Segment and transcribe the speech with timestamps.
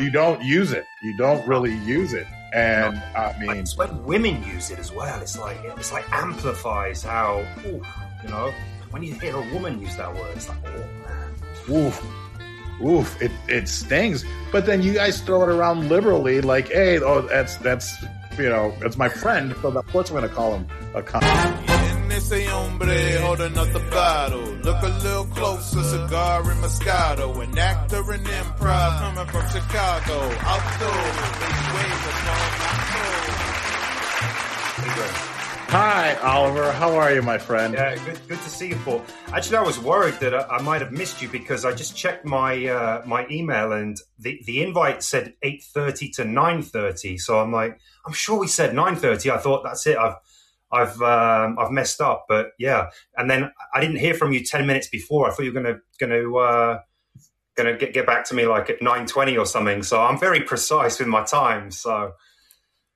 [0.00, 0.86] you don't use it.
[1.02, 2.26] You don't really use it.
[2.52, 5.20] And um, I mean, it's when women use it as well.
[5.20, 7.82] It's like it's like amplifies how ooh,
[8.22, 8.52] you know
[8.90, 10.36] when you hear a woman use that word.
[10.36, 11.34] It's like oh man,
[11.70, 12.04] oof,
[12.82, 14.24] oof, it it stings.
[14.50, 18.02] But then you guys throw it around liberally, like, hey, oh, that's that's
[18.38, 19.54] you know, that's my friend.
[19.62, 21.22] So of course I'm going to call him a con.
[22.10, 24.40] Ese hombre holding up the bottle.
[24.40, 27.42] Look a little closer, cigar and Moscato.
[27.42, 30.30] An actor in improv coming from Chicago.
[35.72, 36.72] Hi, Oliver.
[36.72, 37.74] How are you, my friend?
[37.74, 39.04] Yeah, good, good to see you, Paul.
[39.32, 42.24] Actually, I was worried that I, I might have missed you because I just checked
[42.24, 47.18] my uh, my email and the, the invite said eight thirty to nine thirty.
[47.18, 49.30] So I'm like, I'm sure we said nine thirty.
[49.30, 49.96] I thought that's it.
[49.96, 50.16] I've
[50.72, 52.90] I've um, I've messed up, but yeah.
[53.16, 55.28] And then I didn't hear from you ten minutes before.
[55.28, 56.80] I thought you were gonna gonna uh,
[57.56, 59.82] gonna get get back to me like at nine twenty or something.
[59.82, 61.70] So I'm very precise with my time.
[61.70, 62.12] So,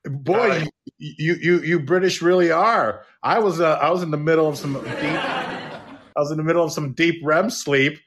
[0.05, 0.64] boy, uh,
[0.98, 3.05] you, you you British really are.
[3.22, 4.84] I was uh, I was in the middle of some deep.
[6.16, 7.98] I was in the middle of some deep REM sleep,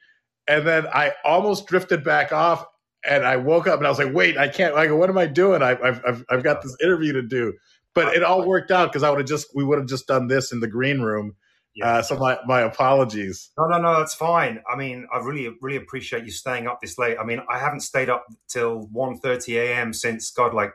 [0.46, 2.64] and then I almost drifted back off.
[3.08, 4.74] And I woke up and I was like, "Wait, I can't!
[4.74, 5.62] Like, what am I doing?
[5.62, 7.52] I, I've, I've I've got this interview to do."
[7.98, 10.28] But it all worked out because I would have just we would have just done
[10.28, 11.34] this in the green room.
[11.74, 11.94] Yeah.
[11.94, 13.50] Uh, so my, my apologies.
[13.58, 14.60] No, no, no, it's fine.
[14.72, 17.16] I mean, I really, really appreciate you staying up this late.
[17.20, 19.92] I mean, I haven't stayed up till 1.30 a.m.
[19.92, 20.72] since God, like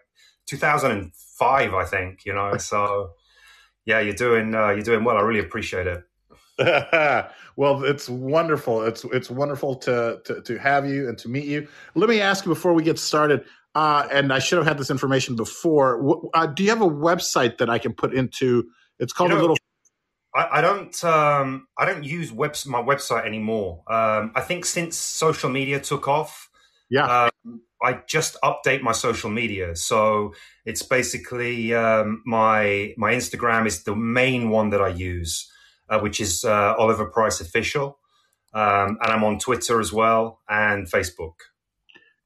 [0.48, 2.26] 2005, I think.
[2.26, 3.12] You know, so
[3.86, 5.18] yeah, you're doing uh, you're doing well.
[5.18, 6.04] I really appreciate it.
[7.56, 8.84] well, it's wonderful.
[8.84, 11.68] It's it's wonderful to, to to have you and to meet you.
[11.96, 13.46] Let me ask you before we get started.
[13.76, 16.30] Uh, and I should have had this information before.
[16.34, 18.70] Uh, do you have a website that I can put into?
[19.00, 19.58] It's called you know, a little.
[20.36, 21.04] I, I don't.
[21.04, 23.84] Um, I don't use webs my website anymore.
[23.92, 26.50] Um, I think since social media took off,
[26.90, 29.76] yeah, um, I just update my social media.
[29.76, 30.34] So
[30.66, 35.52] it's basically um, my my Instagram is the main one that I use,
[35.90, 37.98] uh, which is uh, Oliver Price Official,
[38.54, 41.34] um, and I'm on Twitter as well and Facebook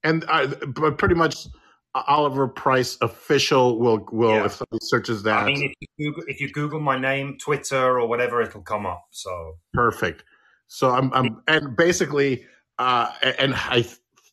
[0.08, 1.48] and uh, but pretty much
[1.94, 4.46] Oliver Price official will will yeah.
[4.46, 5.44] if somebody searches that.
[5.44, 8.86] I mean, if you, Google, if you Google my name, Twitter or whatever, it'll come
[8.86, 9.06] up.
[9.12, 10.24] So perfect.
[10.68, 12.46] So I'm, I'm and basically,
[12.78, 13.86] uh, and I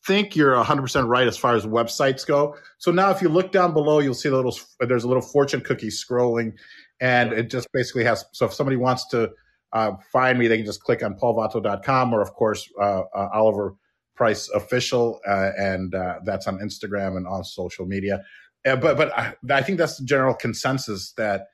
[0.05, 2.55] think you're 100 percent right as far as websites go.
[2.77, 5.61] So now, if you look down below, you'll see the little there's a little fortune
[5.61, 6.53] cookie scrolling,
[6.99, 8.25] and it just basically has.
[8.33, 9.31] So if somebody wants to
[9.73, 13.75] uh, find me, they can just click on paulvato.com or, of course, uh, uh Oliver
[14.15, 18.23] Price Official, uh, and uh, that's on Instagram and on social media.
[18.65, 21.47] Uh, but but I, I, think that's the general consensus that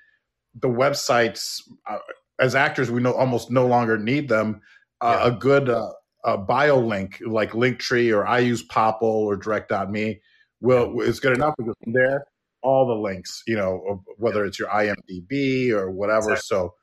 [0.55, 1.97] the websites, uh,
[2.39, 4.61] as actors, we know almost no longer need them.
[5.01, 5.27] Uh, yeah.
[5.27, 5.69] A good
[6.23, 10.21] a bio link like Linktree or I use Popple or Direct.me
[10.61, 12.25] will is good enough because from there
[12.63, 16.33] all the links, you know, whether it's your IMDb or whatever.
[16.33, 16.41] Exactly.
[16.44, 16.75] So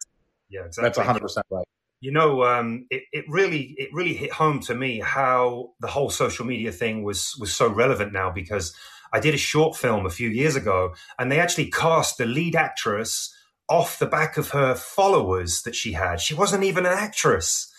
[0.50, 0.88] yeah, exactly.
[0.88, 1.67] that's hundred percent right.
[2.01, 6.11] You know, um, it, it really it really hit home to me how the whole
[6.11, 8.75] social media thing was was so relevant now because
[9.13, 12.55] I did a short film a few years ago and they actually cast the lead
[12.55, 13.35] actress
[13.69, 16.21] off the back of her followers that she had.
[16.21, 17.73] She wasn't even an actress,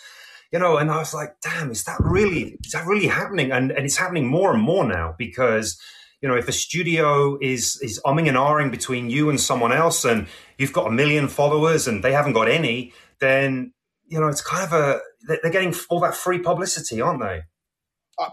[0.52, 0.78] you know.
[0.78, 3.52] And I was like, damn, is that really is that really happening?
[3.52, 5.80] And and it's happening more and more now because
[6.22, 10.04] you know, if a studio is is umming and ahhing between you and someone else,
[10.04, 13.72] and you've got a million followers and they haven't got any, then
[14.10, 17.42] you know, it's kind of a they're getting all that free publicity, aren't they?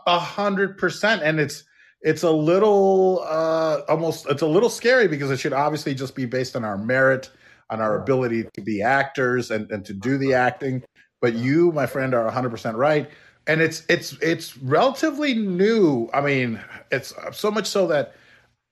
[0.06, 1.64] A hundred percent, and it's
[2.02, 6.26] it's a little uh, almost it's a little scary because it should obviously just be
[6.26, 7.30] based on our merit,
[7.70, 10.84] on our ability to be actors and, and to do the acting.
[11.20, 13.10] But you, my friend, are 100 percent right,
[13.46, 16.10] and it's it's it's relatively new.
[16.14, 16.60] I mean,
[16.92, 18.14] it's so much so that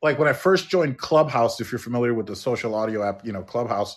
[0.03, 3.32] like when I first joined Clubhouse, if you're familiar with the social audio app, you
[3.32, 3.97] know Clubhouse,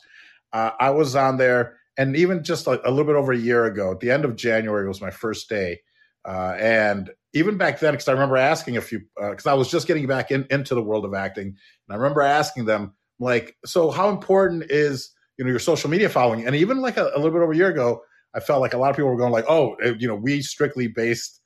[0.53, 3.66] uh, I was on there and even just a, a, little bit over a year
[3.66, 5.80] ago, at the end of January was my first day,
[6.25, 9.69] uh, and even back then, because I remember asking a few, because uh, I was
[9.69, 11.56] just getting back in, into the world of acting, and
[11.89, 16.45] I remember asking them like, so how important is you know your social media following?
[16.45, 18.01] And even like a, a little bit over a year ago,
[18.33, 20.42] I felt like a lot of people were going like, oh, eh, you know, we
[20.42, 21.42] strictly based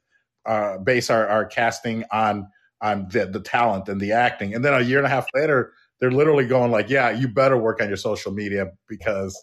[0.45, 2.47] uh, base our, our casting on
[2.81, 5.73] on the, the talent and the acting, and then a year and a half later,
[5.99, 9.39] they're literally going like, yeah, you better work on your social media because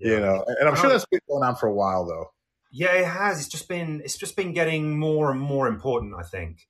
[0.00, 0.12] yeah.
[0.12, 2.32] You know, and I'm sure that's been going on for a while though.
[2.72, 3.40] Yeah, it has.
[3.40, 6.14] It's just been it's just been getting more and more important.
[6.18, 6.66] I think.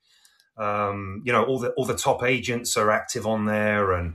[0.57, 4.15] Um, you know, all the all the top agents are active on there, and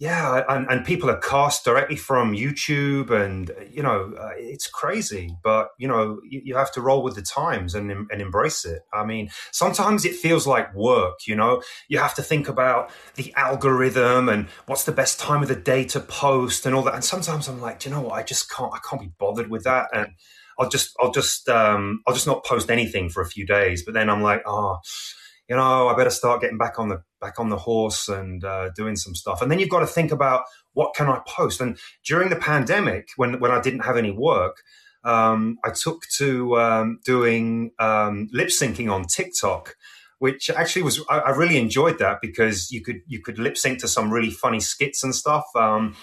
[0.00, 5.36] yeah, and, and people are cast directly from YouTube, and you know uh, it's crazy.
[5.42, 8.82] But you know you, you, have to roll with the times and and embrace it.
[8.92, 11.26] I mean, sometimes it feels like work.
[11.26, 15.48] You know, you have to think about the algorithm and what's the best time of
[15.48, 16.94] the day to post and all that.
[16.94, 18.14] And sometimes I'm like, do you know what?
[18.14, 18.72] I just can't.
[18.72, 19.88] I can't be bothered with that.
[19.92, 20.12] And
[20.60, 23.84] I'll just I'll just um, I'll just not post anything for a few days.
[23.84, 24.78] But then I'm like, oh
[25.48, 28.70] you know, I better start getting back on the back on the horse and uh,
[28.76, 29.40] doing some stuff.
[29.40, 30.42] And then you've got to think about
[30.74, 31.60] what can I post.
[31.60, 34.62] And during the pandemic, when when I didn't have any work,
[35.04, 39.74] um, I took to um, doing um, lip syncing on TikTok,
[40.18, 43.78] which actually was I, I, really enjoyed that because you could you could lip sync
[43.80, 45.44] to some really funny skits and stuff.
[45.56, 45.96] Um,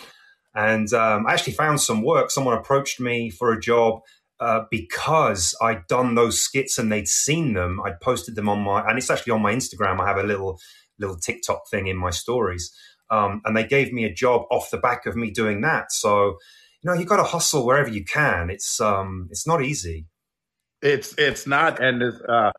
[0.56, 2.31] and um, I actually found some work.
[2.31, 4.00] Someone approached me for a job
[4.39, 7.79] uh, because I'd done those skits and they'd seen them.
[7.85, 9.99] I'd posted them on my, and it's actually on my Instagram.
[9.99, 10.59] I have a little
[10.99, 12.73] little TikTok thing in my stories,
[13.09, 15.91] um, and they gave me a job off the back of me doing that.
[15.91, 16.37] So,
[16.81, 18.49] you know, you got to hustle wherever you can.
[18.49, 20.07] It's um, it's not easy.
[20.81, 22.51] It's it's not, and uh,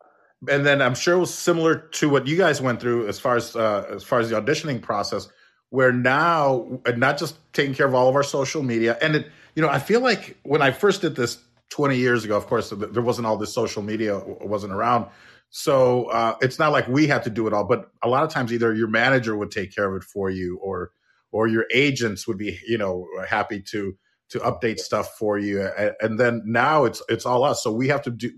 [0.49, 3.37] and then I'm sure it was similar to what you guys went through as far
[3.37, 5.29] as uh, as far as the auditioning process,
[5.71, 9.63] where now not just taking care of all of our social media, and it, you
[9.63, 11.39] know, I feel like when I first did this
[11.71, 15.07] 20 years ago, of course, there wasn't all this social media wasn't around.
[15.51, 18.31] So uh, it's not like we had to do it all, but a lot of
[18.31, 20.91] times either your manager would take care of it for you, or
[21.33, 23.97] or your agents would be, you know, happy to
[24.31, 25.69] to update stuff for you.
[26.01, 27.63] And then now it's it's all us.
[27.63, 28.33] So we have to do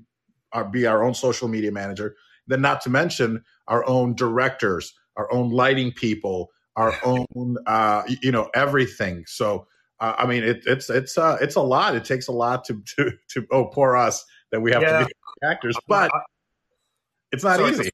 [0.53, 2.17] our, be our own social media manager.
[2.47, 8.33] Then not to mention our own directors, our own lighting people, our own uh, you
[8.33, 9.25] know everything.
[9.27, 9.67] So
[10.01, 11.97] uh, I mean, it, it's it's uh, it's a lot.
[11.97, 15.01] It takes a lot to to to oh poor us that we have yeah.
[15.01, 15.13] to be
[15.45, 16.11] actors, but
[17.33, 17.91] it's not easy.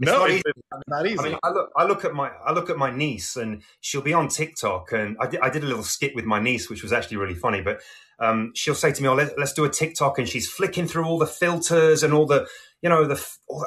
[0.00, 0.82] It's, no, not, it's, easy.
[0.88, 1.18] not easy.
[1.18, 4.00] I mean, I look, I look at my, I look at my niece, and she'll
[4.00, 6.82] be on TikTok, and I did, I did a little skit with my niece, which
[6.82, 7.60] was actually really funny.
[7.60, 7.80] But
[8.18, 11.04] um, she'll say to me, "Oh, let, us do a TikTok," and she's flicking through
[11.04, 12.46] all the filters and all the,
[12.80, 13.22] you know, the.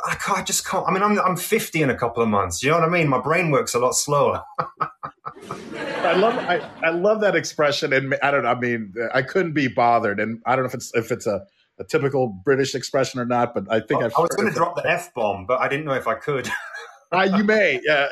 [0.08, 0.88] I, can't, I just can't.
[0.88, 2.64] I mean, I'm I'm 50 in a couple of months.
[2.64, 3.08] You know what I mean?
[3.08, 4.44] My brain works a lot slower.
[5.50, 8.46] I love I, I love that expression, and I don't.
[8.46, 11.46] I mean, I couldn't be bothered, and I don't know if it's if it's a,
[11.80, 14.90] a typical British expression or not, but I think I was going to drop the
[14.90, 16.50] f bomb, but I didn't know if I could.
[17.12, 18.08] uh, you may, yeah,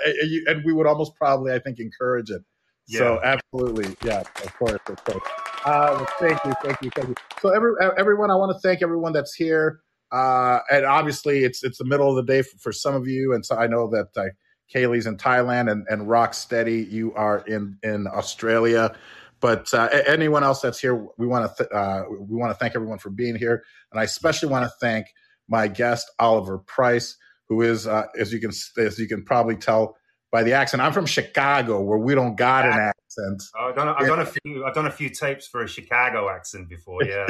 [0.48, 2.44] and we would almost probably, I think, encourage it.
[2.88, 2.98] Yeah.
[3.00, 5.24] So absolutely, yeah, of course, of course.
[5.66, 7.16] Uh, thank you, thank you, thank you.
[7.42, 9.82] So every, everyone, I want to thank everyone that's here.
[10.12, 13.34] Uh, and obviously, it's it's the middle of the day for, for some of you,
[13.34, 14.30] and so I know that I
[14.74, 18.96] Kaylee's in Thailand and, and Rocksteady, you are in, in Australia.
[19.40, 22.76] But uh, anyone else that's here, we want to th- uh, we want to thank
[22.76, 25.08] everyone for being here, and I especially want to thank
[25.50, 27.18] my guest Oliver Price,
[27.50, 29.98] who is, uh, as you can as you can probably tell
[30.32, 33.44] by the accent, I'm from Chicago, where we don't got an accent.
[33.60, 34.66] Oh, I've done, a, I've done a few.
[34.66, 37.02] I've done a few tapes for a Chicago accent before.
[37.06, 37.26] Yeah,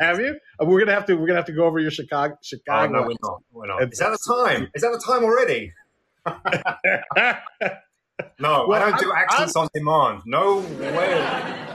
[0.00, 0.38] have you?
[0.60, 1.14] Uh, we're gonna have to.
[1.14, 2.36] We're gonna have to go over your Chicago.
[2.42, 2.98] Chicago.
[2.98, 3.42] Oh, no, we're not.
[3.52, 3.92] We're not.
[3.92, 4.68] Is that the time?
[4.74, 5.72] Is that the time already?
[8.40, 10.22] No, well, I don't do accents I'm, on demand.
[10.26, 11.68] No way.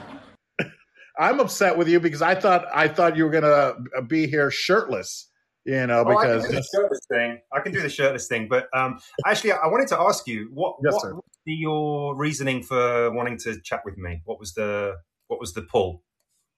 [1.20, 3.74] I'm upset with you because I thought I thought you were gonna
[4.08, 5.30] be here shirtless.
[5.66, 7.40] You know, oh, because I can do the shirtless thing.
[7.52, 10.78] I can do the shirtless thing, but um, actually, I wanted to ask you what
[10.82, 14.22] yes, what was your reasoning for wanting to chat with me?
[14.24, 14.96] What was the
[15.28, 16.04] what was the pull?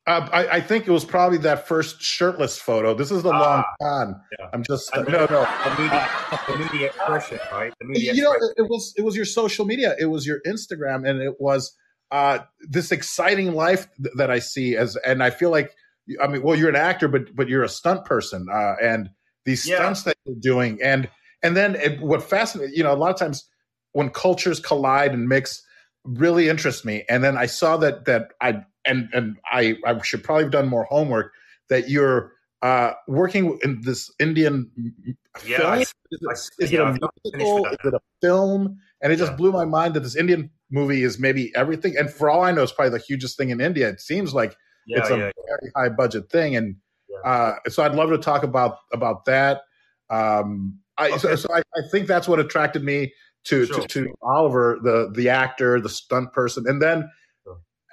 [0.09, 2.95] Uh, I, I, think it was probably that first shirtless photo.
[2.95, 4.21] This is the ah, long con.
[4.39, 4.47] Yeah.
[4.51, 5.27] I'm just no, no.
[5.27, 6.03] The moody,
[6.47, 7.71] the moody expression, right?
[7.79, 8.23] The moody you expression.
[8.23, 9.95] know, it, it, was it was your social media.
[9.99, 11.77] It was your Instagram, and it was
[12.09, 15.75] uh, this exciting life th- that I see as, and I feel like,
[16.19, 19.11] I mean, well, you're an actor, but but you're a stunt person, uh, and
[19.45, 19.75] these yeah.
[19.75, 21.07] stunts that you're doing, and
[21.43, 23.47] and then it, what fascinates, you know, a lot of times
[23.91, 25.61] when cultures collide and mix,
[26.03, 27.03] really interests me.
[27.09, 30.67] And then I saw that that I and and I I should probably have done
[30.67, 31.33] more homework
[31.69, 34.69] that you're uh, working in this Indian
[35.45, 35.71] yeah, film.
[35.71, 37.65] I, is it, I, is yeah, it a musical?
[37.67, 38.77] Is it a film?
[39.01, 39.37] And it just yeah.
[39.37, 41.95] blew my mind that this Indian movie is maybe everything.
[41.97, 43.87] And for all I know, it's probably the hugest thing in India.
[43.87, 44.55] It seems like
[44.87, 45.33] yeah, it's a very
[45.75, 46.55] high budget thing.
[46.55, 46.75] And
[47.25, 49.61] uh, so I'd love to talk about about that.
[50.09, 51.17] Um, I, okay.
[51.17, 53.13] so, so I, I, think that's what attracted me
[53.45, 53.81] to, sure.
[53.81, 57.09] to, to Oliver, the the actor, the stunt person, and then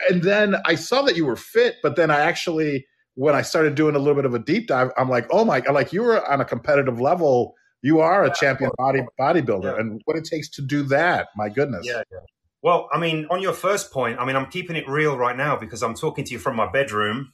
[0.08, 3.74] and then I saw that you were fit, but then I actually, when I started
[3.74, 6.26] doing a little bit of a deep dive, I'm like, oh my, like you were
[6.30, 7.54] on a competitive level.
[7.82, 9.80] You are a champion body bodybuilder, yeah.
[9.80, 11.86] and what it takes to do that, my goodness.
[11.86, 12.18] Yeah, yeah.
[12.62, 15.56] Well, I mean, on your first point, I mean, I'm keeping it real right now
[15.56, 17.32] because I'm talking to you from my bedroom.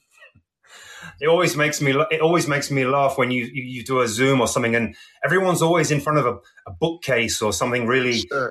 [1.21, 4.07] It always makes me it always makes me laugh when you, you, you do a
[4.07, 6.35] Zoom or something, and everyone's always in front of a,
[6.67, 8.49] a bookcase or something really sure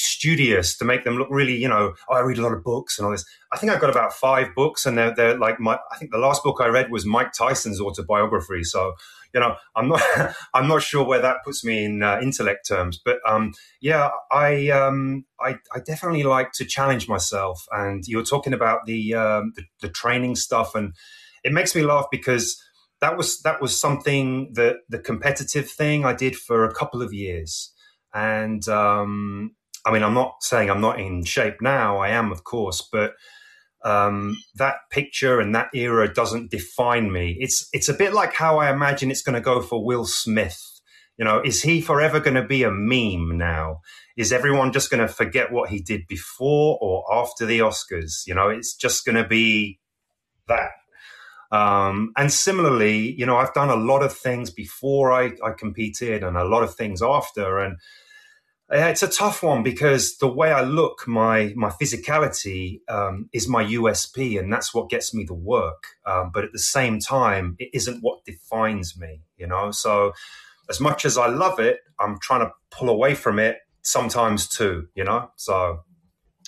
[0.00, 2.98] studious to make them look really, you know, oh, I read a lot of books
[2.98, 3.24] and all this.
[3.52, 5.78] I think I've got about five books, and they're, they're like my.
[5.92, 8.64] I think the last book I read was Mike Tyson's autobiography.
[8.64, 8.94] So,
[9.34, 10.02] you know, I'm not,
[10.54, 14.70] I'm not sure where that puts me in uh, intellect terms, but um, yeah, I,
[14.70, 17.66] um, I, I definitely like to challenge myself.
[17.72, 20.94] And you're talking about the, um, the, the training stuff, and
[21.44, 22.60] it makes me laugh because
[23.00, 27.12] that was that was something that the competitive thing I did for a couple of
[27.12, 27.72] years,
[28.14, 31.98] and um, I mean I'm not saying I'm not in shape now.
[31.98, 33.14] I am, of course, but
[33.84, 37.36] um, that picture and that era doesn't define me.
[37.40, 40.60] It's it's a bit like how I imagine it's going to go for Will Smith.
[41.16, 43.80] You know, is he forever going to be a meme now?
[44.16, 48.26] Is everyone just going to forget what he did before or after the Oscars?
[48.26, 49.80] You know, it's just going to be
[50.48, 50.70] that.
[51.50, 56.22] Um, and similarly, you know, I've done a lot of things before I, I competed
[56.22, 57.58] and a lot of things after.
[57.58, 57.78] And
[58.70, 63.64] it's a tough one because the way I look, my my physicality um, is my
[63.64, 65.84] USP, and that's what gets me the work.
[66.06, 69.22] Um, but at the same time, it isn't what defines me.
[69.36, 70.12] You know, so
[70.68, 74.86] as much as I love it, I'm trying to pull away from it sometimes too.
[74.94, 75.80] You know, so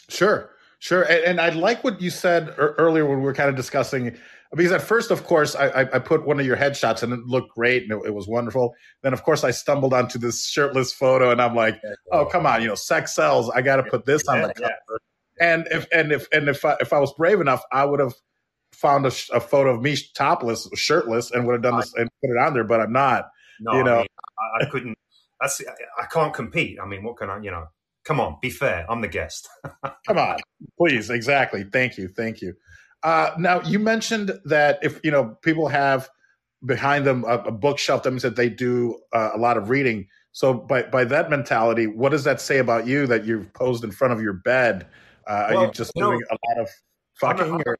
[0.08, 1.02] sure, sure.
[1.02, 4.16] And, and I like what you said earlier when we were kind of discussing
[4.54, 7.54] because at first, of course, I, I, put one of your headshots and it looked
[7.54, 8.74] great and it, it, was wonderful.
[9.02, 11.80] Then, of course, I stumbled onto this shirtless photo and I'm like,
[12.12, 13.48] oh, come on, you know, sex sells.
[13.50, 15.00] I got to put this on the cover.
[15.40, 18.12] And if and if and if I, if I was brave enough, I would have
[18.74, 22.30] found a, a, photo of me topless, shirtless, and would have done this and put
[22.30, 22.64] it on there.
[22.64, 23.28] But I'm not.
[23.60, 24.06] No, you know, I, mean,
[24.38, 24.98] I, I couldn't.
[25.40, 25.62] That's
[25.98, 26.78] I can't compete.
[26.80, 27.40] I mean, what can I?
[27.40, 27.64] You know,
[28.04, 28.84] come on, be fair.
[28.88, 29.48] I'm the guest.
[30.06, 30.36] come on,
[30.78, 31.08] please.
[31.08, 31.64] Exactly.
[31.64, 32.08] Thank you.
[32.08, 32.54] Thank you.
[33.02, 36.08] Uh, now you mentioned that if you know people have
[36.64, 40.06] behind them a, a bookshelf, that means that they do uh, a lot of reading.
[40.32, 43.90] So by by that mentality, what does that say about you that you've posed in
[43.90, 44.86] front of your bed?
[45.26, 46.70] Uh, well, are you just you doing know, a lot of
[47.14, 47.54] fucking?
[47.54, 47.74] I'm a,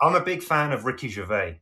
[0.00, 1.60] I'm a big fan of Ricky Gervais,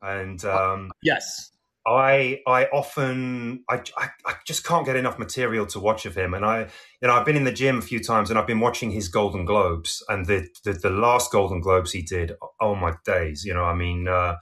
[0.00, 1.52] and um, yes,
[1.86, 6.32] I I often I, I, I just can't get enough material to watch of him,
[6.34, 6.68] and I
[7.00, 9.08] you know I've been in the gym a few times, and I've been watching his
[9.08, 12.32] Golden Globes, and the the, the last Golden Globes he did.
[12.60, 13.44] Oh my days!
[13.44, 14.36] You know, I mean, uh,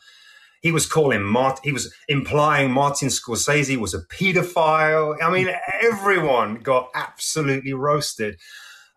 [0.60, 5.16] he was calling Mart, he was implying Martin Scorsese was a pedophile.
[5.22, 8.38] I mean, everyone got absolutely roasted.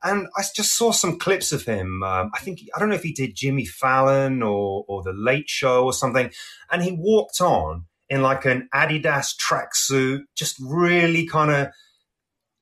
[0.06, 2.04] And I just saw some clips of him.
[2.04, 5.48] Um, I think I don't know if he did Jimmy Fallon or or the Late
[5.48, 6.30] Show or something,
[6.70, 11.68] and he walked on in like an Adidas tracksuit, just really kind of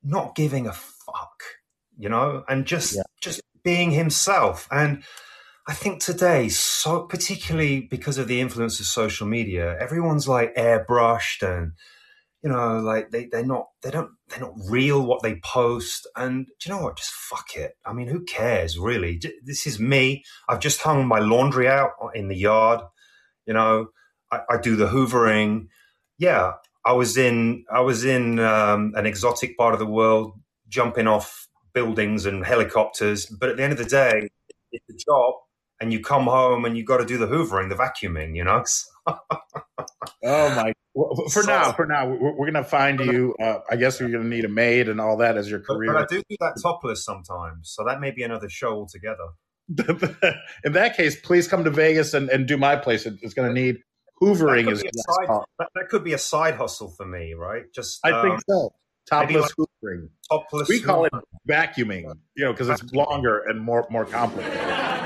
[0.04, 1.44] not giving a fuck,
[1.98, 3.04] you know, and just yeah.
[3.22, 4.68] just being himself.
[4.72, 5.04] And
[5.68, 11.48] I think today, so particularly because of the influence of social media, everyone's like airbrushed
[11.48, 11.74] and
[12.44, 16.08] you know, like they they're not they don't they're not real what they post.
[16.16, 16.98] And do you know what?
[16.98, 17.74] Just fuck it.
[17.86, 19.22] I mean, who cares really?
[19.44, 20.24] This is me.
[20.50, 22.82] I've just hung my laundry out in the yard.
[23.46, 23.88] You know,
[24.32, 25.68] I, I do the hoovering.
[26.18, 26.54] Yeah,
[26.86, 31.48] I was in I was in um, an exotic part of the world, jumping off
[31.74, 33.26] buildings and helicopters.
[33.26, 34.30] But at the end of the day,
[34.72, 35.36] it's a job,
[35.80, 38.36] and you come home and you got to do the hoovering, the vacuuming.
[38.36, 38.64] You know.
[39.08, 40.74] oh my!
[40.94, 43.36] for so, now, for now, we're, we're gonna find you.
[43.42, 45.94] Uh, I guess we're gonna need a maid and all that as your career.
[45.94, 49.30] But, but I do do that topless sometimes, so that may be another show altogether.
[50.66, 53.06] in that case, please come to Vegas and, and do my place.
[53.06, 53.78] It's going to need
[54.22, 57.64] hoovering is side, that, that, could be a side hustle for me, right?
[57.74, 58.72] Just I um, think so.
[59.10, 60.10] Topless like hoovering.
[60.30, 60.70] Topless.
[60.70, 61.14] We call it
[61.50, 62.04] vacuuming,
[62.36, 64.60] you know, because it's longer and more more complicated.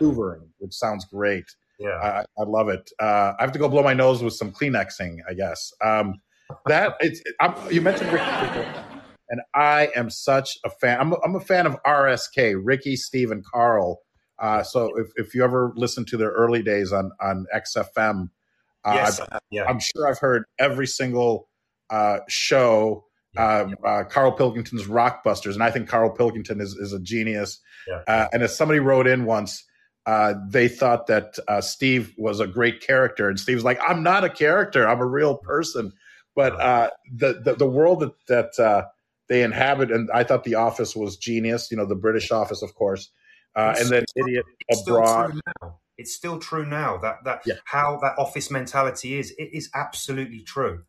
[0.00, 1.44] hoovering, which sounds great.
[1.78, 2.90] Yeah, I, I love it.
[3.00, 5.72] Uh, I have to go blow my nose with some Kleenexing, I guess.
[5.82, 6.20] Um,
[6.66, 8.24] that it's I'm, you mentioned Ricky,
[9.28, 11.00] and I am such a fan.
[11.00, 14.00] I'm a, I'm a fan of RSK, Ricky, Steve, and Carl.
[14.38, 18.28] Uh, so if, if you ever listen to their early days on on XFM,
[18.84, 19.20] uh, yes,
[19.50, 19.64] yeah.
[19.64, 21.48] I'm sure I've heard every single
[21.90, 23.04] uh, show.
[23.34, 23.88] Yeah, yeah.
[23.88, 27.60] Uh, Carl Pilkington's Rockbusters, and I think Carl Pilkington is is a genius.
[28.06, 29.64] Uh, and as somebody wrote in once,
[30.06, 34.30] uh, they thought that Steve was a great character, and Steve's like, "I'm not a
[34.30, 34.88] character.
[34.88, 35.92] I'm a real person."
[36.34, 36.56] But
[37.12, 38.12] the, the, the world that
[38.58, 38.86] that
[39.28, 41.70] they inhabit, and I thought The Office was genius.
[41.70, 43.10] You know, the British Office, of course,
[43.54, 45.40] and then Idiot Abroad.
[46.00, 47.54] It's still true now that that yeah.
[47.64, 49.32] how that office mentality is.
[49.38, 50.82] It is absolutely true.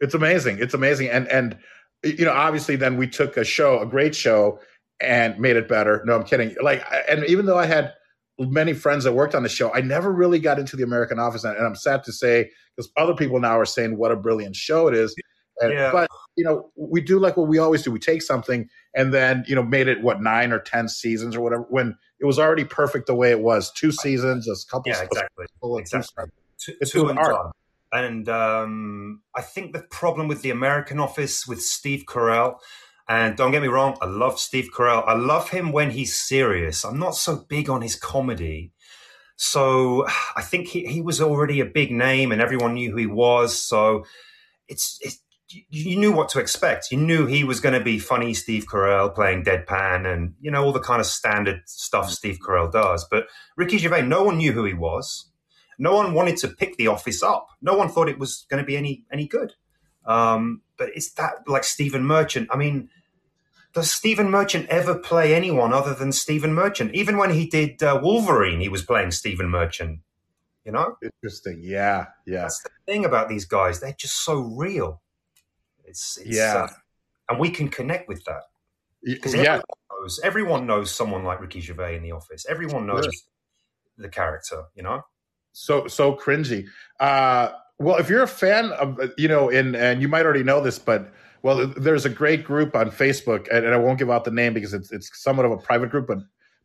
[0.00, 0.58] It's amazing.
[0.58, 1.08] It's amazing.
[1.08, 1.58] And and
[2.02, 4.58] you know, obviously, then we took a show, a great show,
[5.00, 6.02] and made it better.
[6.04, 6.56] No, I'm kidding.
[6.62, 7.92] Like, and even though I had
[8.38, 11.44] many friends that worked on the show, I never really got into the American Office,
[11.44, 14.88] and I'm sad to say because other people now are saying what a brilliant show
[14.88, 15.14] it is.
[15.60, 15.92] And, Yeah.
[15.92, 17.90] But you know, we do like what we always do.
[17.90, 21.40] We take something and then you know made it what nine or ten seasons or
[21.42, 23.70] whatever when it was already perfect the way it was.
[23.72, 24.90] Two seasons, a couple.
[24.92, 25.46] Yeah, exactly.
[25.78, 26.24] Exactly.
[26.58, 27.32] Two, It's two doing and art.
[27.34, 27.52] done.
[27.92, 32.58] And um, I think the problem with the American Office with Steve Carell,
[33.08, 35.02] and don't get me wrong, I love Steve Carell.
[35.06, 36.84] I love him when he's serious.
[36.84, 38.72] I'm not so big on his comedy.
[39.36, 43.06] So I think he, he was already a big name and everyone knew who he
[43.06, 43.58] was.
[43.58, 44.04] So
[44.68, 45.19] it's, it's
[45.68, 46.90] you- knew what to expect.
[46.90, 50.64] You knew he was going to be funny Steve Carell playing deadpan and, you know,
[50.64, 53.06] all the kind of standard stuff Steve Carell does.
[53.10, 53.26] But
[53.56, 55.30] Ricky Gervais, no one knew who he was.
[55.78, 57.48] No one wanted to pick the office up.
[57.62, 59.54] No one thought it was going to be any any good.
[60.04, 62.48] Um, but it's that like Stephen Merchant.
[62.50, 62.90] I mean,
[63.72, 66.94] does Stephen Merchant ever play anyone other than Stephen Merchant?
[66.94, 70.00] Even when he did uh, Wolverine, he was playing Stephen Merchant.
[70.64, 71.60] You know, Interesting.
[71.64, 72.06] Yeah.
[72.26, 72.42] Yeah.
[72.42, 75.00] that's the thing about these guys; they're just so real.
[75.90, 76.64] It's, it's Yeah.
[76.64, 76.68] uh,
[77.28, 78.42] and we can connect with that
[79.04, 79.40] because Yeah.
[79.40, 82.46] everyone knows everyone knows someone like Ricky Gervais in the office.
[82.48, 83.06] Everyone knows
[83.98, 84.64] the character.
[84.74, 85.02] You know.
[85.52, 86.66] so so cringy.
[87.00, 90.60] Uh, well, if you're a fan of you know, and and you might already know
[90.60, 94.24] this, but well, there's a great group on Facebook, and, and I won't give out
[94.24, 96.18] the name because it's it's somewhat of a private group, but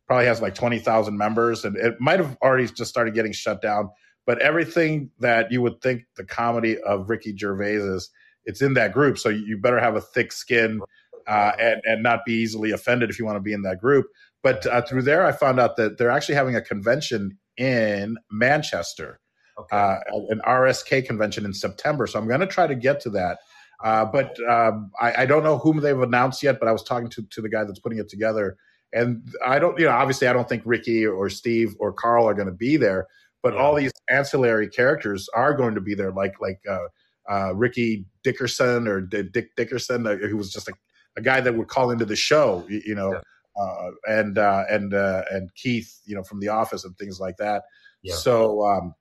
[0.06, 3.60] probably has like twenty thousand members, and it might have already just started getting shut
[3.62, 3.90] down.
[4.26, 8.10] But everything that you would think the comedy of Ricky Gervais is,
[8.46, 9.18] it's in that group.
[9.18, 10.80] So you better have a thick skin
[11.26, 14.06] uh, and and not be easily offended if you want to be in that group.
[14.42, 19.18] But uh, through there, I found out that they're actually having a convention in Manchester,
[19.58, 19.76] Okay.
[19.76, 19.96] uh,
[20.30, 22.06] an RSK convention in September.
[22.06, 23.38] So I'm going to try to get to that.
[23.82, 26.60] Uh, but um, I, I don't know whom they've announced yet.
[26.60, 28.56] But I was talking to to the guy that's putting it together,
[28.92, 32.34] and I don't, you know, obviously I don't think Ricky or Steve or Carl are
[32.34, 33.06] going to be there.
[33.42, 33.60] But Yeah.
[33.60, 36.60] all these ancillary characters are going to be there, like like
[37.30, 40.72] uh, Ricky Dickerson or D- Dick Dickerson, uh, who was just a,
[41.16, 43.62] a guy that would call into the show, you, you know, Yeah.
[43.62, 47.36] uh, and uh, and uh, and Keith, you know, from The Office and things like
[47.38, 47.62] that.
[48.02, 48.14] Yeah.
[48.14, 48.94] So um,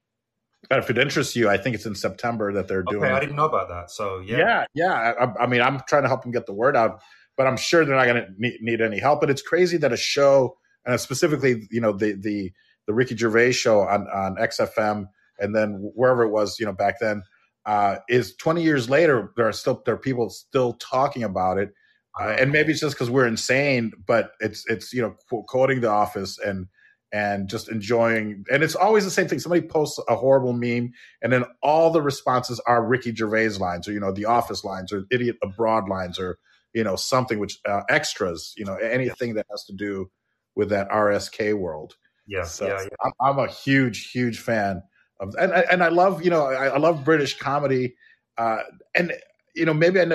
[0.72, 3.03] if it interests you, I think it's in September that they're doing.
[3.03, 3.91] okay, I didn't know about that.
[3.91, 5.13] So yeah, Yeah, yeah.
[5.20, 7.01] I, I mean, I'm trying to help them get the word out,
[7.38, 9.20] but I'm sure they're not going to need, need any help.
[9.22, 12.52] But it's crazy that a show, and specifically, you know, the the
[12.88, 15.08] the Ricky Gervais show on on XFM,
[15.39, 17.21] and then wherever it was, you know, back then,
[17.65, 19.32] uh, is 20 years later.
[19.36, 21.73] There are still there are people still talking about it,
[22.19, 25.82] uh, and maybe it's just because we're insane, but it's it's you know qu- quoting
[25.82, 26.67] The Office and
[27.12, 28.43] and just enjoying.
[28.51, 29.39] And it's always the same thing.
[29.39, 33.93] Somebody posts a horrible meme, and then all the responses are Ricky Gervais lines, or
[33.93, 36.38] you know, The Office lines, or Idiot Abroad lines, or
[36.73, 38.54] you know, something which uh, extras.
[38.58, 40.12] You know, anything that has to do
[40.56, 41.95] with that RSK world.
[42.28, 42.88] yeah, So yeah, yeah.
[43.04, 44.84] I'm, I'm a huge, huge fan
[45.19, 47.95] of, and and I love you know I, I love British comedy,
[48.38, 48.60] uh,
[48.93, 49.13] and
[49.56, 50.06] you know maybe I,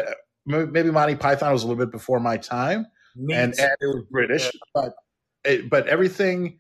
[0.47, 2.87] maybe Monty Python was a little bit before my time,
[3.17, 3.63] Me and, too.
[3.63, 4.95] and it was British, but
[5.45, 6.59] it, but everything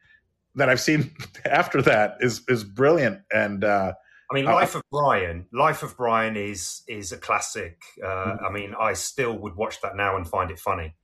[0.55, 1.11] that I've seen
[1.45, 3.93] after that is is brilliant, and uh,
[4.31, 5.47] I mean, Uh, Life of Brian.
[5.53, 7.83] Life of Brian is is a classic.
[8.03, 8.45] Uh, Mhm.
[8.49, 10.95] I mean, I still would watch that now and find it funny.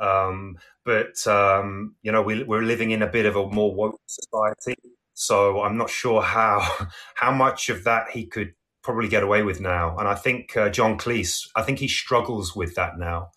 [0.00, 4.00] Um, but um, you know, we, we're living in a bit of a more woke
[4.06, 4.76] society,
[5.14, 6.68] so I'm not sure how
[7.14, 9.96] how much of that he could probably get away with now.
[9.98, 13.30] And I think uh, John Cleese, I think he struggles with that now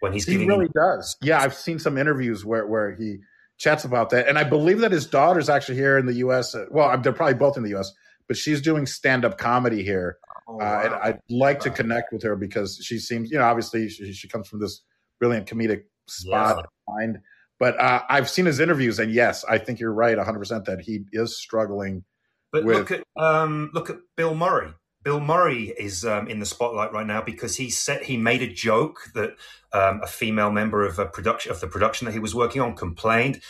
[0.00, 0.48] when he's he giving.
[0.48, 1.16] really does.
[1.22, 3.18] Yeah, I've seen some interviews where where he
[3.58, 6.54] chats about that, and I believe that his daughter's actually here in the U.S.
[6.54, 7.90] uh, Well, they're probably both in the U.S.,
[8.28, 10.18] but she's doing stand up comedy here.
[10.48, 10.94] Oh, Uh, and.
[10.94, 14.46] I'd like to connect with her because she seems, you know, obviously she, she comes
[14.48, 14.82] from this
[15.18, 16.94] brilliant comedic spot Yeah.
[16.94, 17.18] mind.
[17.58, 20.80] But uh, I've seen his interviews, and yes, I think you're right, 100 percent that
[20.80, 22.04] he is struggling.
[22.52, 24.72] But with- look at um, look at Bill Murray.
[25.02, 28.52] Bill Murray is um, in the spotlight right now because he said he made a
[28.52, 29.36] joke that
[29.72, 32.74] um, a female member of a production of the production that he was working on
[32.74, 33.40] complained,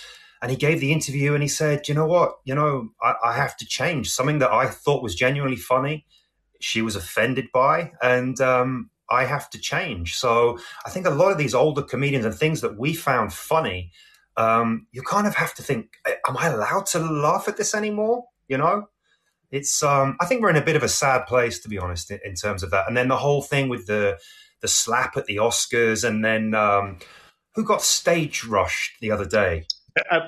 [0.42, 2.36] and he gave the interview and he said, "You know what?
[2.44, 6.04] You know, I, I have to change something that I thought was genuinely funny.
[6.60, 11.32] She was offended by, and um, I have to change." So I think a lot
[11.32, 13.92] of these older comedians and things that we found funny,
[14.36, 15.90] um, you kind of have to think,
[16.28, 18.88] "Am I allowed to laugh at this anymore?" You know
[19.50, 22.10] it's um i think we're in a bit of a sad place to be honest
[22.10, 24.18] in, in terms of that and then the whole thing with the
[24.60, 26.98] the slap at the oscars and then um
[27.54, 29.64] who got stage rushed the other day
[30.10, 30.20] Uh,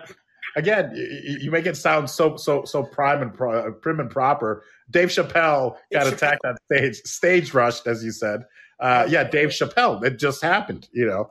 [0.56, 0.92] Again,
[1.40, 4.64] you, make it sound so so so prime and pro, prim and proper.
[4.90, 8.40] Dave Chappelle got attacked on stage, stage rushed, as you said.
[8.80, 10.04] Uh, yeah, Dave Chappelle.
[10.04, 11.30] It just happened, you know.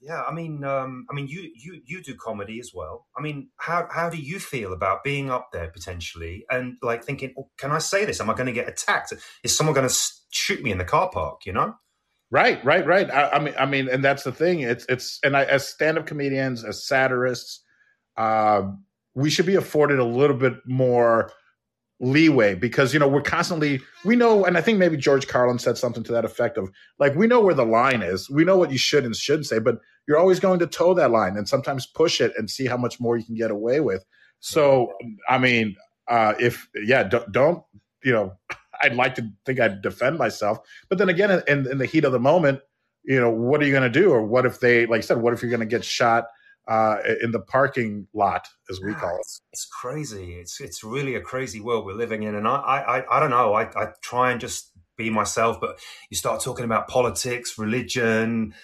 [0.00, 3.48] yeah i mean um i mean you you you do comedy as well i mean
[3.56, 7.72] how how do you feel about being up there potentially and like thinking oh, can
[7.72, 9.94] i say this am i going to get attacked is someone going to
[10.30, 11.74] shoot me in the car park you know
[12.30, 13.10] Right, right, right.
[13.10, 14.60] I, I, mean, I mean, and that's the thing.
[14.60, 17.62] It's it's and I, as stand-up comedians, as satirists,
[18.18, 18.62] uh,
[19.14, 21.32] we should be afforded a little bit more
[22.00, 25.76] leeway because you know we're constantly we know and i think maybe george carlin said
[25.76, 28.30] something to that effect of like we know where the line is.
[28.30, 31.10] We know what you should and shouldn't say but you're always going to toe that
[31.10, 34.04] line and sometimes push it and see how much more you can get away with.
[34.40, 34.92] So
[35.28, 35.74] i mean
[36.06, 37.62] uh if yeah don't, don't
[38.04, 38.32] you know
[38.82, 40.58] i'd like to think i'd defend myself
[40.88, 42.60] but then again in, in the heat of the moment
[43.02, 44.12] you know what are you going to do?
[44.12, 46.26] Or what if they like i said what if you're going to get shot
[46.68, 49.20] uh, in the parking lot, as we call it.
[49.20, 50.34] It's, it's, crazy.
[50.34, 53.54] It's it's really a crazy world we're living in, and I I, I don't know.
[53.54, 55.78] I, I try and just be myself, but
[56.10, 58.54] you start talking about politics, religion,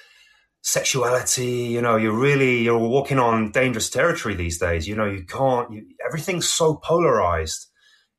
[0.60, 1.46] sexuality.
[1.46, 4.86] You know, you're really you're walking on dangerous territory these days.
[4.86, 5.72] You know, you can't.
[5.72, 7.70] You, everything's so polarized.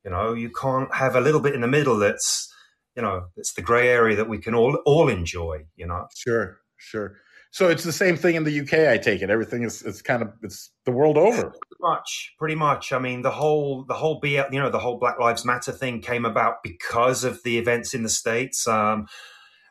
[0.03, 2.51] You know, you can't have a little bit in the middle that's
[2.95, 5.65] you know it's the gray area that we can all all enjoy.
[5.75, 7.17] You know, sure, sure.
[7.55, 8.89] So it's the same thing in the UK.
[8.89, 9.29] I take it.
[9.29, 11.43] Everything is it's kind of it's the world over.
[11.43, 12.91] Pretty much, pretty much.
[12.91, 16.01] I mean, the whole the whole BL, you know, the whole Black Lives Matter thing
[16.01, 18.67] came about because of the events in the states.
[18.67, 19.07] Um,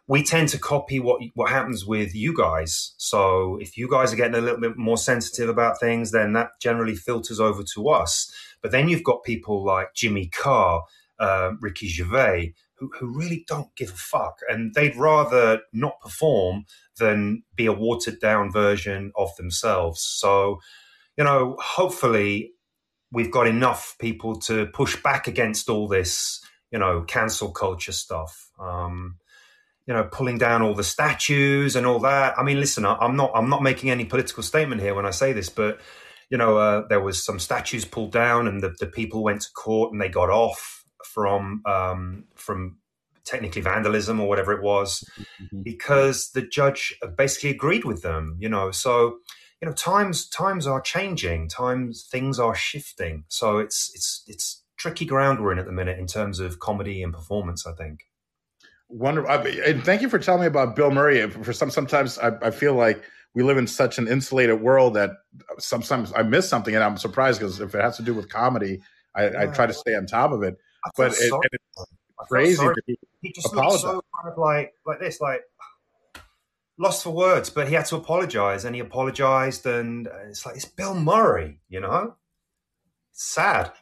[0.06, 2.94] we tend to copy what what happens with you guys.
[2.96, 6.52] So if you guys are getting a little bit more sensitive about things, then that
[6.62, 8.32] generally filters over to us.
[8.62, 10.84] But then you've got people like Jimmy Carr,
[11.18, 16.64] uh, Ricky Gervais, who, who really don't give a fuck, and they'd rather not perform
[16.98, 20.02] than be a watered down version of themselves.
[20.02, 20.60] So,
[21.16, 22.52] you know, hopefully
[23.12, 28.50] we've got enough people to push back against all this, you know, cancel culture stuff.
[28.58, 29.16] Um,
[29.86, 32.38] you know, pulling down all the statues and all that.
[32.38, 35.32] I mean, listen, I'm not I'm not making any political statement here when I say
[35.34, 35.78] this, but
[36.30, 39.52] you know, uh, there was some statues pulled down, and the, the people went to
[39.52, 42.78] court and they got off from um, from
[43.24, 45.04] technically vandalism or whatever it was,
[45.40, 45.62] mm-hmm.
[45.62, 48.36] because the judge basically agreed with them.
[48.38, 49.18] You know, so
[49.60, 53.24] you know times times are changing, times things are shifting.
[53.28, 57.02] So it's it's it's tricky ground we're in at the minute in terms of comedy
[57.02, 57.66] and performance.
[57.66, 58.00] I think.
[58.88, 59.30] Wonderful,
[59.64, 61.28] and thank you for telling me about Bill Murray.
[61.28, 63.02] For some, sometimes I, I feel like
[63.34, 65.10] we live in such an insulated world that
[65.58, 68.82] sometimes I miss something, and I'm surprised because if it has to do with comedy,
[69.14, 69.42] I, yeah.
[69.42, 70.56] I try to stay on top of it.
[70.96, 72.66] But it, it's crazy
[73.24, 75.42] he just looked so kind of like like this, like
[76.78, 77.50] lost for words.
[77.50, 81.80] But he had to apologize, and he apologized, and it's like it's Bill Murray, you
[81.80, 82.14] know.
[83.12, 83.72] It's sad.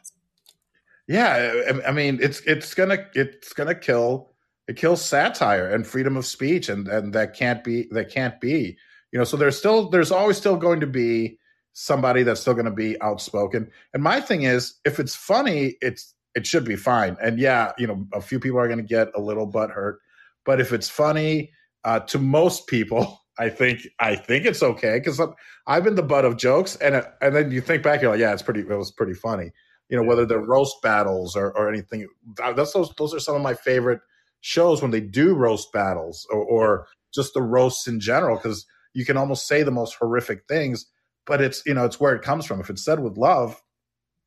[1.07, 4.33] Yeah, I mean, it's it's gonna it's gonna kill
[4.67, 8.77] it kills satire and freedom of speech, and and that can't be that can't be.
[9.11, 11.37] You know, so there's still there's always still going to be
[11.73, 13.69] somebody that's still going to be outspoken.
[13.93, 17.17] And my thing is, if it's funny, it's it should be fine.
[17.21, 19.99] And yeah, you know, a few people are going to get a little butt hurt,
[20.45, 21.51] but if it's funny
[21.83, 25.19] uh, to most people, I think I think it's okay because
[25.65, 28.19] I've been the butt of jokes, and uh, and then you think back, you're like,
[28.19, 29.49] yeah, it's pretty, it was pretty funny.
[29.89, 32.07] You know, whether they're roast battles or, or anything.
[32.37, 34.01] That's those those are some of my favorite
[34.41, 39.03] shows when they do roast battles or, or just the roasts in general because you
[39.03, 40.85] can almost say the most horrific things,
[41.25, 42.59] but it's you know it's where it comes from.
[42.59, 43.59] If it's said with love,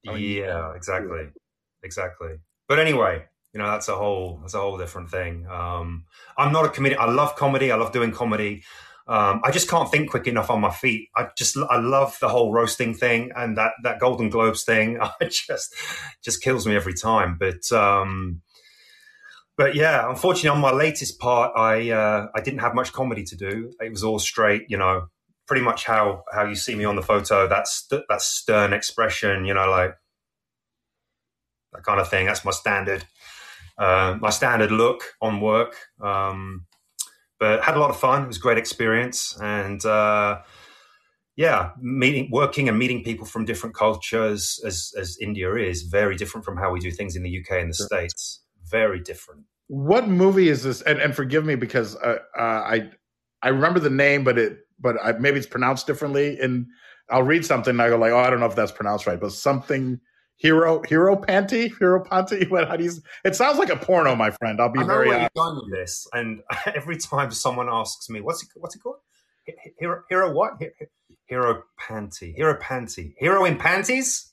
[0.08, 1.28] I mean, yeah, exactly
[1.86, 2.34] exactly.
[2.68, 5.46] But anyway, you know that's a whole that's a whole different thing.
[5.46, 6.04] Um,
[6.36, 7.00] I'm not a comedian.
[7.00, 7.72] I love comedy.
[7.72, 8.64] I love doing comedy.
[9.08, 11.08] Um, I just can't think quick enough on my feet.
[11.16, 14.98] I just I love the whole roasting thing and that that Golden Globes thing.
[15.00, 15.74] I just
[16.22, 17.38] just kills me every time.
[17.38, 18.42] But um,
[19.56, 23.36] but yeah, unfortunately, on my latest part, I uh, I didn't have much comedy to
[23.36, 23.72] do.
[23.80, 25.06] It was all straight, you know,
[25.46, 27.48] pretty much how how you see me on the photo.
[27.48, 29.94] That's that stern expression, you know, like
[31.76, 32.26] that kind of thing.
[32.26, 33.04] That's my standard,
[33.78, 35.76] uh, my standard look on work.
[36.00, 36.66] Um,
[37.38, 38.24] but had a lot of fun.
[38.24, 40.40] It was a great experience, and uh,
[41.36, 46.44] yeah, meeting, working, and meeting people from different cultures, as as India is, very different
[46.44, 47.86] from how we do things in the UK and the sure.
[47.86, 48.40] states.
[48.70, 49.44] Very different.
[49.68, 50.80] What movie is this?
[50.82, 52.90] And, and forgive me because uh, uh, I
[53.42, 56.38] I remember the name, but it but I, maybe it's pronounced differently.
[56.40, 56.66] And
[57.10, 59.20] I'll read something and I go like, oh, I don't know if that's pronounced right,
[59.20, 60.00] but something
[60.38, 62.48] Hero Heropanti Hero Panty.
[62.50, 62.68] What?
[62.68, 62.92] How do you?
[63.24, 64.60] It sounds like a porno, my friend.
[64.60, 65.08] I'll be very.
[65.08, 68.50] You're going with this, and every time someone asks me, "What's it?
[68.54, 68.96] What's it called?"
[69.78, 70.60] Hero Hero what?
[71.26, 72.36] Hero Panty.
[72.38, 73.14] Heropanti.
[73.18, 74.30] Hero in panties.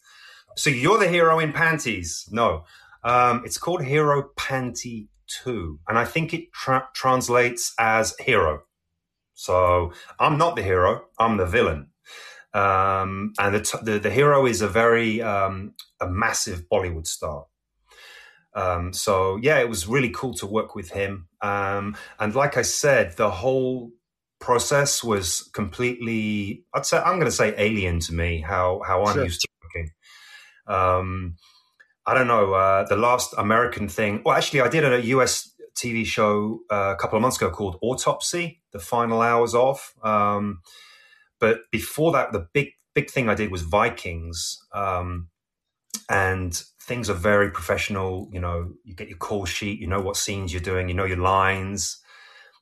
[0.55, 2.27] So you're the hero in panties?
[2.31, 2.65] No,
[3.03, 8.63] um, it's called Heropanti Two, and I think it tra- translates as hero.
[9.33, 11.05] So I'm not the hero.
[11.17, 11.87] I'm the villain.
[12.53, 17.45] Um, and the, the, the hero is a very um, a massive Bollywood star.
[18.55, 21.27] Um, so yeah, it was really cool to work with him.
[21.41, 23.91] Um, and like I said, the whole
[24.39, 29.15] process was completely, I'd say, I'm going to say alien to me, how, how I'm
[29.15, 29.23] sure.
[29.23, 29.91] used to working.
[30.67, 31.35] Um,
[32.05, 36.05] I don't know, uh, the last American thing, well, actually I did a US TV
[36.05, 39.93] show uh, a couple of months ago called Autopsy, the final hours of.
[41.43, 44.65] But before that, the big, big thing I did was Vikings.
[44.71, 45.27] Um,
[46.09, 48.29] and things are very professional.
[48.31, 51.03] You know, you get your call sheet, you know what scenes you're doing, you know
[51.03, 51.99] your lines.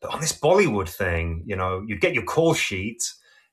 [0.01, 3.03] But on this Bollywood thing, you know, you get your call sheet,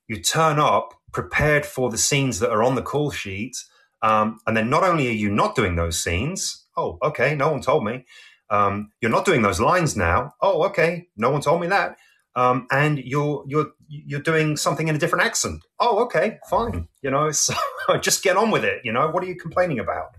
[0.06, 3.54] you turn up prepared for the scenes that are on the call sheet.
[4.00, 7.60] Um, and then not only are you not doing those scenes, oh, okay, no one
[7.60, 8.06] told me.
[8.48, 10.32] Um, you're not doing those lines now.
[10.40, 11.98] Oh, okay, no one told me that.
[12.38, 15.64] Um, and you're you're you're doing something in a different accent.
[15.80, 16.86] Oh, okay, fine.
[17.02, 17.52] You know, so
[18.00, 18.82] just get on with it.
[18.84, 20.14] You know, what are you complaining about?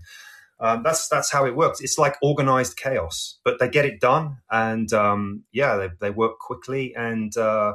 [0.60, 1.80] Um, that's that's how it works.
[1.80, 6.38] It's like organized chaos, but they get it done, and um, yeah, they, they work
[6.38, 7.72] quickly, and uh,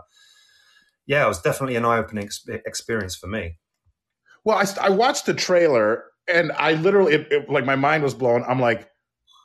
[1.08, 3.58] yeah, it was definitely an eye opening ex- experience for me.
[4.44, 8.14] Well, I, I watched the trailer, and I literally it, it, like my mind was
[8.14, 8.44] blown.
[8.48, 8.92] I'm like,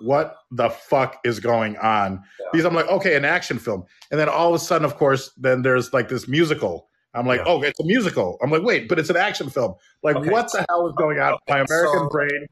[0.00, 2.22] what the fuck is going on?
[2.38, 2.46] Yeah.
[2.52, 5.30] Because I'm like, okay, an action film, and then all of a sudden, of course,
[5.36, 6.88] then there's like this musical.
[7.14, 7.46] I'm like, yeah.
[7.48, 8.38] oh, it's a musical.
[8.42, 9.74] I'm like, wait, but it's an action film.
[10.02, 10.30] Like, okay.
[10.30, 11.36] what the hell is going on?
[11.48, 12.46] My American so, brain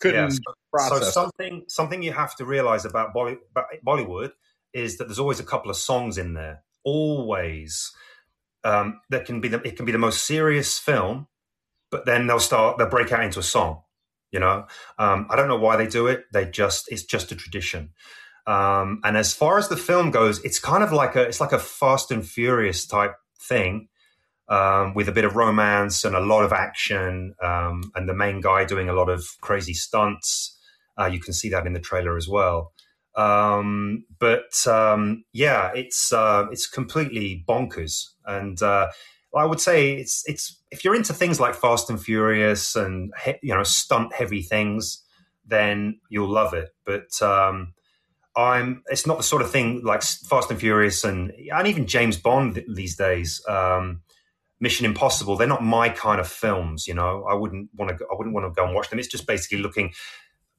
[0.00, 0.98] couldn't yeah, so, process.
[0.98, 4.30] So something something you have to realize about Bollywood
[4.72, 6.62] is that there's always a couple of songs in there.
[6.84, 7.92] Always,
[8.64, 11.26] um, that can be the, it can be the most serious film,
[11.90, 13.82] but then they'll start they'll break out into a song.
[14.30, 14.66] You know,
[14.98, 16.24] um, I don't know why they do it.
[16.32, 17.90] They just it's just a tradition.
[18.46, 21.52] Um, and as far as the film goes, it's kind of like a it's like
[21.52, 23.88] a Fast and Furious type thing
[24.48, 28.40] um, with a bit of romance and a lot of action, um, and the main
[28.40, 30.56] guy doing a lot of crazy stunts.
[30.98, 32.72] Uh, you can see that in the trailer as well.
[33.14, 38.88] Um, but um, yeah, it's uh, it's completely bonkers, and uh,
[39.34, 43.12] I would say it's it's if you're into things like Fast and Furious and
[43.42, 45.02] you know stunt heavy things,
[45.46, 46.70] then you'll love it.
[46.84, 47.74] But um,
[48.36, 52.16] I'm it's not the sort of thing like Fast and Furious and and even James
[52.16, 53.42] Bond these days.
[53.48, 54.02] Um,
[54.60, 56.88] Mission Impossible, they're not my kind of films.
[56.88, 58.04] You know, I wouldn't want to.
[58.04, 58.98] I wouldn't want to go and watch them.
[58.98, 59.92] It's just basically looking,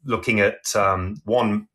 [0.05, 1.67] looking at um, one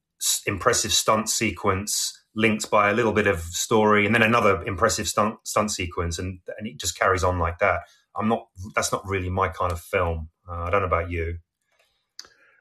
[0.47, 5.37] impressive stunt sequence linked by a little bit of story, and then another impressive stunt
[5.45, 7.81] stunt sequence, and and it just carries on like that.
[8.17, 8.49] I'm not.
[8.75, 10.29] That's not really my kind of film.
[10.49, 11.39] Uh, I don't know about you.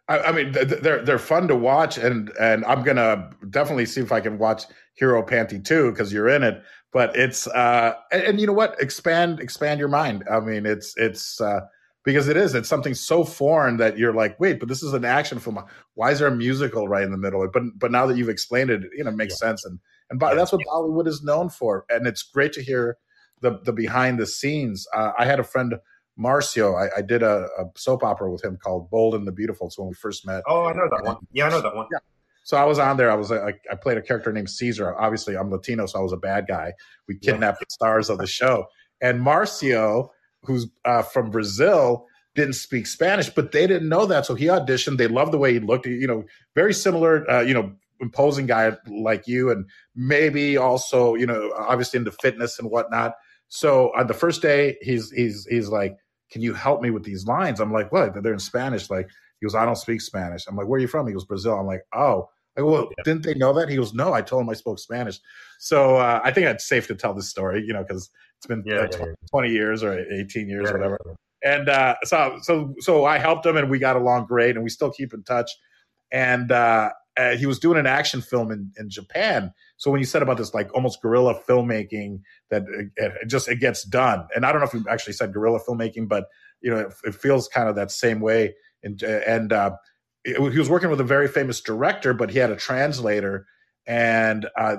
[0.08, 4.12] I, I mean, they're they're fun to watch, and and I'm gonna definitely see if
[4.12, 4.64] I can watch
[5.02, 9.40] Heropanti too because you're in it but it's uh and, and, you know what expand
[9.40, 11.62] expand your mind i mean it's it's uh
[12.04, 15.06] because it is it's something so foreign that you're like wait but this is an
[15.06, 15.63] action film
[15.96, 18.70] why is there a musical right in the middle but but now that you've explained
[18.70, 19.48] it you know it makes yeah.
[19.48, 20.34] sense and and yeah.
[20.34, 22.98] that's what bollywood is known for and it's great to hear
[23.42, 25.76] the the behind the scenes uh, i had a friend
[26.20, 29.68] marcio i, I did a, a, soap opera with him called bold and the beautiful
[29.68, 31.88] it's when we first met oh i know that one yeah i know that one
[31.92, 32.00] yeah
[32.46, 33.10] so I was on there.
[33.10, 35.00] I was like, I played a character named Caesar.
[35.00, 36.74] Obviously, I'm Latino, so I was a bad guy.
[37.08, 37.66] We kidnapped yeah.
[37.66, 38.66] the stars of the show.
[39.02, 40.10] And Marcio,
[40.45, 44.25] who's uh, from Brazil, didn't speak Spanish, but they didn't know that.
[44.25, 44.97] So he auditioned.
[44.97, 45.86] They loved the way he looked.
[45.86, 46.23] You know,
[46.56, 47.29] very similar.
[47.29, 52.60] Uh, you know, imposing guy like you, and maybe also, you know, obviously into fitness
[52.60, 53.13] and whatnot.
[53.49, 55.95] So on the first day, he's he's he's like,
[56.32, 58.89] "Can you help me with these lines?" I'm like, "What?" They're in Spanish.
[58.89, 61.25] Like he goes, "I don't speak Spanish." I'm like, "Where are you from?" He goes,
[61.25, 63.03] "Brazil." I'm like, "Oh." I go, well, yeah.
[63.03, 63.69] didn't they know that?
[63.69, 65.19] He goes, no, I told him I spoke Spanish.
[65.58, 68.12] So uh, I think it's safe to tell this story, you know, because
[68.43, 70.97] it's been yeah, uh, 20, yeah, 20, years or 18 years or whatever.
[71.43, 74.69] And uh, so, so, so I helped him and we got along great and we
[74.69, 75.49] still keep in touch.
[76.12, 79.53] And uh, uh, he was doing an action film in, in Japan.
[79.77, 83.60] So when you said about this, like almost guerrilla filmmaking, that it, it just it
[83.60, 84.27] gets done.
[84.36, 86.25] And I don't know if you actually said guerrilla filmmaking, but
[86.62, 88.56] you know, it, it feels kind of that same way.
[88.84, 89.71] And and uh,
[90.25, 93.45] he was working with a very famous director, but he had a translator,
[93.86, 94.77] and uh,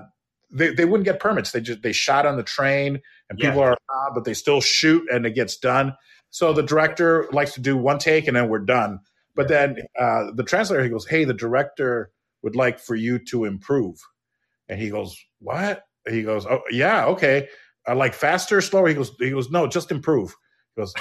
[0.55, 1.53] they they wouldn't get permits.
[1.53, 3.75] They just they shot on the train, and people yeah.
[3.91, 5.95] are but they still shoot, and it gets done.
[6.31, 9.01] So the director likes to do one take, and then we're done.
[9.37, 12.11] But then uh, the translator he goes, "Hey, the director
[12.43, 13.99] would like for you to improve,"
[14.69, 17.49] and he goes, "What?" He goes, "Oh yeah, okay."
[17.87, 18.89] Uh, like faster, slower.
[18.89, 20.35] He goes, he goes, no, just improve.
[20.75, 20.95] He goes,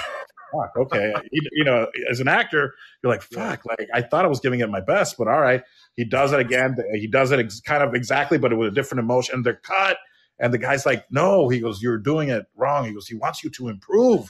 [0.52, 1.14] fuck, okay.
[1.30, 4.60] you, you, know, as an actor, you're like, fuck, like I thought I was giving
[4.60, 5.62] it my best, but all right.
[5.96, 6.76] He does it again.
[6.94, 9.42] He does it ex- kind of exactly, but with a different emotion.
[9.42, 9.96] They're cut.
[10.40, 12.86] And the guy's like, no, he goes, you're doing it wrong.
[12.86, 14.28] He goes, he wants you to improve.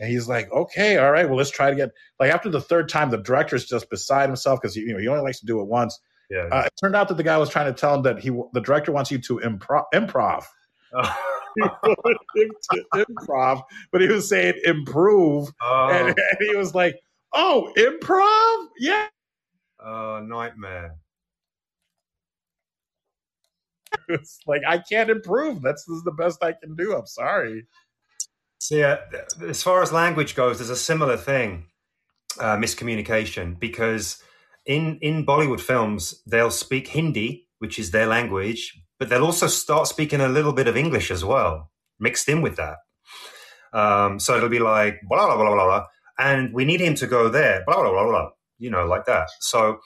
[0.00, 2.88] And he's like, okay, all right, well, let's try to get like after the third
[2.88, 5.66] time, the director's just beside himself because you know he only likes to do it
[5.66, 6.00] once.
[6.30, 6.48] Yeah.
[6.50, 8.60] Uh, it turned out that the guy was trying to tell him that he, the
[8.60, 9.84] director wants you to improv.
[9.92, 10.44] improv.
[12.72, 16.96] To improv, but he was saying improve, oh, and, and he was like,
[17.32, 19.06] "Oh, improv, yeah."
[19.84, 20.96] Oh, nightmare.
[24.08, 25.62] It's like I can't improve.
[25.62, 26.94] That's this is the best I can do.
[26.96, 27.66] I'm sorry.
[28.58, 28.98] So yeah,
[29.48, 31.66] as far as language goes, there's a similar thing,
[32.38, 34.22] uh, miscommunication, because
[34.66, 39.88] in in Bollywood films they'll speak Hindi, which is their language, but they'll also start
[39.88, 42.78] speaking a little bit of English as well, mixed in with that.
[43.72, 45.86] Um, so it'll be like blah blah blah blah blah,
[46.18, 49.28] and we need him to go there, blah blah blah blah, you know, like that.
[49.40, 49.80] So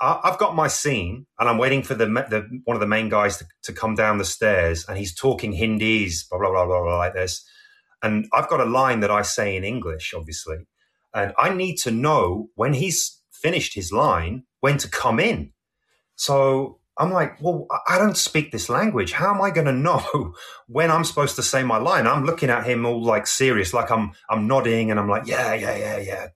[0.00, 3.38] I've got my scene, and I'm waiting for the, the one of the main guys
[3.38, 6.98] to, to come down the stairs, and he's talking Hindis, blah blah blah blah blah,
[6.98, 7.44] like this.
[8.02, 10.66] And I've got a line that I say in English, obviously,
[11.14, 15.52] and I need to know when he's finished his line when to come in.
[16.16, 19.12] So I'm like, well, I- don't speak this language.
[19.12, 20.34] How am I going to know
[20.68, 22.06] when I'm supposed to say my line?
[22.06, 25.54] I'm looking at him all like serious, like I'm I'm nodding, and I'm like, yeah,
[25.54, 26.26] yeah, yeah, yeah,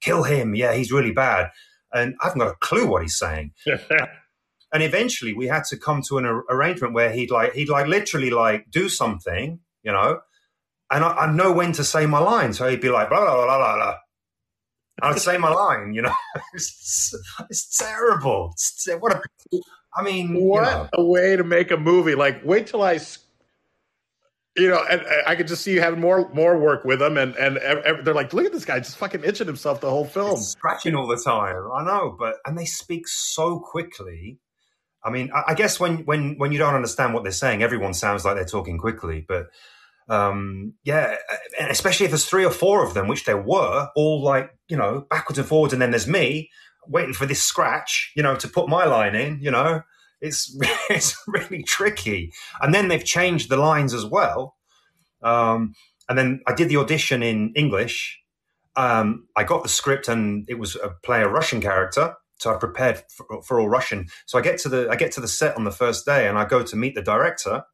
[0.00, 0.54] kill him.
[0.54, 1.50] Yeah, he's really bad,
[1.92, 3.52] and I haven't got a clue what he's saying.
[4.72, 7.86] And eventually we had to come to an ar- arrangement where he'd like he'd like
[7.88, 10.20] literally like do something you know?
[10.90, 12.52] And I, I know when to say my line.
[12.52, 13.96] So he'd be like blah blah blah blah blah.
[15.02, 16.14] I'd say my line you know?
[16.54, 17.14] It's,
[17.50, 18.50] it's terrible.
[18.54, 19.22] It's, what a
[19.96, 20.88] I mean you what know.
[20.94, 22.14] a way to make a movie!
[22.14, 23.00] Like, wait till I,
[24.56, 27.16] you know, and and I could just see you having more more work with them,
[27.16, 30.04] and and ev- they're like, look at this guy just fucking itching himself the whole
[30.04, 30.32] film.
[30.38, 31.68] It's scratching all the time.
[31.74, 34.38] I know, but and they speak so quickly.
[35.02, 37.94] I mean, I, I guess when when when you don't understand what they're saying, everyone
[37.94, 39.24] sounds like they're talking quickly.
[39.26, 39.48] But
[40.08, 41.16] um, yeah,
[41.68, 45.06] especially if there's three or four of them, which there were, all like you know
[45.08, 46.50] backwards and forwards, and then there's me
[46.88, 49.40] waiting for this scratch, you know, to put my line in.
[49.40, 49.82] You know,
[50.20, 50.56] it's
[50.90, 52.32] it's really tricky.
[52.62, 54.56] And then they've changed the lines as well.
[55.22, 55.74] Um,
[56.08, 58.16] and then I did the audition in English
[58.76, 62.14] um, I got the script and it was a play a Russian character.
[62.38, 64.08] So I prepared for, for all Russian.
[64.26, 66.38] So I get to the I get to the set on the first day and
[66.38, 67.64] I go to meet the director,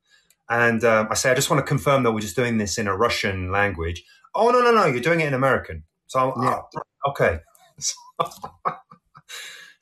[0.51, 2.89] and um, I say I just want to confirm that we're just doing this in
[2.89, 4.05] a Russian language.
[4.35, 5.85] Oh no no no, you're doing it in American.
[6.09, 6.61] So I'm, Yeah.
[7.07, 7.41] oh, okay.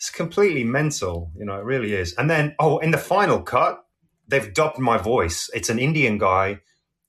[0.04, 1.58] it's completely mental, you know.
[1.58, 2.14] It really is.
[2.14, 3.82] And then oh, in the final cut,
[4.28, 5.48] they've dubbed my voice.
[5.54, 6.60] It's an Indian guy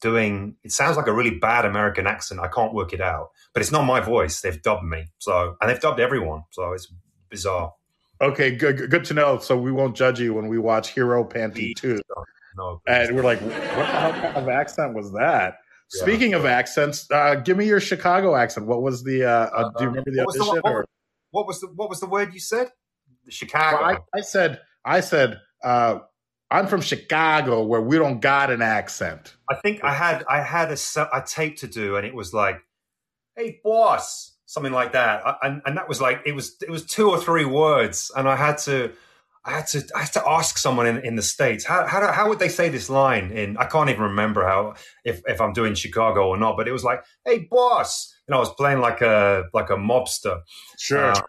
[0.02, 0.56] doing.
[0.64, 2.40] It sounds like a really bad American accent.
[2.40, 4.42] I can't work it out but it's not my voice.
[4.42, 6.94] They've dubbed me, so and they've dubbed everyone, so it's
[7.30, 7.74] bizarre.
[8.22, 9.40] Okay, good good- to know.
[9.40, 12.02] So we won't judge you when we watch Heropanti two,
[12.58, 15.56] No, and we're like, what the hell kind of accent was that?
[15.94, 16.02] Yeah.
[16.02, 18.68] Speaking of accents, uh, give me your Chicago accent.
[18.68, 19.24] What was the?
[19.24, 20.86] Uh, uh, do you remember the was the, what, or-
[21.32, 22.72] what was the what was the word you said?
[23.30, 23.82] Chicago.
[23.82, 26.00] Well, I, I said, I said, uh,
[26.52, 29.36] I'm from Chicago, where we don't got an accent.
[29.50, 30.78] I think I had I had a,
[31.14, 32.62] a tape to do, and it was like,
[33.36, 36.86] "Hey, boss," something like that, I, and and that was like it was it was
[36.86, 38.94] two or three words, and I had to.
[39.48, 42.08] I had to I had to ask someone in, in the states how how, do,
[42.08, 45.54] how would they say this line in I can't even remember how if, if I'm
[45.54, 49.02] doing Chicago or not but it was like hey boss and I was playing like
[49.02, 50.42] a like a mobster
[50.80, 51.12] Sure.
[51.12, 51.22] Uh,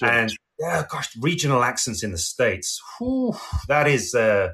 [0.00, 2.80] and yeah, gosh, regional accents in the states.
[2.98, 3.34] Whew,
[3.68, 4.50] that is uh,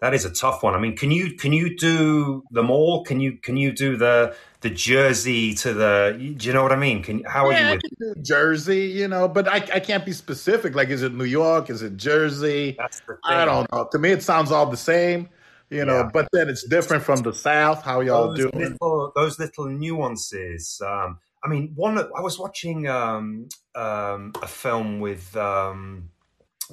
[0.00, 0.74] that is a tough one.
[0.74, 3.04] I mean, can you can you do them all?
[3.04, 6.14] Can you can you do the the Jersey to the?
[6.36, 7.02] Do you know what I mean?
[7.02, 7.82] Can how are yeah, you I with?
[7.82, 10.76] can do Jersey, you know, but I, I can't be specific.
[10.76, 11.70] Like, is it New York?
[11.70, 12.76] Is it Jersey?
[12.78, 13.18] That's the thing.
[13.24, 13.88] I don't know.
[13.90, 15.28] To me, it sounds all the same,
[15.70, 15.98] you know.
[15.98, 16.10] Yeah.
[16.12, 17.82] But then it's different from the South.
[17.82, 20.80] How y'all little those little nuances.
[20.86, 26.10] Um, I mean, one I was watching um, um, a film with um,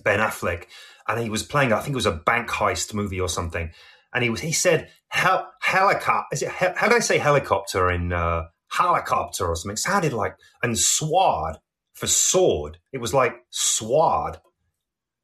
[0.04, 0.66] Ben Affleck,
[1.08, 1.72] and he was playing.
[1.74, 3.72] I think it was a bank heist movie or something.
[4.14, 6.28] And he was he said hel- helicopter.
[6.34, 9.74] Is it he- how do I say helicopter in uh, helicopter or something?
[9.74, 11.58] It sounded like and sword
[11.94, 12.80] for sword.
[12.94, 14.38] It was like sword.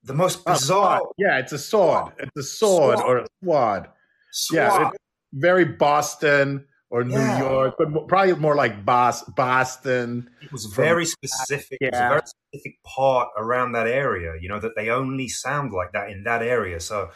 [0.03, 1.13] The most Oh, bizarre sword.
[1.17, 2.13] Yeah, it's a sword.
[2.19, 3.87] It's a sword or a sword.
[4.31, 4.57] sword.
[4.57, 4.89] Yeah,
[5.33, 7.39] very Boston or New Yeah.
[7.39, 10.29] York, but probably more like Bos- Boston.
[10.41, 11.77] It was from- very specific.
[11.81, 15.71] It was a very specific part around that area, you know, that they only sound
[15.71, 16.79] like that in that area.
[16.81, 17.09] So,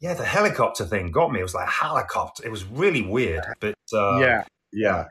[0.00, 1.40] yeah, the helicopter thing got me.
[1.40, 2.44] It was like helicopter.
[2.44, 5.04] It was really weird, but uh, yeah, yeah.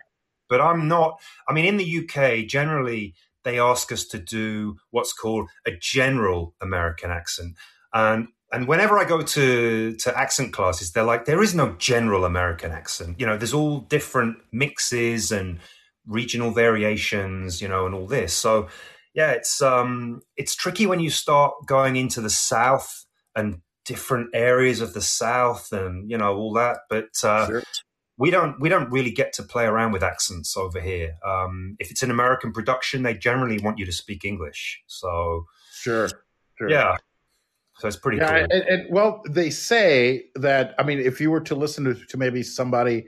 [0.49, 1.21] But I'm not.
[1.47, 6.55] I mean, in the UK, generally they ask us to do what's called a general
[6.59, 7.55] American accent,
[7.93, 12.25] and and whenever I go to to accent classes, they're like, there is no general
[12.25, 13.19] American accent.
[13.19, 15.59] You know, there's all different mixes and
[16.07, 17.61] regional variations.
[17.61, 18.33] You know, and all this.
[18.33, 18.67] So.
[19.15, 24.81] yeah, it's um, it's tricky when you start going into the South and different areas
[24.81, 26.77] of the South and you know all that.
[26.89, 27.63] But uh, sure.
[28.17, 31.17] we don't we don't really get to play around with accents over here.
[31.25, 34.81] Um, if it's an American production, they generally want you to speak English.
[34.85, 36.07] So sure,
[36.57, 36.69] sure.
[36.69, 36.97] yeah.
[37.79, 38.47] So it's pretty yeah, cool.
[38.51, 40.75] And, and, well, they say that.
[40.77, 43.07] I mean, if you were to listen to, to maybe somebody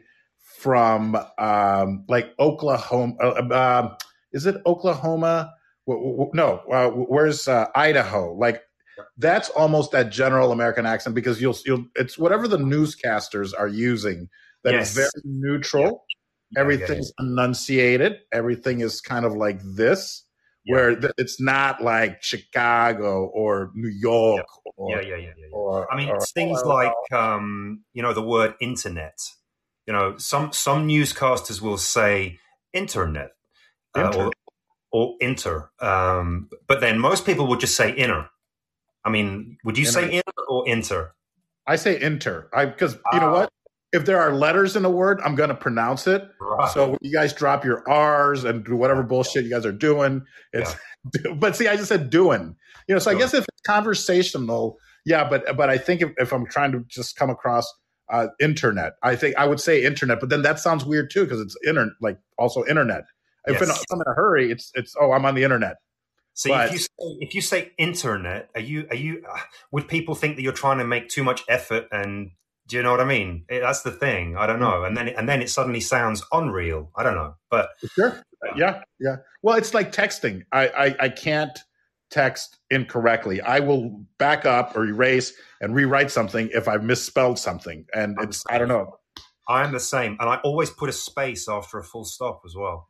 [0.59, 3.95] from um, like Oklahoma, uh, uh,
[4.31, 5.53] is it Oklahoma?
[5.87, 8.33] No, uh, where's uh, Idaho?
[8.33, 8.61] Like
[9.17, 14.29] that's almost that general American accent because you'll you'll it's whatever the newscasters are using
[14.63, 14.91] that yes.
[14.91, 16.05] is very neutral.
[16.51, 16.61] Yeah.
[16.61, 18.19] Everything's yeah, yeah, enunciated.
[18.31, 20.25] Everything is kind of like this,
[20.65, 24.45] where th- it's not like Chicago or New York.
[24.75, 25.45] Or, yeah, yeah, yeah, yeah.
[25.51, 29.17] Or, I mean, or, it's things like um, you know the word internet.
[29.87, 32.39] You know, some some newscasters will say
[32.73, 33.31] internet,
[33.95, 34.31] uh, or,
[34.91, 38.29] or inter, um, but then most people would just say inner.
[39.03, 41.13] I mean, would you say inner or inter?
[41.65, 42.49] I say inter.
[42.53, 43.50] I because you know what?
[43.93, 46.27] If there are letters in a word, I'm going to pronounce it.
[46.39, 46.71] Right.
[46.71, 50.23] So you guys drop your R's and do whatever bullshit you guys are doing.
[50.53, 50.75] It's
[51.25, 51.33] yeah.
[51.39, 52.55] but see, I just said doing.
[52.87, 55.27] You know, so I guess if it's conversational, yeah.
[55.27, 57.71] But but I think if, if I'm trying to just come across
[58.09, 60.19] uh, internet, I think I would say internet.
[60.19, 63.03] But then that sounds weird too because it's internet, like also internet.
[63.45, 63.69] If, yes.
[63.69, 65.77] in, I'm in a hurry, it's it's oh I'm on the internet.
[66.33, 66.87] So but, if you say,
[67.19, 69.37] if you say internet, are you are you uh,
[69.71, 72.31] would people think that you're trying to make too much effort and
[72.71, 73.43] do you know what I mean?
[73.49, 74.37] It, that's the thing.
[74.37, 74.85] I don't know.
[74.85, 76.89] And then and then it suddenly sounds unreal.
[76.95, 77.35] I don't know.
[77.49, 78.23] But sure.
[78.55, 79.17] Yeah, yeah.
[79.41, 80.43] Well, it's like texting.
[80.53, 81.59] I, I, I can't
[82.09, 83.41] text incorrectly.
[83.41, 87.85] I will back up or erase and rewrite something if I've misspelled something.
[87.93, 88.97] And I'm it's I don't know.
[89.49, 92.87] I'm the same, and I always put a space after a full stop as well,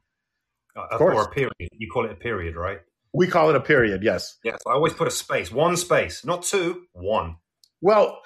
[0.75, 1.51] uh, or a period.
[1.71, 2.81] You call it a period, right?
[3.13, 4.37] We call it a period, yes.
[4.43, 7.37] Yes, I always put a space, one space, not two, one.
[7.81, 8.21] Well,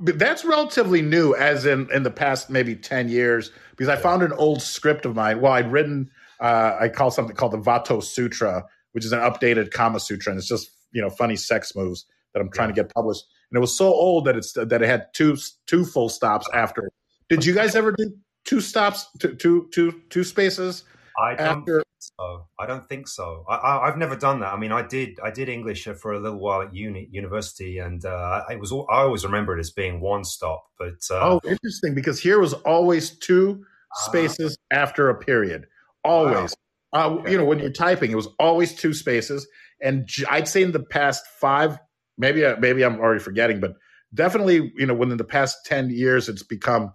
[0.00, 4.32] that's relatively new, as in in the past maybe ten years, because I found an
[4.32, 5.40] old script of mine.
[5.40, 6.10] Well, I'd written,
[6.40, 10.38] uh, I call something called the Vato Sutra, which is an updated Kama Sutra, and
[10.38, 12.76] it's just you know funny sex moves that I'm trying yeah.
[12.76, 13.24] to get published.
[13.50, 16.90] And it was so old that it's that it had two two full stops after.
[17.28, 18.12] Did you guys ever do
[18.44, 20.84] two stops, two two two two spaces?
[21.18, 21.82] I don't after...
[22.18, 22.46] so.
[22.58, 23.44] I don't think so.
[23.48, 24.52] I, have never done that.
[24.52, 25.18] I mean, I did.
[25.22, 28.72] I did English for a little while at uni, university, and uh, it was.
[28.72, 30.64] I always remember it as being one stop.
[30.78, 34.00] But uh, oh, interesting, because here was always two ah.
[34.00, 35.66] spaces uh, after a period.
[36.04, 36.54] Always.
[36.92, 37.18] Wow.
[37.18, 37.28] Okay.
[37.28, 39.46] Uh, you know, when you're typing, it was always two spaces,
[39.80, 41.78] and I'd say in the past five,
[42.16, 43.74] maybe uh, maybe I'm already forgetting, but
[44.12, 46.92] definitely, you know, within the past ten years, it's become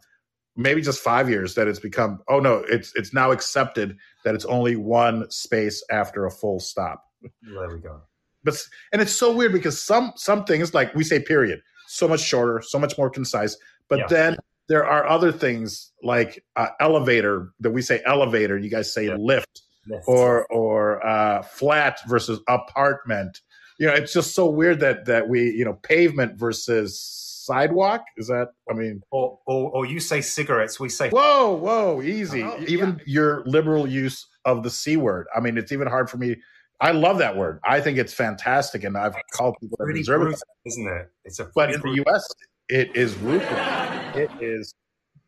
[0.55, 4.45] maybe just five years that it's become oh no it's it's now accepted that it's
[4.45, 8.01] only one space after a full stop there we go
[8.43, 8.55] but
[8.91, 12.61] and it's so weird because some some things like we say period so much shorter
[12.61, 13.57] so much more concise
[13.89, 14.07] but yeah.
[14.07, 14.37] then
[14.69, 19.15] there are other things like uh, elevator that we say elevator you guys say yeah.
[19.15, 19.63] lift
[20.07, 23.41] or or uh, flat versus apartment
[23.79, 28.05] you know it's just so weird that that we you know pavement versus sidewalk.
[28.17, 28.49] Is that?
[28.69, 31.09] I mean, or or, or you say cigarettes, we say.
[31.09, 32.43] Whoa, whoa, easy.
[32.43, 33.03] Oh, even yeah.
[33.05, 35.27] your liberal use of the c word.
[35.35, 36.37] I mean, it's even hard for me.
[36.81, 37.59] I love that word.
[37.63, 40.41] I think it's fantastic, and I've it's called people that deserve it.
[40.65, 41.09] Isn't it?
[41.25, 41.49] It's a.
[41.55, 42.27] But in the U.S.,
[42.69, 44.15] it is ruthless.
[44.15, 44.73] it is.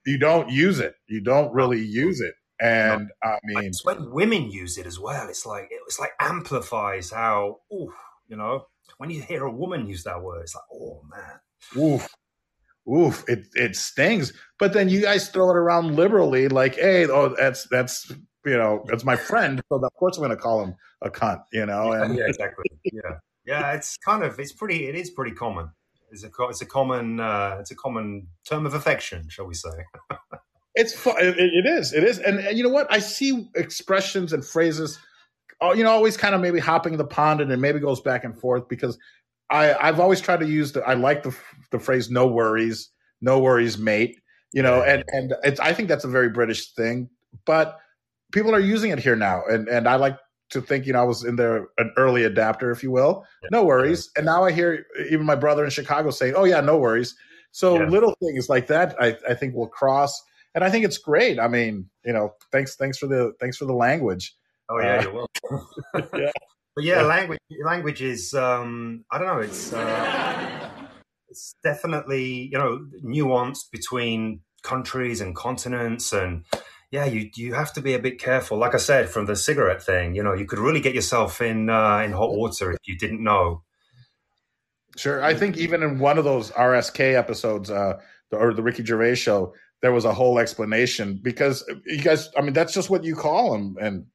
[0.06, 0.96] You don't use it.
[1.08, 2.36] You don't really use it.
[2.62, 3.30] And no.
[3.32, 5.28] I mean, it's when women use it as well.
[5.28, 7.94] It's like it's like amplifies how, ooh,
[8.28, 11.40] you know, when you hear a woman use that word, it's like, oh man,
[11.78, 12.08] oof,
[12.92, 14.34] oof, it it stings.
[14.60, 18.12] But then you guys throw it around liberally, like, hey, oh, that's that's
[18.46, 21.42] you know, that's my friend, so of course I'm going to call him a cunt,
[21.52, 21.94] you know.
[21.94, 22.66] And yeah, exactly.
[22.84, 23.02] Yeah,
[23.46, 25.72] yeah, it's kind of it's pretty it is pretty common.
[26.12, 29.70] It's a it's a common uh, it's a common term of affection, shall we say?
[30.76, 31.16] it's fun.
[31.20, 31.94] It, it is.
[31.94, 32.20] It is.
[32.20, 32.88] And, and you know what?
[32.92, 35.00] I see expressions and phrases
[35.62, 38.24] uh, you know, always kind of maybe hopping the pond and it maybe goes back
[38.24, 38.98] and forth because
[39.50, 41.36] I, I've always tried to use the, I like the,
[41.72, 42.90] the phrase "no worries,
[43.22, 44.20] no worries, mate."
[44.54, 47.10] You know, and and it's I think that's a very British thing,
[47.46, 47.78] but
[48.32, 50.18] people are using it here now, and and I like
[50.50, 53.26] to think you know I was in there an early adapter, if you will.
[53.44, 53.50] Yeah.
[53.52, 56.78] No worries, and now I hear even my brother in Chicago saying, "Oh yeah, no
[56.78, 57.16] worries."
[57.52, 57.88] So yeah.
[57.88, 60.22] little things like that, I, I think will cross,
[60.56, 61.40] and I think it's great.
[61.40, 64.36] I mean, you know, thanks thanks for the thanks for the language.
[64.70, 66.10] Oh yeah, uh, you're welcome.
[66.20, 66.32] yeah.
[66.76, 69.40] But yeah, language language is um, I don't know.
[69.40, 70.70] It's uh,
[71.30, 76.44] it's definitely you know nuanced between countries and continents, and
[76.92, 78.58] yeah, you you have to be a bit careful.
[78.58, 81.70] Like I said, from the cigarette thing, you know, you could really get yourself in
[81.70, 83.64] uh, in hot water if you didn't know.
[84.98, 88.00] Sure, I think even in one of those RSK episodes, uh,
[88.32, 92.54] or the Ricky Gervais show, there was a whole explanation because you guys, I mean,
[92.54, 94.06] that's just what you call them, and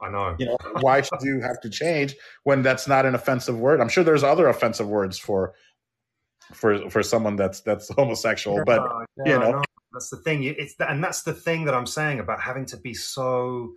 [0.00, 0.36] I know.
[0.38, 3.80] You know, why should you have to change when that's not an offensive word?
[3.80, 5.54] I'm sure there's other offensive words for
[6.52, 8.82] for for someone that's that's homosexual, but
[9.24, 10.44] yeah, you know, that's the thing.
[10.44, 13.72] It's and that's the thing that I'm saying about having to be so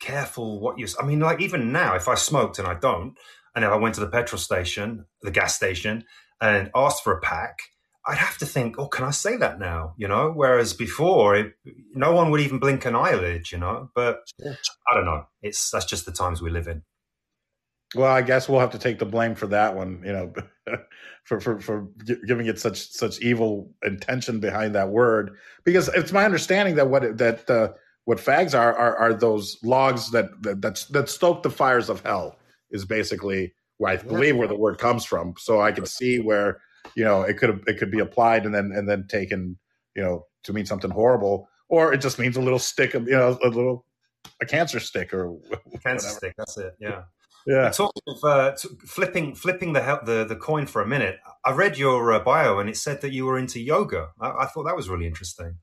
[0.00, 0.86] careful what you.
[1.00, 3.16] I mean, like even now, if I smoked and I don't,
[3.54, 6.04] and if I went to the petrol station, the gas station,
[6.40, 7.58] and asked for a pack,
[8.06, 9.94] I'd have to think, oh, can I say that now?
[9.96, 11.52] You know, whereas before, it,
[11.94, 13.50] no one would even blink an eyelid.
[13.52, 15.26] You know, but I don't know.
[15.42, 16.82] It's that's just the times we live in.
[17.94, 20.02] Well, I guess we'll have to take the blame for that one.
[20.04, 20.32] You know,
[21.24, 21.88] for for for
[22.26, 27.18] giving it such such evil intention behind that word, because it's my understanding that what
[27.18, 27.72] that uh,
[28.04, 32.38] what fags are, are are those logs that that that stoke the fires of hell
[32.70, 35.34] is basically where I believe where the word comes from.
[35.38, 36.60] So I can see where
[36.94, 39.58] you know it could it could be applied and then and then taken
[39.94, 43.16] you know to mean something horrible, or it just means a little stick of you
[43.16, 43.84] know a little
[44.40, 45.36] a cancer stick or
[45.82, 46.34] cancer stick.
[46.36, 46.74] That's it.
[46.80, 47.02] Yeah.
[47.44, 47.70] Yeah.
[47.70, 48.54] Talking of uh,
[48.86, 52.68] flipping flipping the, the the coin for a minute, I read your uh, bio and
[52.68, 54.10] it said that you were into yoga.
[54.20, 55.58] I, I thought that was really interesting.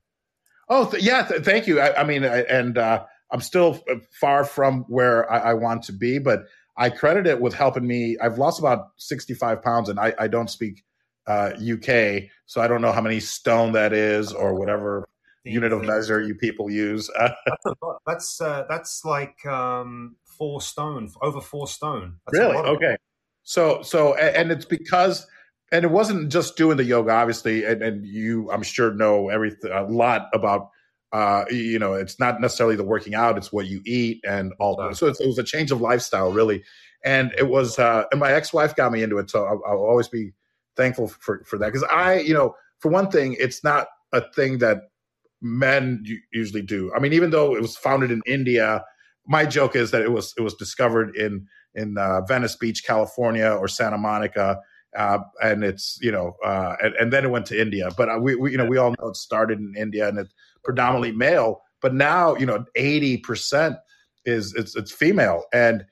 [0.68, 1.80] Oh th- yeah, th- thank you.
[1.80, 3.80] I, I mean, I, and uh, I'm still
[4.12, 6.44] far from where I, want to be, but
[6.76, 8.16] I credit it with helping me.
[8.20, 10.84] I've lost about 65 pounds, and i, I, don't speak
[11.30, 15.08] UK, uh, so I don't know how many stone that is or whatever
[15.44, 17.10] unit of measure you people use.
[18.06, 22.16] that's uh, that's like um, four stone, over four stone.
[22.26, 22.56] That's really?
[22.56, 22.96] Okay.
[23.42, 25.26] So so and it's because
[25.72, 29.72] and it wasn't just doing the yoga, obviously, and, and you I'm sure know everything
[29.72, 30.70] a lot about.
[31.12, 34.76] Uh, you know, it's not necessarily the working out; it's what you eat and all.
[34.76, 34.96] That.
[34.96, 36.62] So it was a change of lifestyle, really.
[37.04, 40.06] And it was, uh, and my ex-wife got me into it, so I'll, I'll always
[40.06, 40.32] be
[40.80, 44.58] thankful for for that because I, you know, for one thing, it's not a thing
[44.58, 44.78] that
[45.42, 46.92] men usually do.
[46.94, 48.82] I mean, even though it was founded in India,
[49.26, 53.48] my joke is that it was it was discovered in in uh, Venice Beach, California,
[53.48, 54.58] or Santa Monica,
[54.96, 57.90] uh, and it's you know, uh, and, and, then it went to India.
[57.96, 60.34] But uh, we, we, you know we all know it started in India and it's
[60.64, 61.62] predominantly male.
[61.82, 63.76] But now you know, eighty percent
[64.24, 65.84] is it's, it's female, and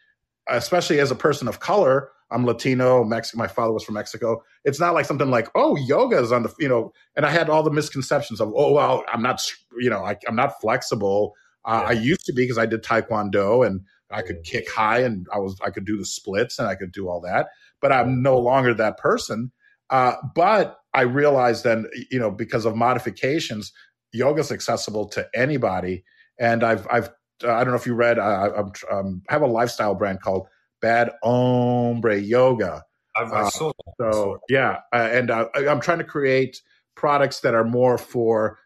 [0.48, 3.38] especially as a person of color, I'm Latino, Mexican.
[3.38, 4.42] My father was from Mexico.
[4.64, 7.48] It's not like something like, oh, yoga is on the, you know, and I had
[7.48, 9.40] all the misconceptions of, oh, well, I'm not,
[9.78, 11.34] you know, I, am not flexible.
[11.64, 11.88] Uh, yeah.
[11.88, 15.38] I used to be because I did Taekwondo and I could kick high and I
[15.38, 17.48] was, I could do the splits and I could do all that,
[17.80, 19.50] but I'm no longer that person.
[19.90, 23.72] Uh, but I realized then, you know, because of modifications,
[24.12, 26.04] yoga is accessible to anybody.
[26.38, 27.08] And I've, I've,
[27.42, 30.46] uh, I don't know if you read, I, I um, have a lifestyle brand called
[30.80, 32.84] Bad Hombre Yoga.
[33.16, 33.94] I've, I uh, saw that.
[34.00, 36.60] So yeah, uh, and uh, I'm trying to create
[36.94, 38.58] products that are more for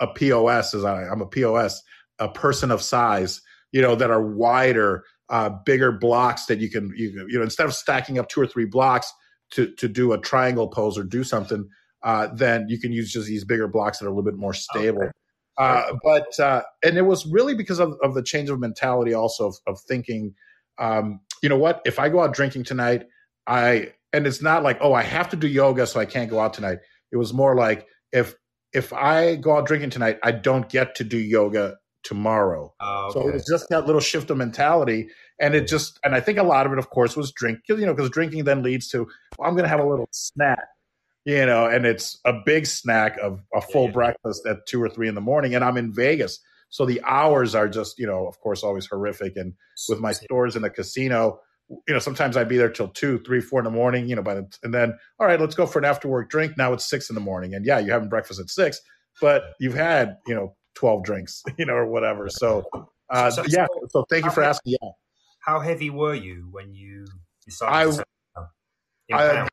[0.00, 1.82] a POS, as I, I'm a POS,
[2.18, 3.40] a person of size,
[3.72, 7.66] you know, that are wider, uh, bigger blocks that you can, you, you know, instead
[7.66, 9.12] of stacking up two or three blocks
[9.50, 11.68] to to do a triangle pose or do something,
[12.02, 14.54] uh, then you can use just these bigger blocks that are a little bit more
[14.54, 15.02] stable.
[15.02, 15.10] Okay.
[15.56, 19.48] Uh, but uh, and it was really because of, of the change of mentality, also
[19.48, 20.34] of, of thinking
[20.78, 21.82] um, you know what?
[21.84, 23.04] If I go out drinking tonight,
[23.46, 26.40] I and it's not like, oh, I have to do yoga, so I can't go
[26.40, 26.78] out tonight.
[27.12, 28.34] It was more like if
[28.72, 32.72] if I go out drinking tonight, I don't get to do yoga tomorrow.
[32.80, 33.12] Oh, okay.
[33.12, 35.08] So it was just that little shift of mentality.
[35.40, 37.76] And it just, and I think a lot of it, of course, was drink, you
[37.76, 39.06] know, because drinking then leads to,
[39.38, 40.64] well, I'm going to have a little snack,
[41.24, 43.92] you know, and it's a big snack of a full yeah.
[43.92, 45.54] breakfast at two or three in the morning.
[45.54, 46.40] And I'm in Vegas.
[46.74, 49.36] So the hours are just, you know, of course, always horrific.
[49.36, 49.52] And
[49.88, 53.40] with my stores in the casino, you know, sometimes I'd be there till two, three,
[53.40, 55.78] four in the morning, you know, by the, and then, all right, let's go for
[55.78, 56.58] an after work drink.
[56.58, 57.54] Now it's six in the morning.
[57.54, 58.80] And yeah, you're having breakfast at six,
[59.20, 62.28] but you've had, you know, 12 drinks, you know, or whatever.
[62.28, 62.64] So,
[63.08, 63.68] uh, so, yeah.
[63.90, 64.76] So thank you for asking.
[64.82, 64.90] Yeah.
[65.38, 67.06] How heavy were you when you
[67.46, 68.02] decided
[69.12, 69.48] I, I,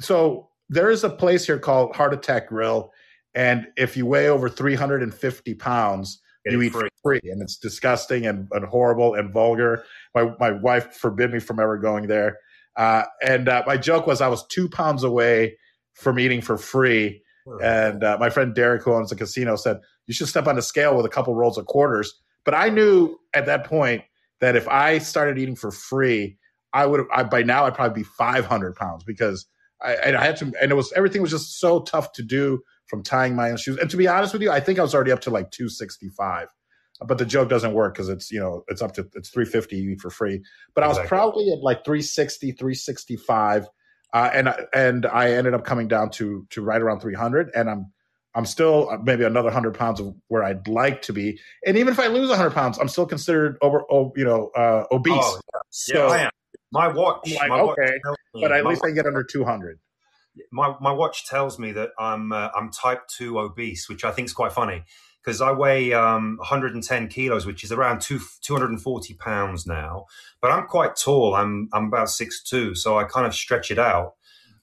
[0.00, 2.90] so there is a place here called Heart Attack Grill
[3.36, 6.88] and if you weigh over 350 pounds, Get you eat free.
[7.02, 7.20] free.
[7.24, 9.84] And it's disgusting and, and, horrible and vulgar.
[10.14, 12.38] My, my wife forbid me from ever going there.
[12.76, 15.58] Uh, and uh, my joke was I was two pounds away
[15.92, 17.22] from eating for free.
[17.62, 20.62] And uh, my friend Derek, who owns the casino, said, You should step on the
[20.62, 22.12] scale with a couple rolls of quarters.
[22.44, 24.02] But I knew at that point
[24.40, 26.38] that if I started eating for free,
[26.72, 29.46] I would have, by now I'd probably be 500 pounds because
[29.80, 33.02] I, I had to, and it was, everything was just so tough to do from
[33.02, 33.78] tying my own shoes.
[33.78, 36.48] And to be honest with you, I think I was already up to like 265.
[37.06, 40.08] But the joke doesn't work because it's you know it's up to it's 350 for
[40.08, 40.42] free.
[40.74, 43.68] But I was probably at like 360, 365,
[44.14, 47.92] uh, and and I ended up coming down to to right around 300, and I'm
[48.36, 51.40] I'm still uh, maybe another hundred pounds of where I'd like to be.
[51.66, 54.84] And even if I lose hundred pounds, I'm still considered over, oh, you know, uh,
[54.92, 55.14] obese.
[55.16, 55.60] Oh, yeah.
[55.70, 56.30] So yeah, I am.
[56.72, 59.78] My watch, like, my okay, watch but at least I get under 200
[60.52, 64.26] my my watch tells me that I'm uh, I'm type two obese, which I think
[64.26, 64.84] is quite funny
[65.26, 70.06] because I weigh um, 110 kilos, which is around two 240 pounds now.
[70.40, 71.34] But I'm quite tall.
[71.34, 74.14] I'm I'm about six two, so I kind of stretch it out.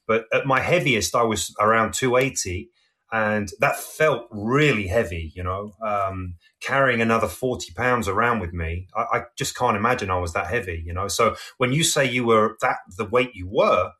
[0.06, 2.68] But at my heaviest, I was around 280,
[3.12, 5.32] and that felt really heavy.
[5.34, 10.10] You know, um, carrying another 40 pounds around with me, I, I just can't imagine
[10.10, 10.82] I was that heavy.
[10.84, 13.92] You know, so when you say you were that the weight you were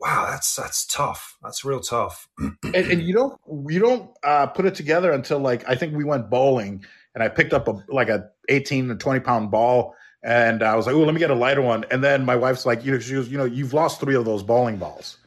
[0.00, 1.36] wow, that's that's tough.
[1.42, 2.28] That's real tough.
[2.38, 3.38] and, and, you don't
[3.68, 6.84] you don't uh, put it together until like I think we went bowling
[7.14, 10.86] and I picked up a like a eighteen to twenty pound ball and I was
[10.86, 11.84] like, oh, let me get a lighter one.
[11.90, 14.24] And then my wife's like, you know, she goes, you know, you've lost three of
[14.24, 15.18] those bowling balls.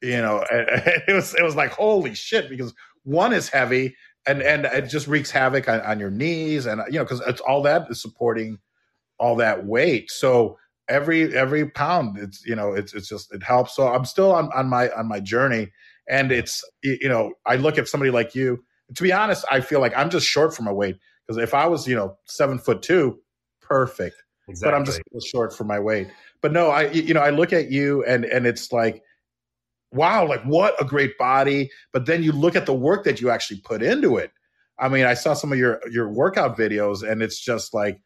[0.00, 2.74] You know, and, and it was it was like holy shit because
[3.04, 3.96] one is heavy
[4.26, 7.40] and and it just wreaks havoc on, on your knees and you know because it's
[7.40, 8.58] all that is supporting
[9.18, 10.10] all that weight.
[10.10, 13.74] So every every pound it's you know it's it's just it helps.
[13.74, 15.70] So i'm still on on my on my journey.
[16.08, 18.62] And it's you know i look at somebody like you.
[18.94, 20.96] To be honest i feel like i'm just short for my weight.
[21.26, 23.18] Because if i was you know seven foot two
[23.60, 24.22] perfect.
[24.46, 24.70] Exactly.
[24.70, 26.08] but i'm just short for my weight.
[26.42, 29.02] But no i you know i look at you and and it's like
[29.92, 31.70] wow like what a great body.
[31.92, 34.32] But then you look at the work that you actually put into it.
[34.78, 38.00] I mean i saw some of your your workout videos and it's just like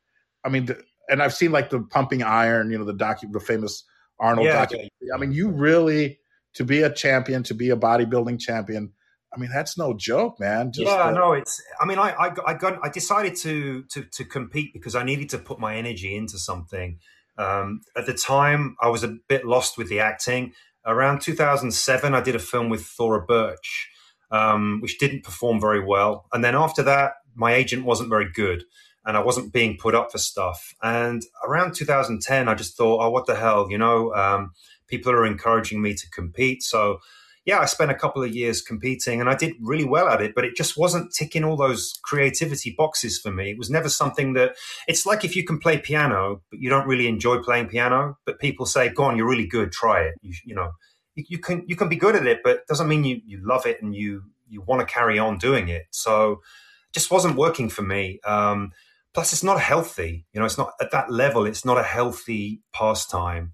[0.45, 0.69] i mean
[1.09, 3.85] and I've seen like the pumping iron, you know, the docu, the famous
[4.21, 4.91] Arnold yeah, documentary.
[5.01, 5.15] Yeah.
[5.15, 6.19] I mean, you really
[6.55, 8.93] to be a champion, to be a bodybuilding champion.
[9.33, 10.73] I mean, that's no joke, man.
[10.73, 11.63] Just yeah, no, it's.
[11.81, 15.29] I mean, I, I, I got, I decided to, to, to compete because I needed
[15.31, 16.99] to put my energy into something.
[17.37, 20.55] Um, at the time, I was a bit lost with the acting.
[20.85, 23.91] Around 2007, I did a film with Thora Birch,
[24.31, 26.27] um, which didn't perform very well.
[26.33, 28.65] And then after that, my agent wasn't very good
[29.09, 30.75] and I wasn't being put up for stuff.
[30.83, 34.53] And around 2010, I just thought, oh, what the hell, you know, um,
[34.87, 36.63] people are encouraging me to compete.
[36.63, 36.99] So,
[37.47, 40.35] yeah, I spent a couple of years competing and I did really well at it,
[40.35, 43.51] but it just wasn't ticking all those creativity boxes for me.
[43.51, 44.57] It was never something that
[44.87, 48.39] it's like if you can play piano, but you don't really enjoy playing piano, but
[48.39, 50.17] people say, go on, you're really good, try it.
[50.21, 50.73] You, you know,
[51.15, 53.65] you, can, you can be good at it, but it doesn't mean you, you love
[53.65, 55.87] it and you, you want to carry on doing it.
[55.93, 58.21] So it just wasn't working for me.
[58.27, 58.73] Um,
[59.19, 60.25] Plus, it's not healthy.
[60.33, 61.45] You know, it's not at that level.
[61.45, 63.53] It's not a healthy pastime.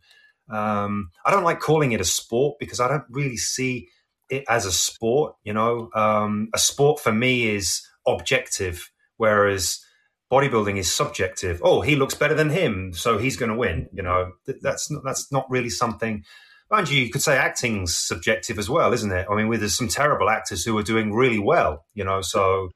[0.51, 3.89] Um, I don't like calling it a sport because I don't really see
[4.29, 5.37] it as a sport.
[5.43, 9.83] You know, um, a sport for me is objective, whereas
[10.31, 11.63] bodybuilding is subjective.
[11.65, 13.89] Oh, he looks better than him, so he's going to win.
[13.91, 16.25] You know, that's not, that's not really something.
[16.71, 19.27] Mind you, you could say acting's subjective as well, isn't it?
[19.31, 21.87] I mean, there's some terrible actors who are doing really well.
[21.95, 22.69] You know, so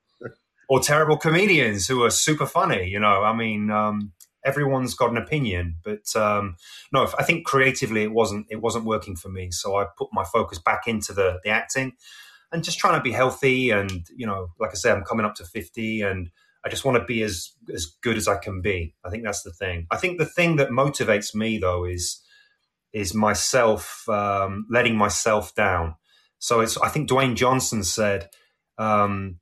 [0.69, 2.89] or terrible comedians who are super funny.
[2.89, 4.13] You know, I mean, um,
[4.45, 6.57] everyone's got an opinion, but um,
[6.93, 9.51] no, I think creatively it wasn't it wasn't working for me.
[9.51, 11.93] So I put my focus back into the the acting
[12.53, 13.71] and just trying to be healthy.
[13.71, 16.31] And you know, like I said, I'm coming up to fifty, and
[16.65, 18.95] I just want to be as as good as I can be.
[19.05, 19.87] I think that's the thing.
[19.91, 22.23] I think the thing that motivates me though is
[22.93, 25.95] is myself um, letting myself down.
[26.39, 28.29] So it's I think Dwayne Johnson said.
[28.77, 29.41] Um,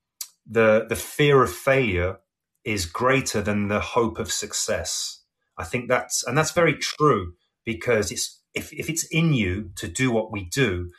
[0.49, 2.19] the the fear of failure
[2.65, 5.23] is greater than the hope of success.
[5.59, 7.35] I think that's and that's very true
[7.65, 10.91] because it's if, if it's in you to do what we do,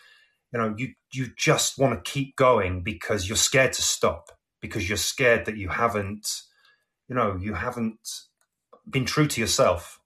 [0.53, 4.29] you know, you you just want to keep going because you're scared to stop
[4.61, 6.41] because you're scared that you haven't,
[7.07, 7.99] you know, you haven't
[8.89, 9.99] been true to yourself.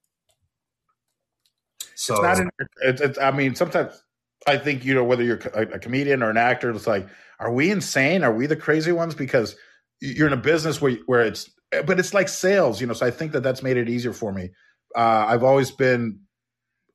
[1.96, 2.40] So it's not.
[2.40, 4.02] An, it's, it's, I mean, sometimes
[4.48, 7.08] I think you know whether you're a, a comedian or an actor, it's like
[7.40, 8.24] are we insane?
[8.24, 9.16] Are we the crazy ones?
[9.16, 9.56] Because
[10.00, 11.50] you're in a business where where it's
[11.86, 12.94] but it's like sales, you know.
[12.94, 14.50] So I think that that's made it easier for me.
[14.96, 16.20] Uh, I've always been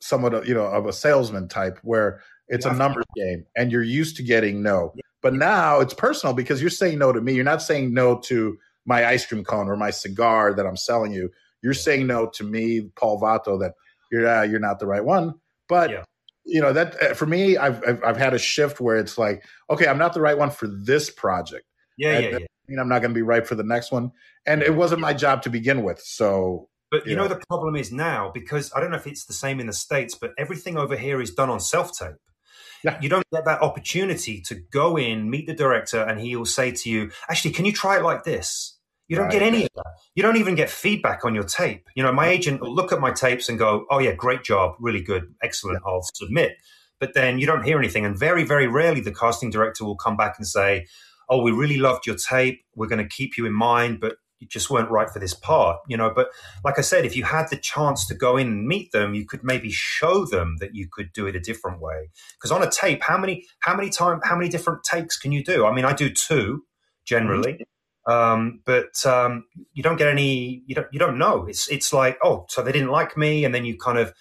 [0.01, 2.75] somewhat, of, you know, of a salesman type where it's yeah.
[2.75, 4.93] a numbers game, and you're used to getting no.
[4.95, 5.03] Yeah.
[5.23, 7.33] But now it's personal because you're saying no to me.
[7.33, 11.13] You're not saying no to my ice cream cone or my cigar that I'm selling
[11.13, 11.31] you.
[11.63, 13.73] You're saying no to me, Paul Vato, that
[14.13, 15.35] you're uh, you're not the right one.
[15.69, 16.05] But yeah
[16.47, 19.45] you know that uh, for me I've, I've, I've had a shift where it's like
[19.69, 21.67] okay i'm not the right one for this project
[21.99, 22.47] yeah and, yeah, yeah.
[22.69, 24.13] mean i'm not going to be right for the next one
[24.47, 27.43] and it wasn't my job to begin with so but you, you know, know, the
[27.49, 30.33] problem is now because i don't know if it's the same in the states but
[30.39, 32.17] everything over here is done on self-tape
[32.85, 32.99] yeah.
[33.01, 36.71] you don't get that opportunity to go in, meet the director, and he will say
[36.71, 38.76] to you, "Actually, can you try it like this?"
[39.09, 39.33] You don't right.
[39.33, 39.87] get any of that.
[40.15, 41.89] You don't even get feedback on your tape.
[41.95, 44.75] You know, my agent will look at my tapes and go, "Oh yeah, great job,
[44.81, 45.83] really good, excellent.
[45.87, 46.57] I'll submit."
[46.99, 50.17] But then you don't hear anything, and very, very rarely the casting director will come
[50.17, 50.87] back and say,
[51.29, 52.65] "Oh, we really loved your tape.
[52.75, 55.79] We're going to keep you in mind, but you just weren't right for this part."
[55.89, 56.29] You know, but
[56.65, 59.25] like I said, if you had the chance to go in and meet them, you
[59.25, 62.11] could maybe show them that you could do it a different way.
[62.37, 65.45] Because on a tape, how many, how many time, how many different takes can you
[65.45, 65.65] do?
[65.65, 66.65] I mean, I do two
[67.05, 67.53] generally.
[67.53, 67.63] Mm-hmm
[68.07, 70.63] um, but um, you don't get any.
[70.67, 70.87] You don't.
[70.93, 71.47] You don't know.
[71.47, 74.13] It's it's like oh, so they didn't like me, and then you kind of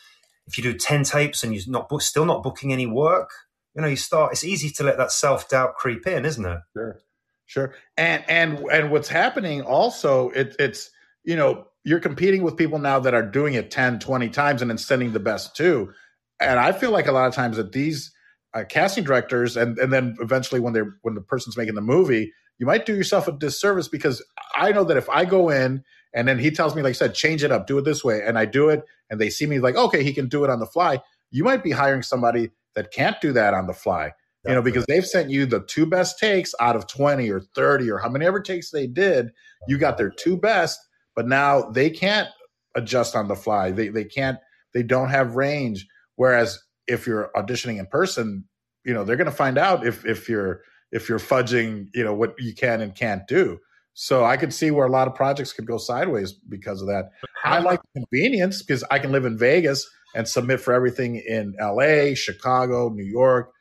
[0.48, 3.30] if you do ten tapes and you're not still not booking any work,
[3.76, 4.32] you know, you start.
[4.32, 6.60] It's easy to let that self doubt creep in, isn't it?
[6.74, 7.00] Sure,
[7.46, 7.76] sure.
[7.96, 10.90] And and and what's happening also, it, it's
[11.24, 14.72] you know you're competing with people now that are doing it 10 20 times and
[14.72, 15.92] then sending the best too
[16.40, 18.12] and i feel like a lot of times that these
[18.54, 22.32] uh, casting directors and and then eventually when they're when the person's making the movie
[22.58, 24.24] you might do yourself a disservice because
[24.56, 25.84] I know that if I go in
[26.14, 28.22] and then he tells me, like I said, change it up, do it this way,
[28.26, 30.60] and I do it, and they see me like, okay, he can do it on
[30.60, 31.02] the fly.
[31.32, 34.14] You might be hiring somebody that can't do that on the fly,
[34.46, 37.90] you know, because they've sent you the two best takes out of 20 or 30
[37.90, 39.32] or how many ever takes they did.
[39.68, 40.80] You got their two best,
[41.16, 42.30] but now they can't
[42.76, 43.72] adjust on the fly.
[43.72, 44.38] They, they can't,
[44.74, 45.88] they don't have range.
[46.16, 48.46] Whereas if you're auditioning in person,
[48.86, 52.14] you know, they're going to find out if, if you're, if you're fudging, you know,
[52.14, 53.60] what you can and can't do.
[53.94, 57.12] So I could see where a lot of projects could go sideways because of that.
[57.46, 62.14] I like convenience because I can live in Vegas and submit for everything in LA,
[62.14, 63.52] Chicago, New York,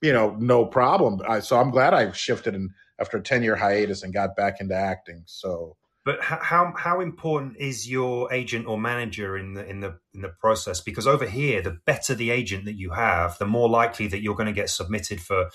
[0.00, 1.20] you know, no problem.
[1.26, 4.60] I, so I'm glad I shifted and after a 10 year hiatus and got back
[4.60, 5.24] into acting.
[5.26, 10.20] So but how how important is your agent or manager in the in the in
[10.20, 10.80] the process?
[10.80, 14.36] Because over here, the better the agent that you have, the more likely that you're
[14.36, 15.50] going to get submitted for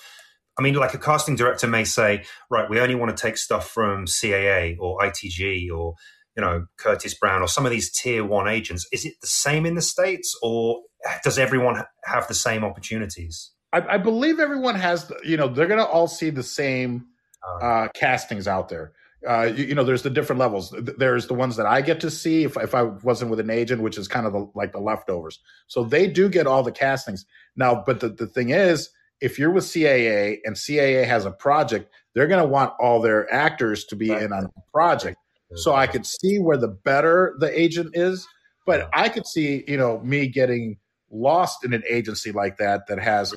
[0.58, 3.70] I mean, like a casting director may say, right, we only want to take stuff
[3.70, 5.94] from CAA or ITG or,
[6.36, 8.86] you know, Curtis Brown or some of these tier one agents.
[8.92, 10.82] Is it the same in the States or
[11.24, 13.50] does everyone have the same opportunities?
[13.72, 17.06] I, I believe everyone has, you know, they're going to all see the same
[17.44, 17.58] oh.
[17.58, 18.92] uh, castings out there.
[19.26, 20.74] Uh, you, you, know, there's the different levels.
[20.98, 23.80] There's the ones that I get to see if, if I wasn't with an agent,
[23.80, 25.38] which is kind of the, like the leftovers.
[25.68, 27.24] So they do get all the castings
[27.56, 27.82] now.
[27.86, 28.90] But the, the thing is,
[29.22, 33.32] if you're with CAA and CAA has a project, they're going to want all their
[33.32, 34.22] actors to be right.
[34.22, 35.16] in on the project.
[35.54, 38.26] So I could see where the better the agent is,
[38.66, 40.78] but I could see, you know, me getting
[41.10, 43.34] lost in an agency like that that has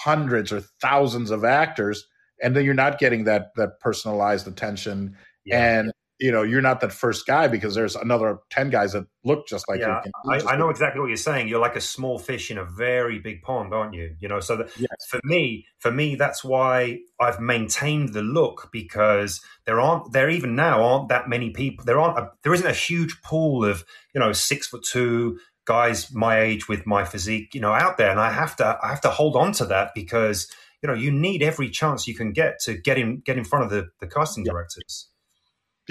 [0.00, 2.04] hundreds or thousands of actors
[2.42, 5.78] and then you're not getting that that personalized attention yeah.
[5.78, 9.46] and you know you're not that first guy because there's another 10 guys that look
[9.48, 11.48] just like yeah, you I, I, know exactly what you're saying.
[11.48, 14.14] You're like a small fish in a very big pond aren't you?
[14.20, 14.88] You know so that, yes.
[15.08, 20.54] for me for me that's why i've maintained the look because there aren't there even
[20.54, 24.20] now aren't that many people there aren't a, there isn't a huge pool of you
[24.20, 28.10] know six foot two guys my age with my physique you know out there.
[28.10, 30.46] And i have to i have to hold on to that because
[30.82, 33.64] you know you need every chance you can get to get in get in front
[33.64, 35.08] of the the casting directors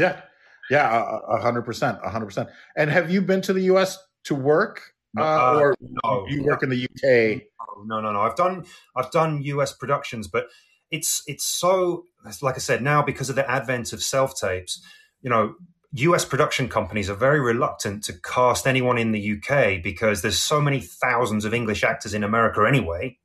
[0.01, 0.21] yeah,
[0.69, 2.49] yeah, a hundred percent, a hundred percent.
[2.75, 3.97] And have you been to the U.S.
[4.25, 4.81] to work,
[5.17, 7.43] uh, uh, or no, you work in the UK?
[7.85, 8.21] No, no, no.
[8.21, 9.73] I've done I've done U.S.
[9.73, 10.47] productions, but
[10.89, 12.05] it's it's so
[12.41, 14.81] like I said now because of the advent of self tapes.
[15.21, 15.55] You know,
[15.93, 20.61] US production companies are very reluctant to cast anyone in the UK because there's so
[20.61, 23.17] many thousands of English actors in America anyway,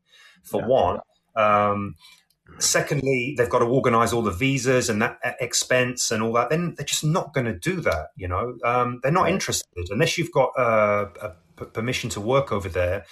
[0.42, 1.00] for yeah, one.
[1.36, 1.70] Yeah.
[1.70, 1.94] Um,
[2.58, 6.50] Secondly, they've got to organise all the visas and that expense and all that.
[6.50, 8.08] Then they're just not going to do that.
[8.16, 11.06] You know, um, they're not interested unless you've got uh,
[11.72, 13.04] permission to work over there.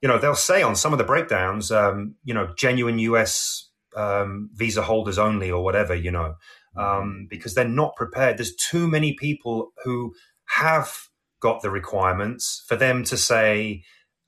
[0.00, 4.50] You know, they'll say on some of the breakdowns, um, you know, genuine US um,
[4.54, 5.94] visa holders only or whatever.
[5.94, 6.34] You know,
[6.76, 8.38] um, because they're not prepared.
[8.38, 10.14] There's too many people who
[10.46, 11.08] have
[11.40, 13.82] got the requirements for them to say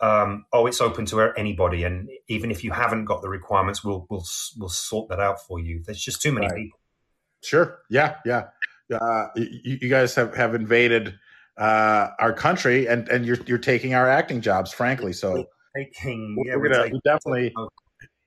[0.05, 4.07] um, oh, it's open to anybody, and even if you haven't got the requirements, we'll
[4.11, 4.24] we'll
[4.59, 5.82] we'll sort that out for you.
[5.84, 6.57] There's just too many right.
[6.57, 6.78] people.
[7.42, 7.78] Sure.
[7.88, 8.16] Yeah.
[8.26, 8.44] Yeah.
[8.92, 11.14] Uh, you, you, guys have have invaded
[11.57, 15.14] uh, our country, and and you're you're taking our acting jobs, frankly.
[15.14, 17.55] So taking, yeah, we're, gonna, we definitely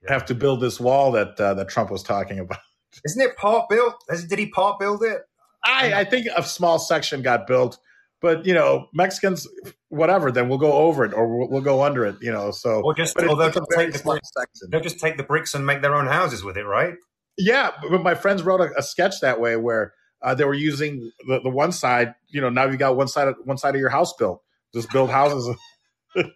[0.07, 2.59] have to build this wall that uh, that Trump was talking about.
[3.05, 3.93] Isn't it part built?
[4.27, 5.21] Did he part build it?
[5.63, 7.77] I, I think a small section got built
[8.21, 9.47] but you know Mexicans,
[9.89, 10.31] whatever.
[10.31, 12.15] Then we'll go over it or we'll, we'll go under it.
[12.21, 14.31] You know, so or just or they'll, just take the bricks,
[14.69, 16.95] they'll just take the bricks and make their own houses with it, right?
[17.37, 21.11] Yeah, but my friends wrote a, a sketch that way where uh, they were using
[21.27, 22.15] the, the one side.
[22.29, 24.41] You know, now you got one side of one side of your house built.
[24.73, 25.55] Just build houses.
[26.15, 26.27] and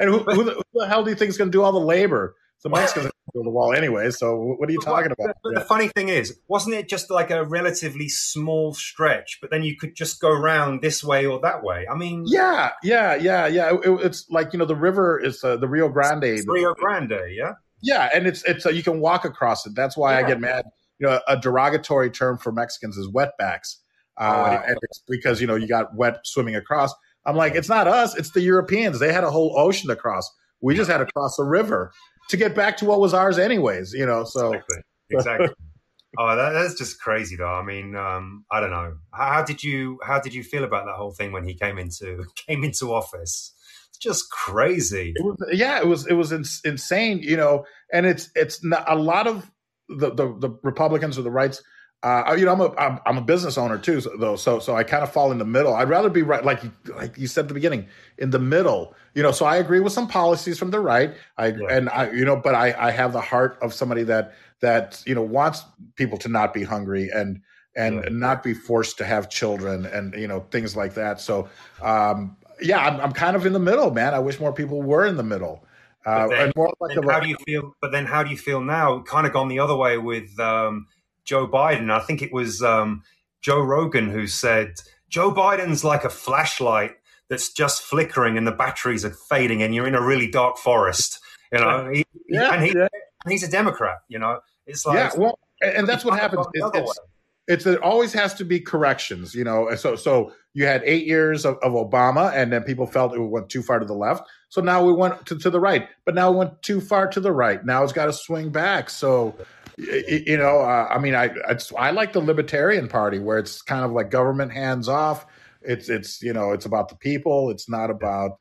[0.00, 1.78] who, who, the, who, the, hell do you think is going to do all the
[1.78, 2.34] labor?
[2.62, 4.10] The Mexicans build a wall anyway.
[4.10, 5.36] So what are you talking about?
[5.42, 9.38] But the funny thing is, wasn't it just like a relatively small stretch?
[9.40, 11.86] But then you could just go around this way or that way.
[11.90, 13.72] I mean, yeah, yeah, yeah, yeah.
[13.72, 16.24] It, it's like you know the river is uh, the Rio Grande.
[16.24, 17.52] It's Rio Grande, yeah.
[17.80, 19.74] Yeah, and it's it's uh, you can walk across it.
[19.74, 20.26] That's why yeah.
[20.26, 20.64] I get mad.
[20.98, 23.76] You know, a derogatory term for Mexicans is wetbacks,
[24.16, 26.92] uh, oh, and it's because you know you got wet swimming across.
[27.24, 28.98] I'm like, it's not us, it's the Europeans.
[28.98, 30.28] They had a whole ocean to cross.
[30.60, 31.92] We just had to cross a river
[32.28, 34.24] to get back to what was ours anyways, you know.
[34.24, 34.78] So exactly.
[35.10, 35.48] exactly.
[36.18, 37.52] oh, that, that's just crazy though.
[37.52, 38.94] I mean, um, I don't know.
[39.12, 41.78] How, how, did you how did you feel about that whole thing when he came
[41.78, 43.54] into came into office?
[43.90, 45.12] It's just crazy.
[45.16, 47.64] It was, yeah, it was it was ins- insane, you know.
[47.92, 49.50] And it's it's not, a lot of
[49.88, 51.62] the, the the Republicans or the rights
[52.02, 54.36] uh, you know, I'm a I'm, I'm a business owner too, though.
[54.36, 55.74] So so I kind of fall in the middle.
[55.74, 57.88] I'd rather be right, like like you said at the beginning,
[58.18, 58.94] in the middle.
[59.14, 61.14] You know, so I agree with some policies from the right.
[61.38, 61.66] I yeah.
[61.70, 65.14] and I you know, but I I have the heart of somebody that that you
[65.14, 65.64] know wants
[65.96, 67.40] people to not be hungry and
[67.74, 68.10] and yeah.
[68.10, 71.20] not be forced to have children and you know things like that.
[71.20, 71.48] So
[71.82, 74.14] um, yeah, I'm, I'm kind of in the middle, man.
[74.14, 75.64] I wish more people were in the middle.
[76.06, 77.74] Uh, then, like the, how do you feel?
[77.80, 79.00] But then, how do you feel now?
[79.00, 80.86] Kind of gone the other way with um,
[81.28, 81.90] Joe Biden.
[81.90, 83.02] I think it was um,
[83.42, 84.76] Joe Rogan who said
[85.10, 86.92] Joe Biden's like a flashlight
[87.28, 91.20] that's just flickering and the batteries are fading and you're in a really dark forest.
[91.52, 92.88] You know, he, yeah, and, he, yeah.
[93.24, 93.98] and he's a Democrat.
[94.08, 96.46] You know, it's like yeah, well, and that's what happens.
[96.54, 96.98] It's, it's,
[97.46, 99.34] it's, it always has to be corrections.
[99.34, 103.14] You know, so so you had eight years of, of Obama, and then people felt
[103.14, 104.28] it went too far to the left.
[104.48, 107.20] So now we went to, to the right, but now we went too far to
[107.20, 107.64] the right.
[107.64, 108.90] Now it's got to swing back.
[108.90, 109.34] So
[109.78, 111.30] you know, uh, I mean, I
[111.76, 115.26] I like the Libertarian Party where it's kind of like government hands off.
[115.62, 117.50] It's it's you know it's about the people.
[117.50, 118.38] It's not about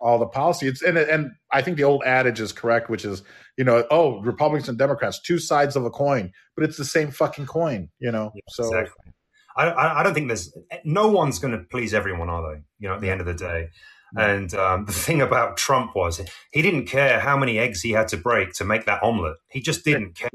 [0.00, 0.66] all the policy.
[0.66, 3.22] It's and and I think the old adage is correct, which is
[3.56, 7.10] you know oh Republicans and Democrats two sides of a coin, but it's the same
[7.10, 7.90] fucking coin.
[8.00, 8.64] You know, yeah, so.
[8.64, 9.12] Exactly.
[9.56, 12.62] I, I don't think there's no one's going to please everyone, are they?
[12.78, 13.68] You know, at the end of the day.
[14.16, 16.20] And um, the thing about Trump was
[16.52, 19.36] he didn't care how many eggs he had to break to make that omelet.
[19.48, 20.30] He just didn't care.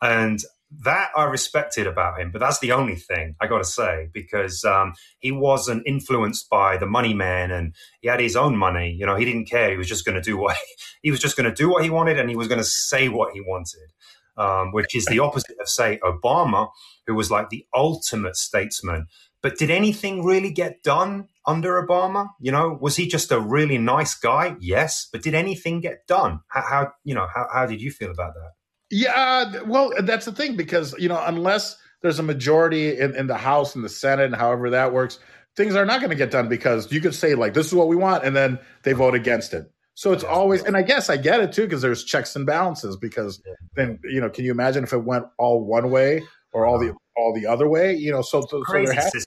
[0.00, 0.40] And
[0.70, 4.64] that I respected about him, but that's the only thing I got to say because
[4.64, 8.94] um, he wasn't influenced by the money man and he had his own money.
[8.98, 9.70] You know, he didn't care.
[9.70, 10.62] He was just going to do what he,
[11.04, 13.08] he was just going to do what he wanted and he was going to say
[13.08, 13.92] what he wanted,
[14.36, 16.68] um, which is the opposite of say Obama,
[17.06, 19.06] who was like the ultimate statesman.
[19.40, 22.28] But did anything really get done under Obama?
[22.40, 24.56] You know, was he just a really nice guy?
[24.60, 26.40] Yes, but did anything get done?
[26.48, 28.57] How, how you know how, how did you feel about that?
[28.90, 33.26] Yeah, uh, well, that's the thing because you know unless there's a majority in, in
[33.26, 35.18] the House and the Senate and however that works,
[35.56, 37.88] things are not going to get done because you could say like this is what
[37.88, 39.70] we want and then they vote against it.
[39.98, 42.96] So it's always, and I guess I get it too because there's checks and balances.
[42.96, 43.42] Because
[43.74, 46.22] then you know, can you imagine if it went all one way
[46.52, 47.20] or all the uh-huh.
[47.20, 47.94] all the other way?
[47.94, 49.24] You know, so, so, so system,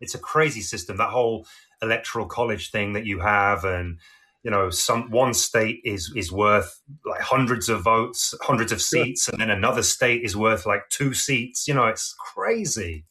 [0.00, 0.96] it's a crazy system.
[0.96, 1.46] That whole
[1.82, 4.00] electoral college thing that you have, and
[4.42, 9.28] you know some one state is is worth like hundreds of votes hundreds of seats
[9.28, 9.34] yeah.
[9.34, 11.66] and then another state is worth like two seats.
[11.68, 13.04] You know it's crazy.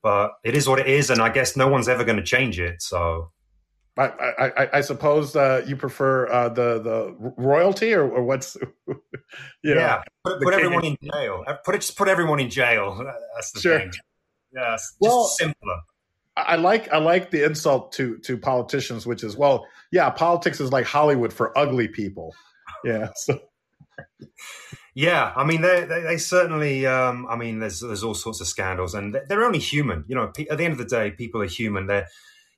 [0.00, 2.60] But it is what it is and i guess no one's ever going to change
[2.60, 3.32] it so.
[3.96, 8.56] I, I, I suppose uh, you prefer uh, the the royalty or, or what's
[8.86, 8.94] you
[9.74, 10.02] know, yeah.
[10.24, 11.44] Put, put everyone in jail.
[11.64, 12.94] Put it, just put everyone in jail.
[13.34, 13.80] That's the sure.
[13.80, 13.90] thing.
[14.54, 15.80] Yeah well, simpler
[16.46, 20.72] I like I like the insult to to politicians, which is well, yeah, politics is
[20.72, 22.34] like Hollywood for ugly people.
[22.84, 23.10] Yeah.
[23.16, 23.40] So.
[24.94, 26.86] Yeah, I mean, they, they, they certainly.
[26.86, 30.04] Um, I mean, there's there's all sorts of scandals, and they're only human.
[30.08, 31.86] You know, at the end of the day, people are human.
[31.86, 32.06] They're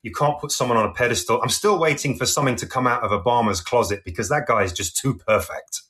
[0.02, 1.40] you can't put someone on a pedestal.
[1.42, 4.72] I'm still waiting for something to come out of Obama's closet because that guy is
[4.72, 5.82] just too perfect.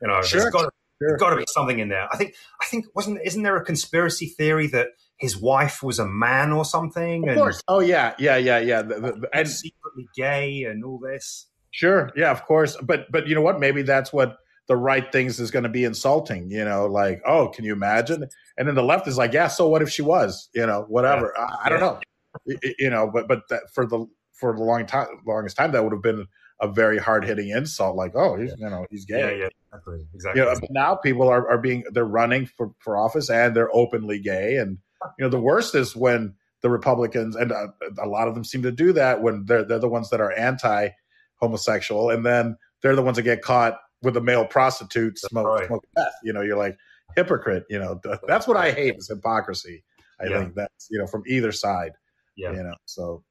[0.00, 0.40] You know, sure.
[0.40, 0.72] there's got,
[1.02, 1.30] sure.
[1.30, 2.08] to be something in there.
[2.12, 4.88] I think I think wasn't isn't there a conspiracy theory that
[5.18, 7.28] his wife was a man or something.
[7.28, 7.62] Of course.
[7.68, 8.82] oh yeah, yeah, yeah, yeah.
[8.82, 11.46] The, the, and secretly gay and all this.
[11.70, 12.10] Sure.
[12.16, 12.76] Yeah, of course.
[12.82, 13.60] But but you know what?
[13.60, 14.38] Maybe that's what
[14.68, 16.50] the right things is going to be insulting.
[16.50, 18.26] You know, like oh, can you imagine?
[18.58, 19.48] And then the left is like, yeah.
[19.48, 20.48] So what if she was?
[20.54, 21.32] You know, whatever.
[21.36, 21.44] Yeah.
[21.44, 22.00] I, I, don't know.
[22.78, 25.92] you know, but but that, for the for the long time, longest time, that would
[25.92, 26.26] have been
[26.60, 29.20] a very hard hitting insult, like, oh, he's you know he's gay.
[29.20, 30.42] Yeah, yeah, exactly, exactly.
[30.42, 33.74] You know, but now people are, are being they're running for, for office and they're
[33.74, 34.78] openly gay, and
[35.18, 37.68] you know, the worst is when the Republicans, and uh,
[37.98, 40.32] a lot of them seem to do that when they're they're the ones that are
[40.32, 40.88] anti
[41.36, 45.66] homosexual, and then they're the ones that get caught with a male prostitute smoke, right.
[45.66, 46.14] smoking meth.
[46.22, 46.76] You know, you're like
[47.14, 47.64] hypocrite.
[47.68, 49.84] You know, that's what I hate is hypocrisy.
[50.20, 50.38] I yeah.
[50.40, 51.92] think that's you know from either side.
[52.36, 52.52] Yeah.
[52.52, 53.24] You know, so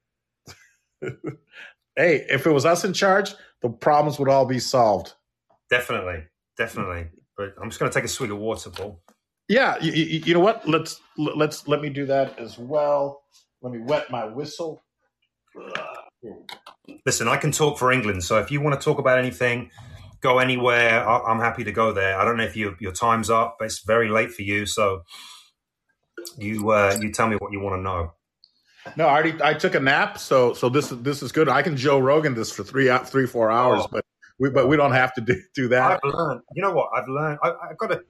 [1.96, 5.14] hey, if it was us in charge, the problems would all be solved.
[5.70, 6.24] Definitely.
[6.56, 7.08] definitely.
[7.36, 9.02] But I'm just going to take a swig of water, Paul.
[9.48, 10.68] Yeah, you, you, know what?
[10.68, 13.22] Let's let's let me do that as well.
[13.62, 14.82] Let me wet my whistle.
[17.04, 19.70] Listen, I can talk for England, so if you want to talk about anything,
[20.20, 21.08] go anywhere.
[21.08, 22.18] I'm happy to go there.
[22.18, 25.02] I don't know if you, your time's up, but it's very late for you, so
[26.36, 28.12] you uh, you tell me what you want to know.
[28.96, 31.48] No, I already I took a nap, so so this is this is good.
[31.48, 33.88] I can Joe Rogan this for three three four hours, oh.
[33.92, 34.04] but
[34.38, 36.00] we but we don't have to do, do that.
[36.04, 36.40] I've learned.
[36.54, 36.90] You know what?
[36.94, 37.38] I've learned.
[37.42, 38.02] I, have got a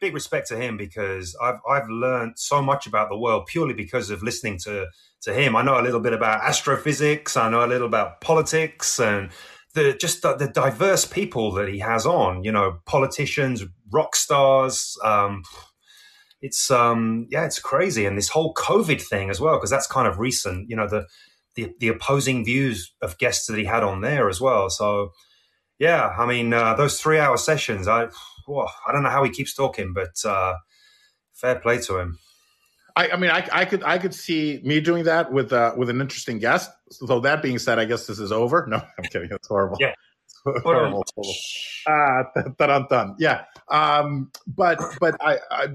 [0.00, 4.10] big respect to him because I've I've learned so much about the world purely because
[4.10, 4.86] of listening to
[5.22, 5.56] to him.
[5.56, 7.36] I know a little bit about astrophysics.
[7.36, 9.30] I know a little about politics and
[9.74, 12.44] the just the, the diverse people that he has on.
[12.44, 14.96] You know, politicians, rock stars.
[15.04, 15.42] Um,
[16.40, 20.08] it's um yeah, it's crazy, and this whole COVID thing as well because that's kind
[20.08, 20.68] of recent.
[20.68, 21.06] You know the
[21.54, 24.68] the the opposing views of guests that he had on there as well.
[24.70, 25.12] So
[25.82, 29.52] yeah, I mean uh, those three hour sessions, I I don't know how he keeps
[29.52, 30.54] talking, but uh,
[31.34, 32.18] fair play to him.
[32.94, 35.90] I, I mean, I, I, could I could see me doing that with uh, with
[35.90, 36.70] an interesting guest.
[36.90, 38.64] So that being said, I guess this is over.
[38.68, 39.30] No, I'm kidding.
[39.32, 39.76] It's horrible.
[39.80, 39.94] Yeah.
[40.62, 41.04] horrible.
[41.88, 42.24] Ah,
[43.18, 43.44] Yeah.
[43.68, 45.66] Um, but but I, I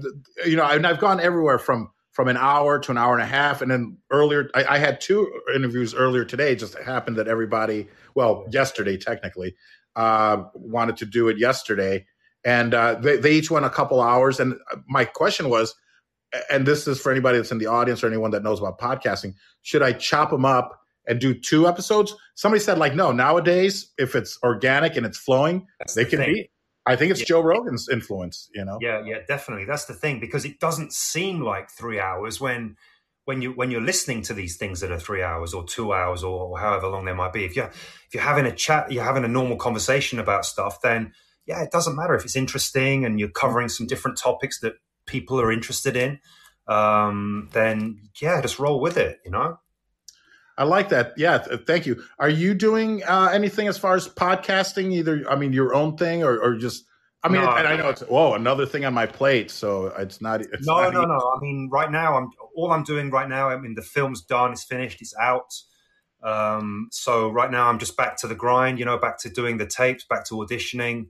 [0.46, 3.26] you know I, I've gone everywhere from from an hour to an hour and a
[3.26, 6.52] half, and then earlier I, I had two interviews earlier today.
[6.52, 9.54] It just happened that everybody, well, yesterday technically,
[9.98, 12.06] uh, wanted to do it yesterday,
[12.44, 14.38] and uh, they, they each went a couple hours.
[14.38, 14.54] And
[14.86, 15.74] my question was,
[16.50, 19.34] and this is for anybody that's in the audience or anyone that knows about podcasting,
[19.62, 22.14] should I chop them up and do two episodes?
[22.36, 26.18] Somebody said, like, no, nowadays, if it's organic and it's flowing, That's they the can
[26.20, 26.34] thing.
[26.34, 26.50] be.
[26.86, 27.26] I think it's yeah.
[27.26, 28.78] Joe Rogan's influence, you know.
[28.80, 29.64] Yeah, yeah, definitely.
[29.66, 32.76] That's the thing because it doesn't seem like three hours when
[33.28, 36.24] when you when you're listening to these things that are three hours or two hours
[36.24, 37.44] or however long they might be.
[37.44, 41.12] If you're if you're having a chat, you're having a normal conversation about stuff, then
[41.44, 45.38] yeah, it doesn't matter if it's interesting and you're covering some different topics that people
[45.42, 46.20] are interested in.
[46.68, 49.18] Um, then yeah, just roll with it.
[49.26, 49.58] You know.
[50.56, 51.12] I like that.
[51.18, 52.02] Yeah, th- thank you.
[52.18, 54.90] Are you doing uh, anything as far as podcasting?
[54.94, 56.86] Either, I mean, your own thing, or, or just.
[57.28, 59.50] I mean, no, and I know it's whoa, another thing on my plate.
[59.50, 60.40] So it's not.
[60.40, 61.08] It's no, not no, even...
[61.10, 61.34] no.
[61.36, 63.48] I mean, right now, I'm all I'm doing right now.
[63.48, 64.52] I mean, the film's done.
[64.52, 65.00] It's finished.
[65.00, 65.54] It's out.
[66.22, 68.78] Um, so right now, I'm just back to the grind.
[68.78, 71.08] You know, back to doing the tapes, back to auditioning.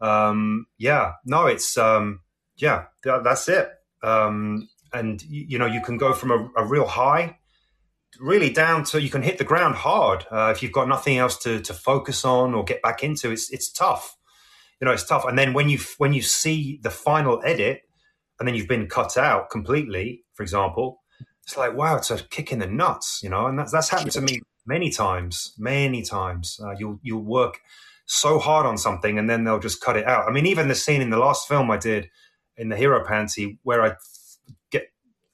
[0.00, 2.20] Um, yeah, no, it's um,
[2.56, 3.70] yeah, that's it.
[4.02, 7.38] Um, and you know, you can go from a, a real high
[8.20, 11.36] really down to you can hit the ground hard uh, if you've got nothing else
[11.38, 13.30] to, to focus on or get back into.
[13.30, 14.16] It's it's tough,
[14.80, 14.92] you know.
[14.92, 15.24] It's tough.
[15.26, 17.82] And then when you when you see the final edit,
[18.38, 21.02] and then you've been cut out completely, for example,
[21.42, 23.46] it's like wow, it's a kick in the nuts, you know.
[23.46, 26.60] And that's that's happened to me many times, many times.
[26.62, 27.60] Uh, you'll you'll work
[28.06, 30.28] so hard on something, and then they'll just cut it out.
[30.28, 32.10] I mean, even the scene in the last film I did
[32.56, 33.94] in the Heropanti where I
[34.70, 34.92] get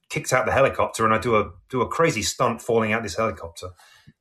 [0.08, 3.16] kicked out the helicopter and I do a do a crazy stunt falling out this
[3.16, 3.70] helicopter.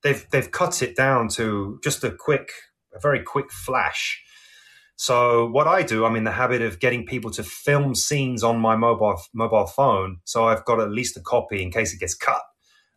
[0.04, 2.52] They've they've cut it down to just a quick,
[2.94, 4.24] a very quick flash.
[5.00, 8.60] So what I do, I'm in the habit of getting people to film scenes on
[8.60, 10.18] my mobile mobile phone.
[10.26, 12.42] So I've got at least a copy in case it gets cut,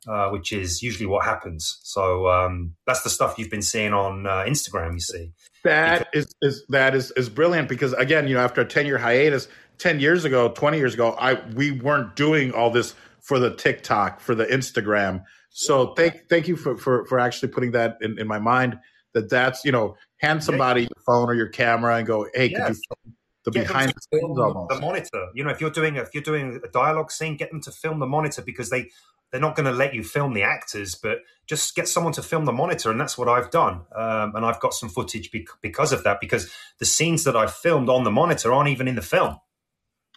[0.09, 1.79] uh, which is usually what happens.
[1.85, 4.95] So um, that's the stuff you've been seeing on uh, Instagram.
[4.95, 5.31] You see,
[5.63, 8.85] that because- is, is that is is brilliant because again, you know, after a ten
[8.85, 9.47] year hiatus,
[9.79, 14.19] 10 years ago, 20 years ago, I we weren't doing all this for the TikTok,
[14.19, 15.23] for the Instagram.
[15.51, 18.81] So thank thank you for for, for actually putting that in, in my mind
[19.15, 22.81] that that's, you know, hand somebody your phone or your camera and go, hey, yes.
[22.89, 23.13] could you
[23.45, 24.75] the behind the scenes almost.
[24.75, 25.29] The monitor.
[25.35, 27.71] You know, if you're doing a, if you're doing a dialogue scene, get them to
[27.71, 28.91] film the monitor because they
[29.31, 32.45] they're not going to let you film the actors, but just get someone to film
[32.45, 33.81] the monitor, and that's what I've done.
[33.97, 35.31] Um, and I've got some footage
[35.63, 38.95] because of that because the scenes that I filmed on the monitor aren't even in
[38.95, 39.39] the film.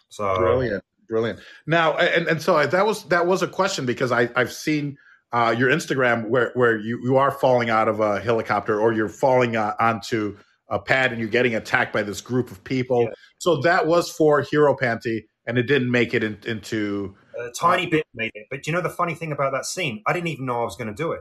[0.08, 1.40] So brilliant, brilliant.
[1.66, 4.98] Now, and, and so that was that was a question because I I've seen
[5.32, 9.08] uh, your Instagram where where you you are falling out of a helicopter or you're
[9.08, 10.36] falling uh, onto
[10.68, 13.02] a pad and you're getting attacked by this group of people.
[13.02, 13.10] Yeah.
[13.38, 17.86] So that was for Hero Panty, and it didn't make it in, into a tiny
[17.86, 18.46] uh, bit made it.
[18.50, 20.76] But you know the funny thing about that scene, I didn't even know I was
[20.76, 21.20] going to do it.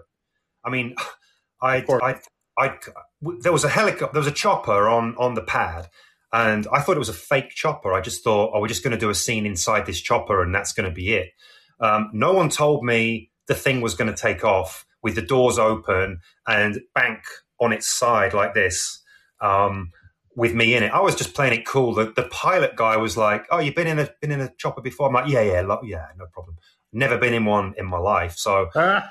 [0.64, 0.96] I mean,
[1.62, 2.20] I I
[2.58, 2.78] I
[3.42, 5.90] there was a helicopter, there was a chopper on on the pad,
[6.36, 7.94] and I thought it was a fake chopper.
[7.94, 10.54] I just thought, oh, we're just going to do a scene inside this chopper and
[10.54, 11.30] that's going to be it.
[11.80, 15.60] Um, no one told me the thing was going to take off with the doors
[15.60, 17.20] open and bank
[17.60, 19.02] on its side like this
[19.42, 19.92] um,
[20.36, 20.92] with me in it.
[20.92, 21.94] I was just playing it cool.
[21.94, 24.82] The, the, pilot guy was like, "Oh, you've been in a been in a chopper
[24.82, 26.58] before?" I'm like, "Yeah, yeah, lo- yeah, no problem.
[26.92, 29.10] Never been in one in my life." So ah.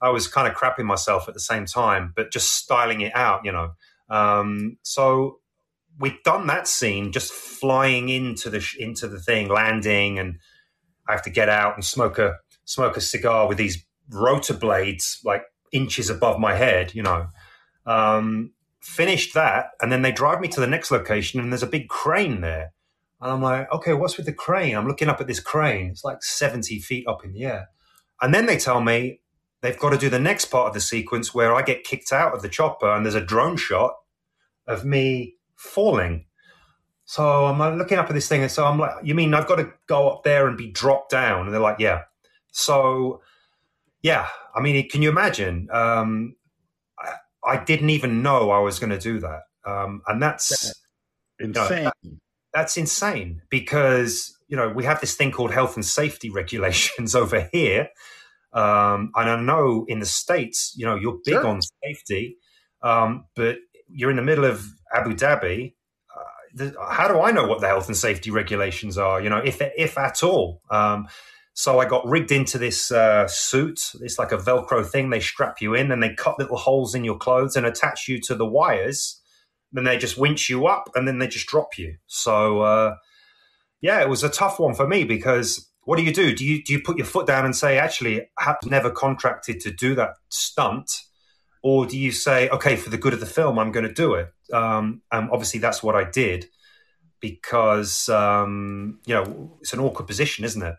[0.00, 3.44] I was kind of crapping myself at the same time, but just styling it out,
[3.44, 3.72] you know.
[4.08, 5.40] Um, so
[5.98, 10.38] we'd done that scene just flying into the into the thing, landing, and
[11.08, 12.36] I have to get out and smoke a
[12.66, 17.28] smoke a cigar with these rotor blades like inches above my head, you know.
[17.86, 21.68] Um, finished that, and then they drive me to the next location, and there's a
[21.68, 22.72] big crane there.
[23.20, 24.76] And I'm like, okay, what's with the crane?
[24.76, 25.90] I'm looking up at this crane.
[25.90, 27.68] It's like 70 feet up in the air.
[28.20, 29.20] And then they tell me
[29.62, 32.34] they've got to do the next part of the sequence where I get kicked out
[32.34, 33.94] of the chopper and there's a drone shot
[34.66, 36.26] of me falling.
[37.06, 39.56] So I'm looking up at this thing, and so I'm like, "You mean I've got
[39.56, 42.02] to go up there and be dropped down?" And they're like, "Yeah."
[42.56, 43.20] So,
[44.00, 45.68] yeah, I mean, can you imagine?
[45.70, 46.36] Um,
[46.98, 47.12] I,
[47.46, 50.72] I, didn't even know I was going to do that, um, and that's
[51.38, 51.48] insane.
[51.48, 51.94] You know, that,
[52.54, 57.46] that's insane because you know we have this thing called health and safety regulations over
[57.52, 57.90] here,
[58.54, 61.46] um, and I know in the states, you know, you're big sure.
[61.46, 62.38] on safety,
[62.82, 65.74] um, but you're in the middle of Abu Dhabi.
[66.58, 69.20] Uh, how do I know what the health and safety regulations are?
[69.20, 70.62] You know, if if at all.
[70.70, 71.06] Um,
[71.58, 73.92] so I got rigged into this uh, suit.
[74.02, 75.08] It's like a Velcro thing.
[75.08, 78.20] They strap you in, and they cut little holes in your clothes and attach you
[78.20, 79.20] to the wires.
[79.72, 81.96] Then they just winch you up, and then they just drop you.
[82.06, 82.96] So uh,
[83.80, 86.34] yeah, it was a tough one for me because what do you do?
[86.34, 89.70] Do you do you put your foot down and say, actually, I never contracted to
[89.70, 91.02] do that stunt?
[91.62, 94.14] or do you say, okay, for the good of the film, I'm going to do
[94.14, 94.32] it?
[94.52, 96.46] Um, and obviously, that's what I did
[97.18, 100.76] because um, you know it's an awkward position, isn't it?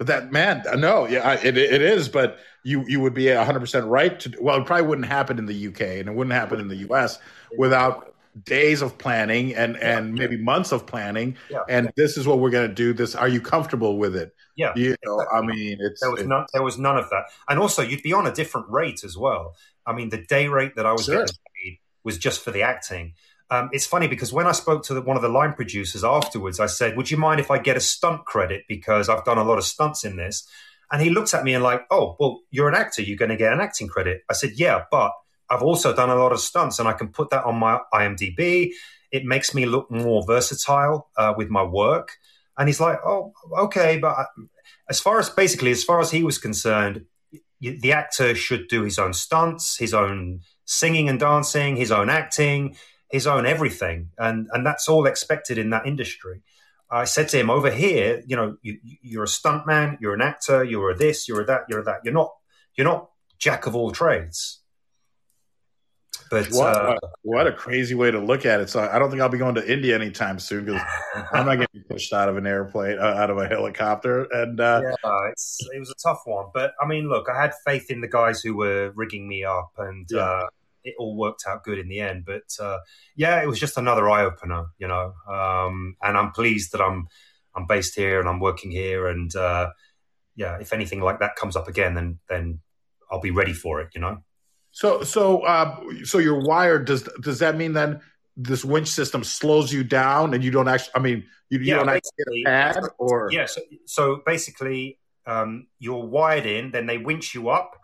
[0.00, 2.08] But that man, no, yeah, it, it is.
[2.08, 4.34] But you you would be 100 percent right to.
[4.40, 7.18] Well, it probably wouldn't happen in the UK, and it wouldn't happen in the US
[7.58, 11.36] without days of planning and and maybe months of planning.
[11.50, 11.64] Yeah.
[11.68, 12.94] And this is what we're going to do.
[12.94, 14.34] This, are you comfortable with it?
[14.56, 15.38] Yeah, you know, exactly.
[15.38, 16.46] I mean, it's there was none.
[16.54, 19.54] There was none of that, and also you'd be on a different rate as well.
[19.84, 21.16] I mean, the day rate that I was sure.
[21.16, 23.12] getting paid was just for the acting.
[23.50, 26.60] Um, it's funny because when I spoke to the, one of the line producers afterwards,
[26.60, 29.44] I said, "Would you mind if I get a stunt credit because I've done a
[29.44, 30.46] lot of stunts in this?"
[30.92, 33.02] And he looked at me and like, "Oh, well, you're an actor.
[33.02, 35.12] You're going to get an acting credit." I said, "Yeah, but
[35.50, 38.70] I've also done a lot of stunts, and I can put that on my IMDb.
[39.10, 42.12] It makes me look more versatile uh, with my work."
[42.56, 44.24] And he's like, "Oh, okay, but uh,
[44.88, 47.06] as far as basically as far as he was concerned,
[47.60, 52.76] the actor should do his own stunts, his own singing and dancing, his own acting,
[53.10, 56.42] his own everything, and and that's all expected in that industry."
[56.90, 60.64] I said to him, "Over here, you know, you, you're a stuntman, you're an actor,
[60.64, 62.00] you're a this, you're a that, you're a that.
[62.04, 62.30] You're not,
[62.76, 64.60] you're not jack of all trades."
[66.30, 68.70] But what, uh, what a crazy way to look at it.
[68.70, 70.80] So I don't think I'll be going to India anytime soon because
[71.32, 74.28] I'm not getting pushed out of an airplane, uh, out of a helicopter.
[74.30, 75.30] And uh, yeah,
[75.72, 76.46] it was a tough one.
[76.54, 79.72] But I mean, look, I had faith in the guys who were rigging me up,
[79.76, 80.42] and yeah.
[80.84, 82.24] It all worked out good in the end.
[82.24, 82.78] But uh,
[83.16, 85.14] yeah, it was just another eye opener, you know.
[85.28, 87.08] Um, and I'm pleased that I'm
[87.54, 89.08] I'm based here and I'm working here.
[89.08, 89.70] And uh,
[90.36, 92.60] yeah, if anything like that comes up again, then then
[93.10, 94.22] I'll be ready for it, you know.
[94.70, 96.84] So so uh, so you're wired.
[96.86, 98.00] Does does that mean then
[98.36, 100.92] this winch system slows you down and you don't actually?
[100.94, 103.46] I mean, you, you yeah, don't actually get a pad or yeah.
[103.46, 106.70] So, so basically, um, you're wired in.
[106.70, 107.79] Then they winch you up,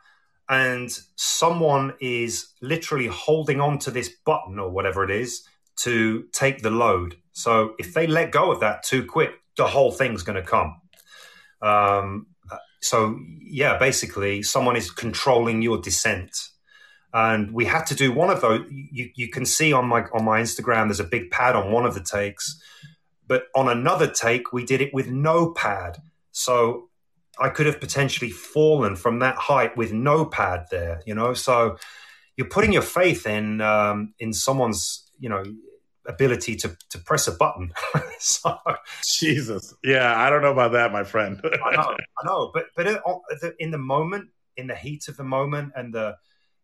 [0.48, 6.62] and someone is literally holding on to this button or whatever it is to take
[6.62, 7.16] the load.
[7.32, 10.80] So if they let go of that too quick, the whole thing's going to come.
[11.60, 12.26] Um,
[12.80, 16.36] so yeah, basically, someone is controlling your descent
[17.12, 18.66] and we had to do one of those.
[18.70, 21.86] You, you can see on my on my Instagram, there's a big pad on one
[21.86, 22.60] of the takes,
[23.26, 25.98] but on another take, we did it with no pad.
[26.32, 26.90] So
[27.38, 31.02] I could have potentially fallen from that height with no pad there.
[31.06, 31.78] You know, so
[32.36, 35.42] you're putting your faith in um, in someone's you know
[36.06, 37.72] ability to to press a button.
[38.18, 38.58] so,
[39.18, 41.40] Jesus, yeah, I don't know about that, my friend.
[41.64, 42.86] I know, I know, but but
[43.58, 46.16] in the moment, in the heat of the moment, and the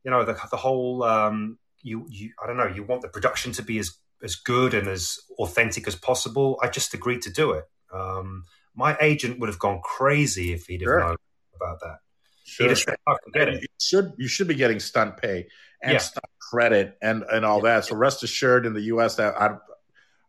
[0.04, 3.52] you know the the whole um, you you I don't know you want the production
[3.52, 6.58] to be as as good and as authentic as possible.
[6.62, 7.64] I just agreed to do it.
[7.92, 8.44] Um,
[8.74, 11.00] my agent would have gone crazy if he'd have sure.
[11.00, 11.16] known
[11.54, 11.98] about that.
[12.44, 12.74] Sure.
[12.74, 12.96] Said,
[13.34, 13.62] it.
[13.62, 15.46] You should you should be getting stunt pay
[15.82, 15.98] and yeah.
[15.98, 17.76] stunt credit and and all yeah.
[17.76, 17.84] that.
[17.86, 19.16] So rest assured, in the U.S.
[19.16, 19.56] that I,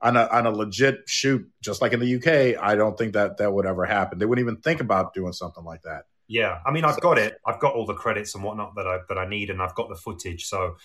[0.01, 3.37] on a on a legit shoot, just like in the UK, I don't think that
[3.37, 4.19] that would ever happen.
[4.19, 6.05] They wouldn't even think about doing something like that.
[6.27, 7.37] Yeah, I mean, I've got it.
[7.45, 9.89] I've got all the credits and whatnot that I that I need, and I've got
[9.89, 10.45] the footage.
[10.45, 10.77] So,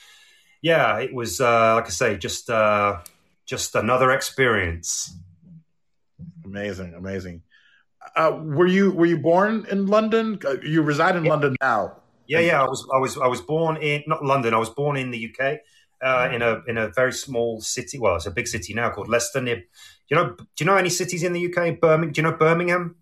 [0.62, 2.98] yeah, it was uh, like I say, just uh,
[3.47, 5.14] just another experience.
[6.44, 7.43] Amazing, amazing.
[8.16, 10.39] Uh, were you were you born in London?
[10.45, 11.31] Uh, you reside in yeah.
[11.31, 11.97] London now.
[12.27, 12.62] Yeah, yeah.
[12.62, 14.55] I was I was I was born in not London.
[14.55, 15.59] I was born in the UK,
[16.03, 17.99] uh, in a in a very small city.
[17.99, 19.41] Well, it's a big city now called Leicester.
[19.41, 19.65] Near,
[20.09, 21.81] you know, do you know any cities in the UK?
[21.81, 22.12] Birmingham.
[22.12, 22.97] Do you know Birmingham?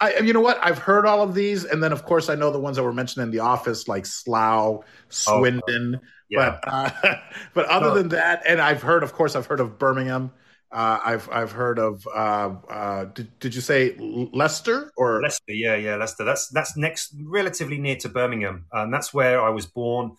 [0.00, 0.58] I, you know what?
[0.60, 2.92] I've heard all of these, and then of course I know the ones that were
[2.92, 6.00] mentioned in the office, like Slough, Swindon.
[6.02, 6.58] Oh, yeah.
[6.62, 7.16] But uh,
[7.54, 7.94] but other no.
[7.94, 10.32] than that, and I've heard, of course, I've heard of Birmingham.
[10.74, 12.04] Uh, I've I've heard of.
[12.12, 13.94] Uh, uh, did, did you say
[14.32, 15.52] Leicester or Leicester?
[15.52, 16.24] Yeah, yeah, Leicester.
[16.24, 20.16] That's that's next, relatively near to Birmingham, and that's where I was born.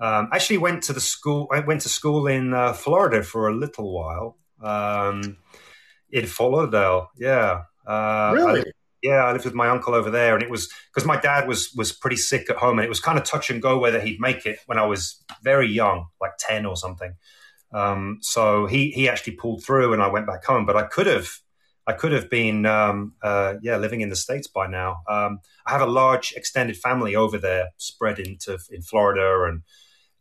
[0.00, 1.48] Um, actually, went to the school.
[1.52, 4.36] I went to school in uh, Florida for a little while.
[4.60, 5.36] Um,
[6.10, 7.62] in Lauderdale, yeah.
[7.86, 8.60] Uh, really?
[8.62, 8.64] I,
[9.00, 11.72] yeah, I lived with my uncle over there, and it was because my dad was
[11.76, 14.18] was pretty sick at home, and it was kind of touch and go whether he'd
[14.18, 17.14] make it when I was very young, like ten or something.
[17.74, 20.64] Um, so he he actually pulled through, and I went back home.
[20.64, 21.28] But I could have
[21.86, 25.02] I could have been um, uh, yeah living in the states by now.
[25.08, 29.62] Um, I have a large extended family over there, spread into in Florida and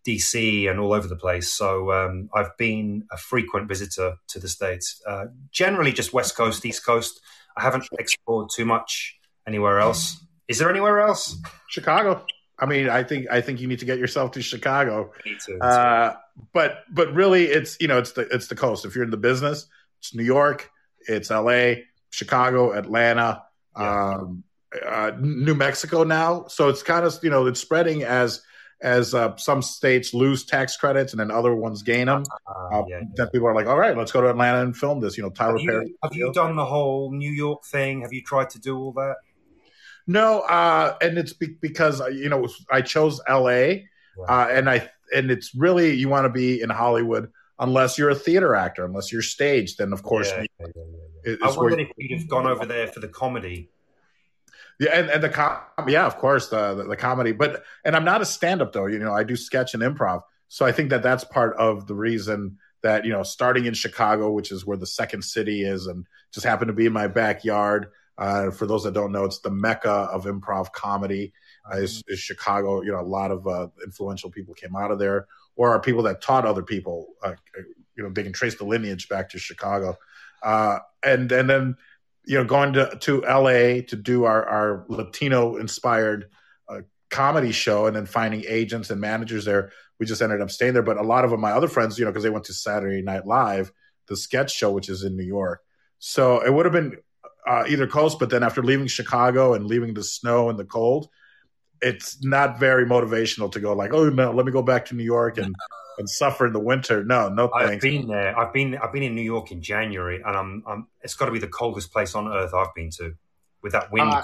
[0.05, 1.53] DC and all over the place.
[1.53, 5.01] So um, I've been a frequent visitor to the states.
[5.07, 7.21] Uh, generally, just West Coast, East Coast.
[7.55, 9.17] I haven't explored too much
[9.47, 10.17] anywhere else.
[10.47, 11.37] Is there anywhere else?
[11.69, 12.25] Chicago.
[12.59, 15.11] I mean, I think I think you need to get yourself to Chicago.
[15.45, 16.15] To, uh,
[16.53, 18.85] but but really, it's you know it's the it's the coast.
[18.85, 19.67] If you're in the business,
[19.99, 20.69] it's New York,
[21.07, 23.43] it's L.A., Chicago, Atlanta,
[23.77, 24.15] yeah.
[24.15, 24.43] um,
[24.85, 26.45] uh, New Mexico now.
[26.47, 28.41] So it's kind of you know it's spreading as
[28.81, 32.23] as uh, some states lose tax credits and then other ones gain them.
[32.45, 34.99] Uh, uh, yeah, then people are like, all right, let's go to Atlanta and film
[34.99, 35.17] this.
[35.17, 35.95] You know, Tyler have you, Perry.
[36.03, 38.01] Have you done the whole New York thing?
[38.01, 39.15] Have you tried to do all that?
[40.05, 43.87] No, uh, and it's be- because uh, you know I chose L.A.
[44.27, 48.15] Uh, and I and it's really you want to be in Hollywood unless you're a
[48.15, 49.77] theater actor, unless you're staged.
[49.77, 50.67] Then of course, yeah, yeah,
[51.25, 53.69] yeah, I wondered if you'd have gone over there for the comedy
[54.79, 57.31] yeah, and, and the com- yeah, of course, the, the, the comedy.
[57.31, 58.87] But and I'm not a stand up though.
[58.87, 61.95] You know, I do sketch and improv, so I think that that's part of the
[61.95, 66.05] reason that you know, starting in Chicago, which is where the second city is, and
[66.33, 67.87] just happened to be in my backyard.
[68.17, 71.33] Uh, for those that don't know, it's the mecca of improv comedy.
[71.71, 72.81] Uh, is, is, Chicago?
[72.81, 76.03] You know, a lot of uh, influential people came out of there, or are people
[76.03, 77.13] that taught other people.
[77.23, 77.33] Uh,
[77.95, 79.97] you know, they can trace the lineage back to Chicago,
[80.43, 81.77] uh, and and then
[82.25, 86.29] you know, going to, to LA to do our, our Latino inspired
[86.69, 89.71] uh, comedy show and then finding agents and managers there.
[89.99, 90.83] We just ended up staying there.
[90.83, 93.25] But a lot of my other friends, you know, because they went to Saturday Night
[93.25, 93.71] Live,
[94.07, 95.61] the sketch show, which is in New York.
[95.99, 96.97] So it would have been
[97.47, 101.09] uh, either coast, but then after leaving Chicago and leaving the snow and the cold,
[101.83, 105.03] it's not very motivational to go like, oh no, let me go back to New
[105.03, 105.55] York and
[105.97, 107.03] and suffer in the winter.
[107.03, 107.75] No, no thanks.
[107.75, 108.37] I've been there.
[108.37, 111.31] I've been I've been in New York in January, and I'm, I'm it's got to
[111.31, 113.15] be the coldest place on earth I've been to.
[113.61, 114.21] With that wind, uh,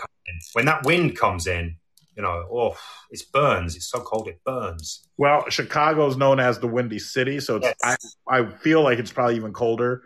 [0.51, 1.77] when that wind comes in,
[2.13, 2.75] you know, oh,
[3.09, 3.77] it burns.
[3.77, 5.07] It's so cold, it burns.
[5.15, 7.73] Well, Chicago is known as the Windy City, so yes.
[7.81, 7.95] I,
[8.39, 10.03] I feel like it's probably even colder.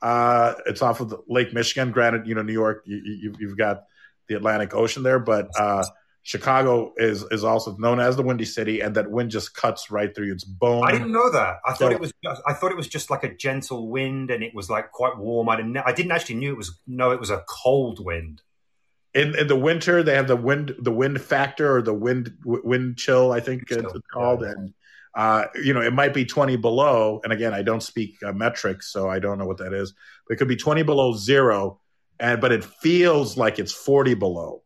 [0.00, 1.90] Uh, it's off of Lake Michigan.
[1.90, 3.82] Granted, you know, New York, you, have you, got
[4.28, 5.84] the Atlantic Ocean there, but uh,
[6.26, 10.12] Chicago is is also known as the Windy City, and that wind just cuts right
[10.12, 10.84] through its bone.
[10.84, 11.60] I didn't know that.
[11.64, 12.12] I thought so, it was.
[12.24, 15.16] Just, I thought it was just like a gentle wind, and it was like quite
[15.16, 15.48] warm.
[15.48, 15.76] I didn't.
[15.76, 16.80] I didn't actually knew it was.
[16.84, 18.42] No, it was a cold wind.
[19.14, 22.96] In, in the winter, they have the wind the wind factor or the wind wind
[22.96, 23.30] chill.
[23.30, 24.50] I think it's called, yeah.
[24.50, 24.74] and
[25.14, 27.20] uh, you know it might be twenty below.
[27.22, 29.94] And again, I don't speak uh, metrics, so I don't know what that is.
[30.26, 31.78] But it could be twenty below zero,
[32.18, 34.64] and but it feels like it's forty below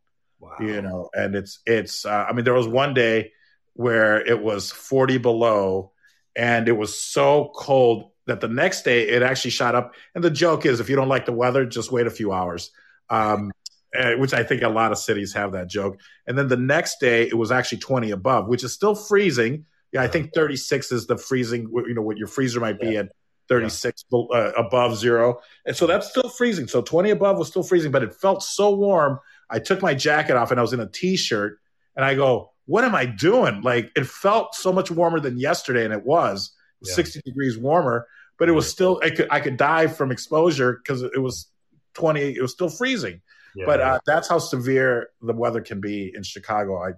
[0.59, 0.67] Wow.
[0.67, 2.05] You know, and it's it's.
[2.05, 3.33] Uh, I mean, there was one day
[3.75, 5.93] where it was 40 below,
[6.37, 9.95] and it was so cold that the next day it actually shot up.
[10.15, 12.71] And the joke is, if you don't like the weather, just wait a few hours.
[13.09, 13.51] Um,
[13.95, 16.01] eh, which I think a lot of cities have that joke.
[16.27, 19.67] And then the next day it was actually 20 above, which is still freezing.
[19.93, 21.69] Yeah, I think 36 is the freezing.
[21.73, 23.09] You know what your freezer might be at
[23.49, 24.19] 36 yeah.
[24.19, 26.69] uh, above zero, and so that's still freezing.
[26.69, 29.19] So 20 above was still freezing, but it felt so warm
[29.51, 31.59] I took my jacket off and I was in a t-shirt
[31.97, 33.63] and I go, what am I doing?
[33.63, 36.53] Like it felt so much warmer than yesterday and it was,
[36.83, 36.95] yeah.
[36.95, 38.07] 60 degrees warmer,
[38.39, 41.49] but it was still, I could, I could die from exposure because it was
[41.95, 43.21] 20, it was still freezing.
[43.57, 46.81] Yeah, but uh, that's how severe the weather can be in Chicago.
[46.81, 46.93] I,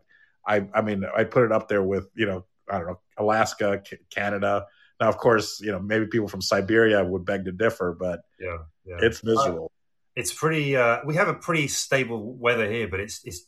[0.46, 3.82] I, I mean, I put it up there with, you know, I don't know, Alaska,
[4.10, 4.66] Canada.
[5.00, 8.58] Now, of course, you know, maybe people from Siberia would beg to differ, but yeah,
[8.84, 8.96] yeah.
[9.00, 9.72] it's miserable
[10.14, 10.76] it's pretty.
[10.76, 13.46] Uh, we have a pretty stable weather here, but it's it's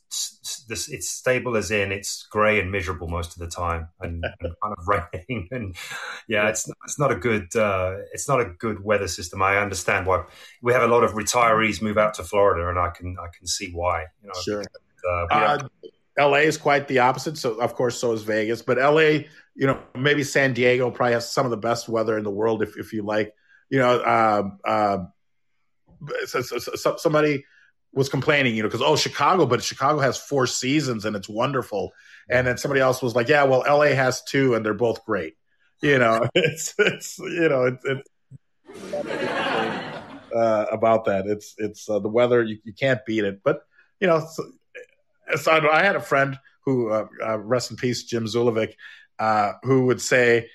[0.67, 4.53] it's, it's stable as in it's grey and miserable most of the time, and, and
[4.61, 5.47] kind of raining.
[5.51, 5.75] And
[6.27, 9.41] yeah, it's it's not a good uh, it's not a good weather system.
[9.41, 10.23] I understand why
[10.61, 13.45] we have a lot of retirees move out to Florida, and I can I can
[13.45, 14.05] see why.
[14.21, 14.63] You know, sure.
[14.63, 17.37] Because, uh, uh, LA is quite the opposite.
[17.37, 18.61] So of course, so is Vegas.
[18.61, 19.25] But LA,
[19.55, 22.63] you know, maybe San Diego probably has some of the best weather in the world
[22.63, 23.33] if if you like.
[23.69, 24.97] You know, uh, uh,
[26.25, 27.45] so, so, so somebody
[27.93, 31.91] was complaining, you know, because oh Chicago, but Chicago has four seasons and it's wonderful.
[32.29, 35.35] And then somebody else was like, yeah, well, LA has two and they're both great.
[35.81, 38.09] You know, it's it's you know it's.
[40.35, 41.25] uh, about that.
[41.27, 42.43] It's it's uh, the weather.
[42.43, 43.41] You, you can't beat it.
[43.43, 43.61] But
[43.99, 44.51] you know, so,
[45.37, 48.73] so I had a friend who, uh, uh, rest in peace, Jim Zulovic,
[49.19, 50.49] uh, who would say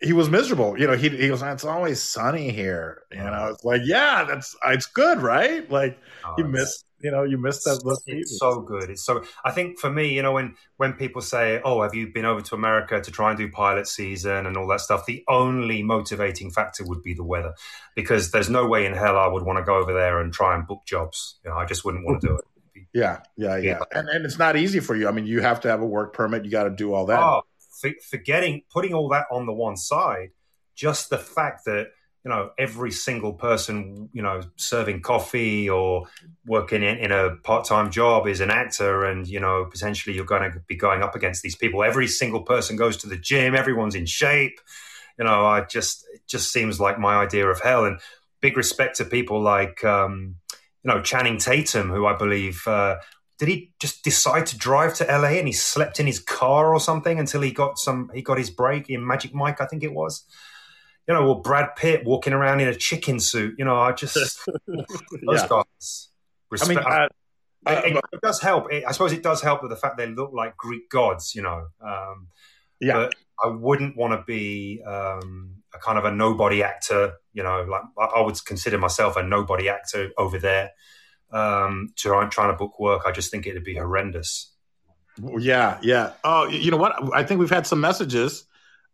[0.00, 0.78] he was miserable.
[0.78, 4.56] You know, he he goes, "It's always sunny here." You know, it's like, yeah, that's
[4.66, 5.70] it's good, right?
[5.70, 7.82] Like oh, you miss, you know, you miss that.
[7.84, 8.88] It's, it's so good.
[8.88, 9.22] It's so.
[9.44, 12.40] I think for me, you know, when when people say, "Oh, have you been over
[12.40, 16.50] to America to try and do pilot season and all that stuff?" The only motivating
[16.50, 17.52] factor would be the weather,
[17.94, 20.54] because there's no way in hell I would want to go over there and try
[20.54, 21.38] and book jobs.
[21.44, 22.44] You know, I just wouldn't want to do it.
[22.92, 25.06] Yeah, yeah, yeah, and and it's not easy for you.
[25.06, 26.44] I mean, you have to have a work permit.
[26.44, 27.20] You got to do all that.
[27.20, 27.42] Oh,
[28.08, 30.30] forgetting putting all that on the one side,
[30.74, 31.88] just the fact that
[32.24, 36.04] you know every single person you know serving coffee or
[36.46, 40.50] working in, in a part-time job is an actor and you know potentially you're going
[40.50, 41.82] to be going up against these people.
[41.82, 43.54] Every single person goes to the gym.
[43.54, 44.60] Everyone's in shape.
[45.18, 47.84] You know i just it just seems like my idea of hell.
[47.84, 48.00] And
[48.40, 50.36] big respect to people like um,
[50.82, 52.96] you know channing tatum who i believe uh,
[53.40, 56.78] did he just decide to drive to LA and he slept in his car or
[56.78, 59.94] something until he got some he got his break in Magic Mike, I think it
[59.94, 60.24] was.
[61.08, 63.54] You know, or Brad Pitt walking around in a chicken suit.
[63.58, 64.14] You know, I just
[64.66, 64.84] those
[65.26, 65.48] yeah.
[65.48, 66.08] guys.
[66.50, 66.86] Respect.
[66.86, 67.08] I mean,
[67.66, 68.70] it, it, it, does help.
[68.70, 71.34] It, I suppose it does help with the fact they look like Greek gods.
[71.34, 72.28] You know, um,
[72.78, 72.92] yeah.
[72.92, 77.14] But I wouldn't want to be um, a kind of a nobody actor.
[77.32, 80.72] You know, like I would consider myself a nobody actor over there
[81.32, 83.02] um, to trying to book work.
[83.06, 84.52] I just think it'd be horrendous.
[85.38, 86.12] Yeah, yeah.
[86.24, 86.94] Oh, you know what?
[87.14, 88.44] I think we've had some messages.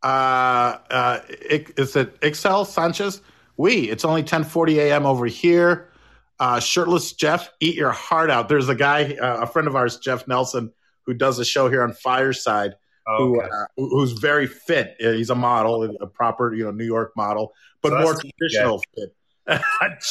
[0.02, 3.20] Uh, uh, is it Axel Sanchez?
[3.56, 3.90] We.
[3.90, 5.06] It's only 10:40 a.m.
[5.06, 5.90] over here.
[6.38, 8.48] Uh, shirtless Jeff, eat your heart out.
[8.48, 10.70] There's a guy, uh, a friend of ours, Jeff Nelson,
[11.06, 12.74] who does a show here on Fireside.
[13.08, 13.48] Oh, okay.
[13.76, 14.96] who, uh, who's very fit.
[14.98, 19.14] He's a model, a proper, you know, New York model, but so more traditional fit.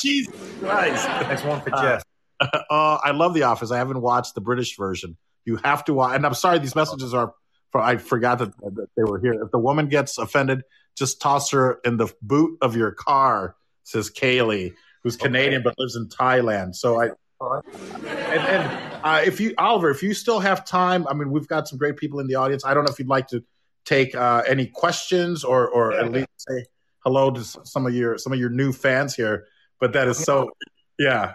[0.02, 1.06] Jesus Christ!
[1.06, 2.04] That's one for Jeff.
[2.42, 3.72] uh, I love The Office.
[3.72, 5.18] I haven't watched the British version.
[5.46, 6.16] You have to watch.
[6.16, 7.34] And I'm sorry, these messages are.
[7.72, 9.34] For, I forgot that, that they were here.
[9.34, 10.64] If the woman gets offended,
[10.96, 13.56] just toss her in the boot of your car.
[13.84, 15.64] Says Kaylee, who's Canadian okay.
[15.64, 16.76] but lives in Thailand.
[16.76, 17.10] So I.
[17.42, 21.68] And, and uh, if you, Oliver, if you still have time, I mean, we've got
[21.68, 22.64] some great people in the audience.
[22.66, 23.44] I don't know if you'd like to
[23.84, 26.66] take uh, any questions or, or yeah, at least say
[27.06, 29.46] hello to some of your some of your new fans here.
[29.80, 30.52] But that is so,
[30.98, 31.34] yeah.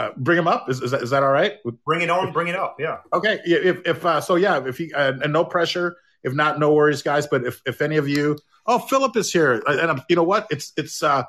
[0.00, 0.70] Uh, bring him up.
[0.70, 1.54] Is, is that, is that all right?
[1.84, 2.32] Bring it on.
[2.32, 2.76] Bring it up.
[2.78, 2.98] Yeah.
[3.12, 3.40] Okay.
[3.44, 4.66] If, if uh, so, yeah.
[4.66, 5.96] If you uh, and no pressure.
[6.22, 7.26] If not, no worries, guys.
[7.26, 10.46] But if, if any of you, oh, Philip is here, and I'm, you know what?
[10.50, 11.02] It's it's.
[11.02, 11.24] uh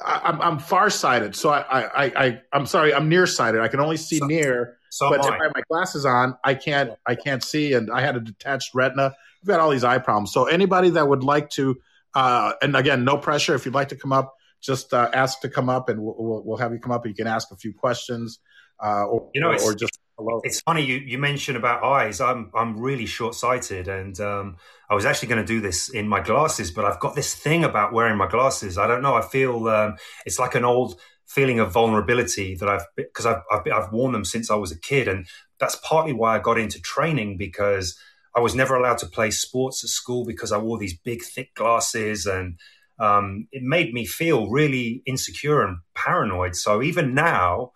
[0.00, 2.94] I'm I'm farsighted, so I I I I'm sorry.
[2.94, 3.60] I'm nearsighted.
[3.60, 4.78] I can only see so, near.
[4.90, 8.00] So but if I have my glasses on, I can't I can't see, and I
[8.00, 9.12] had a detached retina.
[9.42, 10.32] I've got all these eye problems.
[10.32, 11.76] So anybody that would like to,
[12.14, 13.56] uh, and again, no pressure.
[13.56, 16.56] If you'd like to come up, just uh, ask to come up and we'll, we'll,
[16.56, 18.38] have you come up and you can ask a few questions
[18.82, 20.40] uh, or, you know, or, or just hello.
[20.44, 22.20] It's funny you, you mentioned about eyes.
[22.20, 24.56] I'm I'm really short sighted, and um,
[24.88, 27.64] I was actually going to do this in my glasses, but I've got this thing
[27.64, 28.78] about wearing my glasses.
[28.78, 29.14] I don't know.
[29.14, 33.62] I feel um, it's like an old feeling of vulnerability that I've because I've, I've
[33.72, 35.26] I've worn them since I was a kid, and
[35.58, 37.98] that's partly why I got into training because
[38.36, 41.54] I was never allowed to play sports at school because I wore these big thick
[41.54, 42.58] glasses and
[42.98, 46.56] um, it made me feel really insecure and paranoid.
[46.56, 47.72] So even now,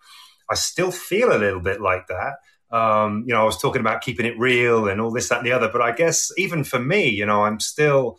[0.49, 2.35] I still feel a little bit like that.
[2.75, 5.47] Um, you know, I was talking about keeping it real and all this, that, and
[5.47, 5.69] the other.
[5.69, 8.17] But I guess even for me, you know, I'm still,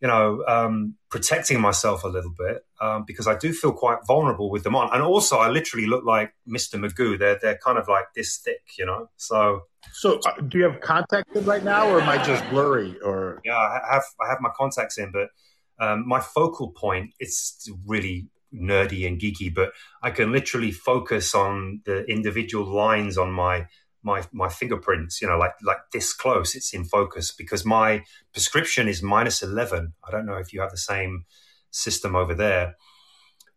[0.00, 4.50] you know, um, protecting myself a little bit um, because I do feel quite vulnerable
[4.50, 4.88] with them on.
[4.92, 6.80] And also, I literally look like Mr.
[6.82, 7.18] Magoo.
[7.18, 9.10] They're they're kind of like this thick, you know.
[9.18, 9.60] So,
[9.92, 12.98] so uh, do you have contacts in right now, or am I just blurry?
[13.04, 15.28] Or yeah, I have I have my contacts in, but
[15.78, 19.72] um, my focal point it's really nerdy and geeky, but
[20.02, 23.66] I can literally focus on the individual lines on my
[24.02, 25.22] my my fingerprints.
[25.22, 29.94] You know, like like this close, it's in focus because my prescription is minus eleven.
[30.06, 31.24] I don't know if you have the same
[31.70, 32.76] system over there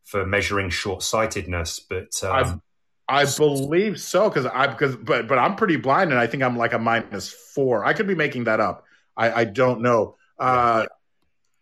[0.04, 2.62] for measuring short sightedness, but um,
[3.08, 6.58] I believe so because I because but but I'm pretty blind and I think I'm
[6.58, 7.86] like a minus four.
[7.86, 8.86] I could be making that up.
[9.18, 10.18] I, I don't know.
[10.38, 10.86] Uh,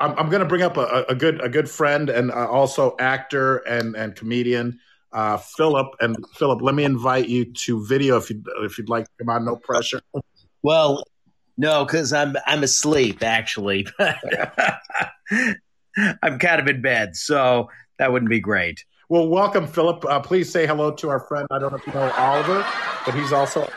[0.04, 2.96] I'm, I'm going to bring up a, a, good a good friend and uh, also
[3.00, 4.80] actor and and comedian,
[5.14, 5.96] uh, Philip.
[6.02, 9.08] And Philip, let me invite you to video if you if you'd like.
[9.18, 10.02] Come on, no pressure.
[10.62, 11.06] Well,
[11.56, 13.88] no, because I'm I'm asleep actually.
[16.22, 18.84] I'm kind of in bed, so that wouldn't be great.
[19.08, 20.04] Well, welcome, Philip.
[20.04, 21.48] Uh, please say hello to our friend.
[21.50, 22.66] I don't know if you know Oliver,
[23.06, 23.70] but he's also.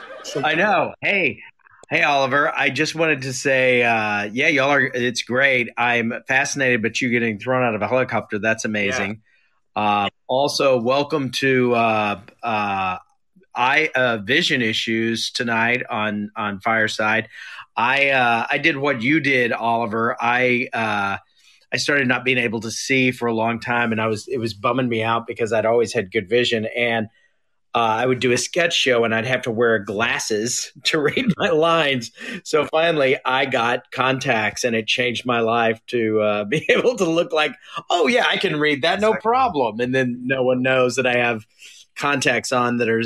[0.43, 0.93] I know.
[1.01, 1.41] Hey,
[1.89, 2.53] hey, Oliver.
[2.55, 4.81] I just wanted to say, uh, yeah, y'all are.
[4.83, 5.71] It's great.
[5.77, 8.39] I'm fascinated, but you getting thrown out of a helicopter.
[8.39, 9.23] That's amazing.
[9.77, 9.83] Yeah.
[9.83, 12.99] Uh, also, welcome to uh, uh,
[13.55, 17.29] I uh, vision issues tonight on on Fireside.
[17.77, 20.17] I uh, I did what you did, Oliver.
[20.21, 21.19] I uh,
[21.73, 24.39] I started not being able to see for a long time, and I was it
[24.39, 27.09] was bumming me out because I'd always had good vision, and
[27.77, 31.27] uh, I would do a sketch show, and I'd have to wear glasses to read
[31.37, 32.11] my lines.
[32.43, 37.05] So finally, I got contacts, and it changed my life to uh, be able to
[37.05, 37.55] look like,
[37.91, 39.81] oh yeah, I can read that, no problem.
[39.81, 41.47] And then no one knows that I have
[41.97, 43.03] contacts on that are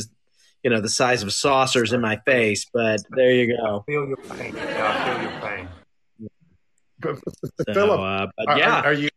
[0.63, 2.65] you know the size of saucers in my face.
[2.73, 3.81] But there you go.
[3.81, 4.55] I feel your pain.
[4.55, 5.69] Yeah, I feel your pain.
[7.03, 8.27] So, Philip, uh,
[8.57, 9.09] yeah, are, are, you?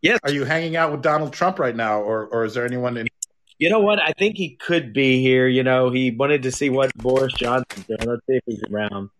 [0.00, 0.20] yes.
[0.22, 3.08] Are you hanging out with Donald Trump right now, or or is there anyone in?
[3.62, 4.00] You know what?
[4.00, 5.46] I think he could be here.
[5.46, 8.00] You know, he wanted to see what Boris Johnson's doing.
[8.04, 9.10] Let's see if he's around.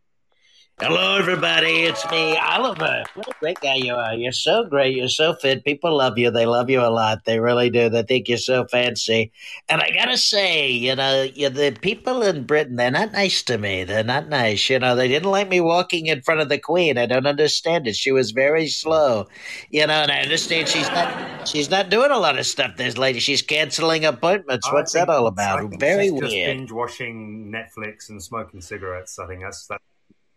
[0.82, 1.84] Hello, everybody.
[1.84, 3.04] It's me, Oliver.
[3.14, 4.14] What a great guy you are.
[4.14, 4.96] You're so great.
[4.96, 5.64] You're so fit.
[5.64, 6.28] People love you.
[6.32, 7.24] They love you a lot.
[7.24, 7.88] They really do.
[7.88, 9.30] They think you're so fancy.
[9.68, 13.84] And I gotta say, you know, the people in Britain, they're not nice to me.
[13.84, 14.68] They're not nice.
[14.68, 16.98] You know, they didn't like me walking in front of the Queen.
[16.98, 17.94] I don't understand it.
[17.94, 19.28] She was very slow.
[19.70, 22.76] You know, and I understand she's not she's not doing a lot of stuff.
[22.76, 24.66] This lady, she's canceling appointments.
[24.66, 25.78] I What's that all about?
[25.78, 26.22] Very weird.
[26.58, 29.20] binge watching Netflix and smoking cigarettes.
[29.20, 29.80] I think that's that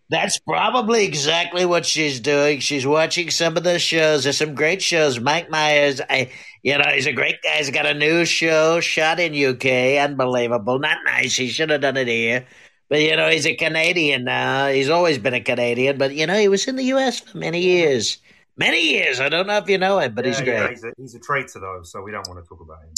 [0.09, 2.59] that's probably exactly what she's doing.
[2.59, 4.23] She's watching some of the shows.
[4.23, 5.19] There's some great shows.
[5.19, 7.57] Mike Myers, I, you know, he's a great guy.
[7.57, 10.03] He's got a new show shot in UK.
[10.03, 10.77] Unbelievable.
[10.79, 11.35] Not nice.
[11.35, 12.45] He should have done it here.
[12.87, 14.67] But, you know, he's a Canadian now.
[14.67, 15.97] He's always been a Canadian.
[15.97, 18.19] But, you know, he was in the US for many years.
[18.57, 19.19] Many years.
[19.19, 20.53] I don't know if you know him, but yeah, he's great.
[20.53, 22.91] Yeah, he's, a, he's a traitor, though, so we don't want to talk about him.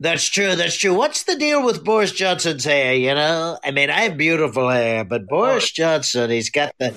[0.00, 0.56] That's true.
[0.56, 0.94] That's true.
[0.94, 2.94] What's the deal with Boris Johnson's hair?
[2.94, 6.92] You know, I mean, I have beautiful hair, but Boris Johnson, he's got the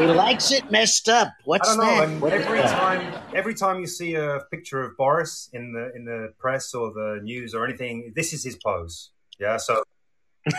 [0.00, 1.28] he likes it messed up.
[1.44, 2.28] What's I don't know.
[2.28, 2.40] that?
[2.40, 6.72] every time, every time you see a picture of Boris in the in the press
[6.72, 9.10] or the news or anything, this is his pose.
[9.38, 9.58] Yeah.
[9.58, 9.82] So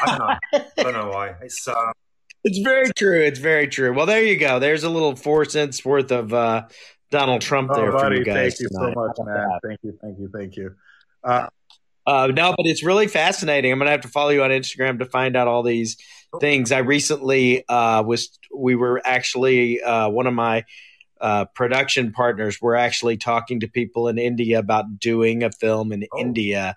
[0.04, 0.66] I don't know.
[0.78, 1.36] I don't know why.
[1.42, 1.68] It's.
[1.68, 1.92] Uh,
[2.44, 3.22] it's very true.
[3.22, 3.94] It's very true.
[3.94, 4.60] Well, there you go.
[4.60, 6.68] There's a little four cents worth of uh,
[7.12, 8.58] Donald Trump there oh, for you guys.
[8.58, 8.94] Thank you tonight.
[8.94, 9.60] so much, man.
[9.64, 9.98] Thank you.
[10.02, 10.30] Thank you.
[10.34, 10.76] Thank you.
[11.24, 11.48] Uh,
[12.12, 13.72] uh, no, but it's really fascinating.
[13.72, 15.96] I'm gonna have to follow you on Instagram to find out all these
[16.42, 16.74] things.
[16.74, 20.66] I recently uh, was we were actually uh, one of my
[21.22, 22.62] uh, production partners.
[22.62, 26.20] We're actually talking to people in India about doing a film in oh.
[26.20, 26.76] India,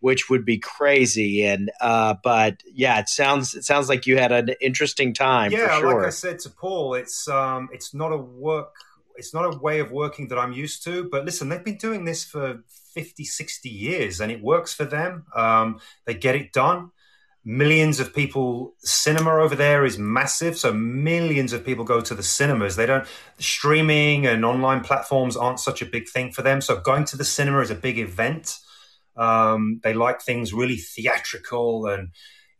[0.00, 1.46] which would be crazy.
[1.46, 5.52] And uh, but yeah, it sounds it sounds like you had an interesting time.
[5.52, 5.96] Yeah, sure.
[5.96, 8.74] like I said to Paul, it's um, it's not a work
[9.16, 11.08] it's not a way of working that I'm used to.
[11.10, 12.62] But listen, they've been doing this for
[12.94, 15.26] 50, 60 years and it works for them.
[15.34, 16.90] Um, they get it done.
[17.42, 20.58] Millions of people, cinema over there is massive.
[20.58, 22.76] So millions of people go to the cinemas.
[22.76, 23.06] They don't,
[23.38, 26.60] streaming and online platforms aren't such a big thing for them.
[26.60, 28.58] So going to the cinema is a big event.
[29.16, 32.10] Um, they like things really theatrical and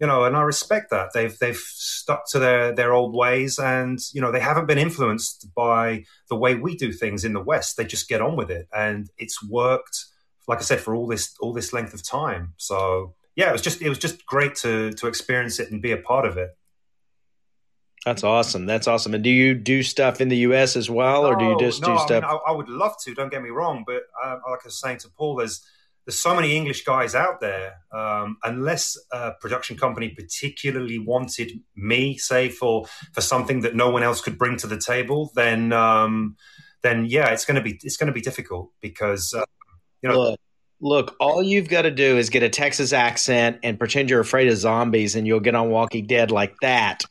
[0.01, 1.11] you know, and I respect that.
[1.13, 5.55] They've they've stuck to their their old ways, and you know, they haven't been influenced
[5.55, 7.77] by the way we do things in the West.
[7.77, 10.07] They just get on with it, and it's worked.
[10.49, 12.55] Like I said, for all this all this length of time.
[12.57, 15.93] So yeah, it was just it was just great to to experience it and be
[15.93, 16.57] a part of it.
[18.05, 18.65] That's awesome.
[18.65, 19.13] That's awesome.
[19.13, 20.75] And do you do stuff in the U.S.
[20.75, 22.25] as well, or do you just no, do stuff?
[22.25, 23.15] I, mean, I, I, would love to.
[23.15, 25.63] Don't get me wrong, but uh, like I was saying to Paul, there's
[26.07, 27.75] there's so many English guys out there.
[27.93, 34.03] Um, unless a production company particularly wanted me, say for for something that no one
[34.03, 36.37] else could bring to the table, then um,
[36.83, 39.45] then yeah, it's going to be it's to be difficult because uh,
[40.03, 40.19] you know.
[40.19, 40.41] Look,
[40.81, 44.49] look, all you've got to do is get a Texas accent and pretend you're afraid
[44.49, 47.03] of zombies, and you'll get on Walking Dead like that.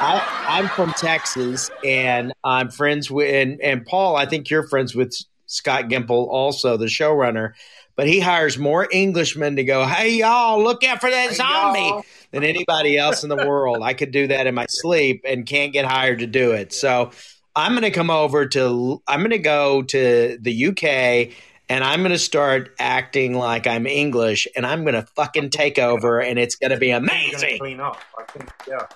[0.00, 4.16] I, am from Texas, and I'm friends with and, and Paul.
[4.16, 5.14] I think you're friends with
[5.46, 7.52] Scott Gimple, also the showrunner
[7.98, 11.80] but he hires more Englishmen to go, hey, y'all, look out for that hey, zombie
[11.80, 12.04] y'all.
[12.30, 13.82] than anybody else in the world.
[13.82, 16.72] I could do that in my sleep and can't get hired to do it.
[16.72, 17.10] So
[17.56, 21.34] I'm going to come over to, I'm going to go to the UK
[21.68, 25.78] and I'm going to start acting like I'm English and I'm going to fucking take
[25.78, 27.58] over and it's going to be amazing.
[27.58, 28.00] Clean up.
[28.18, 28.86] I think, yeah.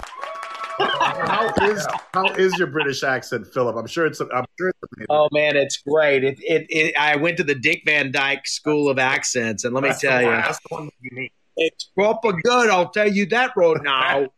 [0.78, 3.76] how is how is your British accent, Philip?
[3.76, 4.20] I'm sure it's.
[4.20, 5.06] I'm sure it's amazing.
[5.10, 6.24] Oh man, it's great.
[6.24, 9.82] It, it, it I went to the Dick Van Dyke School of Accents, and let
[9.82, 11.32] me That's tell the you, that's the one that you need.
[11.58, 12.70] it's proper good.
[12.70, 14.28] I'll tell you that road now.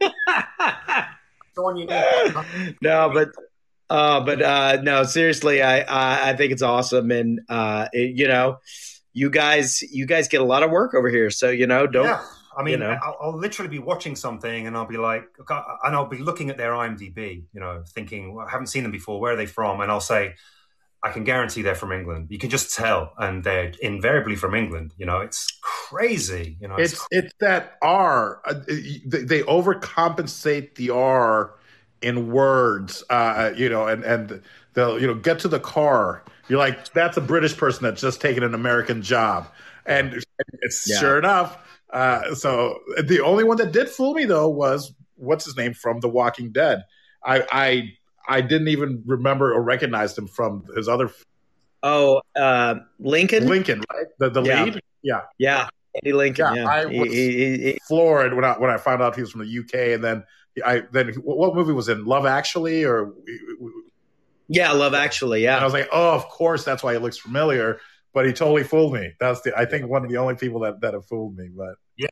[1.56, 2.76] The one you need.
[2.82, 3.30] no, but
[3.90, 8.28] uh, but uh, no, seriously, I, I I think it's awesome, and uh, it, you
[8.28, 8.58] know,
[9.12, 12.04] you guys you guys get a lot of work over here, so you know, don't
[12.04, 12.22] yeah.
[12.56, 12.96] I mean, you know.
[13.02, 16.58] I'll, I'll literally be watching something and I'll be like, and I'll be looking at
[16.58, 19.20] their IMDb, you know, thinking, well, I haven't seen them before.
[19.20, 19.80] Where are they from?
[19.80, 20.34] And I'll say,
[21.02, 22.26] I can guarantee they're from England.
[22.28, 24.92] You can just tell, and they're invariably from England.
[24.98, 26.58] You know, it's crazy.
[26.60, 28.42] You know, It's it's that R.
[28.44, 31.54] Uh, they, they overcompensate the R
[32.02, 33.02] in words.
[33.10, 34.42] Uh, you know, and and
[34.74, 36.22] they'll you know get to the car.
[36.48, 39.46] You're like, that's a British person that's just taken an American job,
[39.86, 40.12] and
[40.86, 40.98] Yeah.
[40.98, 41.58] sure enough.
[41.90, 46.00] Uh, so the only one that did fool me though was what's his name from
[46.00, 46.82] The Walking Dead.
[47.24, 47.92] I I
[48.28, 51.10] I didn't even remember or recognize him from his other
[51.82, 53.46] Oh, uh, Lincoln.
[53.48, 54.06] Lincoln, right?
[54.18, 54.64] The the Yeah.
[54.64, 54.80] lead.
[55.02, 55.20] Yeah.
[55.38, 56.54] Yeah, Eddie Lincoln.
[56.54, 59.14] Yeah, Yeah, I He- was- he- he- he- floored when I when I found out
[59.16, 60.24] he was from the UK, and then
[60.64, 63.12] I then what movie was in Love Actually, or
[64.48, 65.46] yeah, Love Actually.
[65.46, 67.80] and I was like, oh, of course, that's why he looks familiar.
[68.12, 69.12] But he totally fooled me.
[69.20, 71.48] That's the I think one of the only people that that have fooled me.
[71.48, 72.08] But yeah,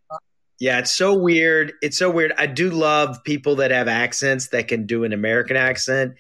[0.61, 0.79] yeah.
[0.79, 1.73] It's so weird.
[1.83, 2.33] It's so weird.
[2.39, 6.15] I do love people that have accents that can do an American accent.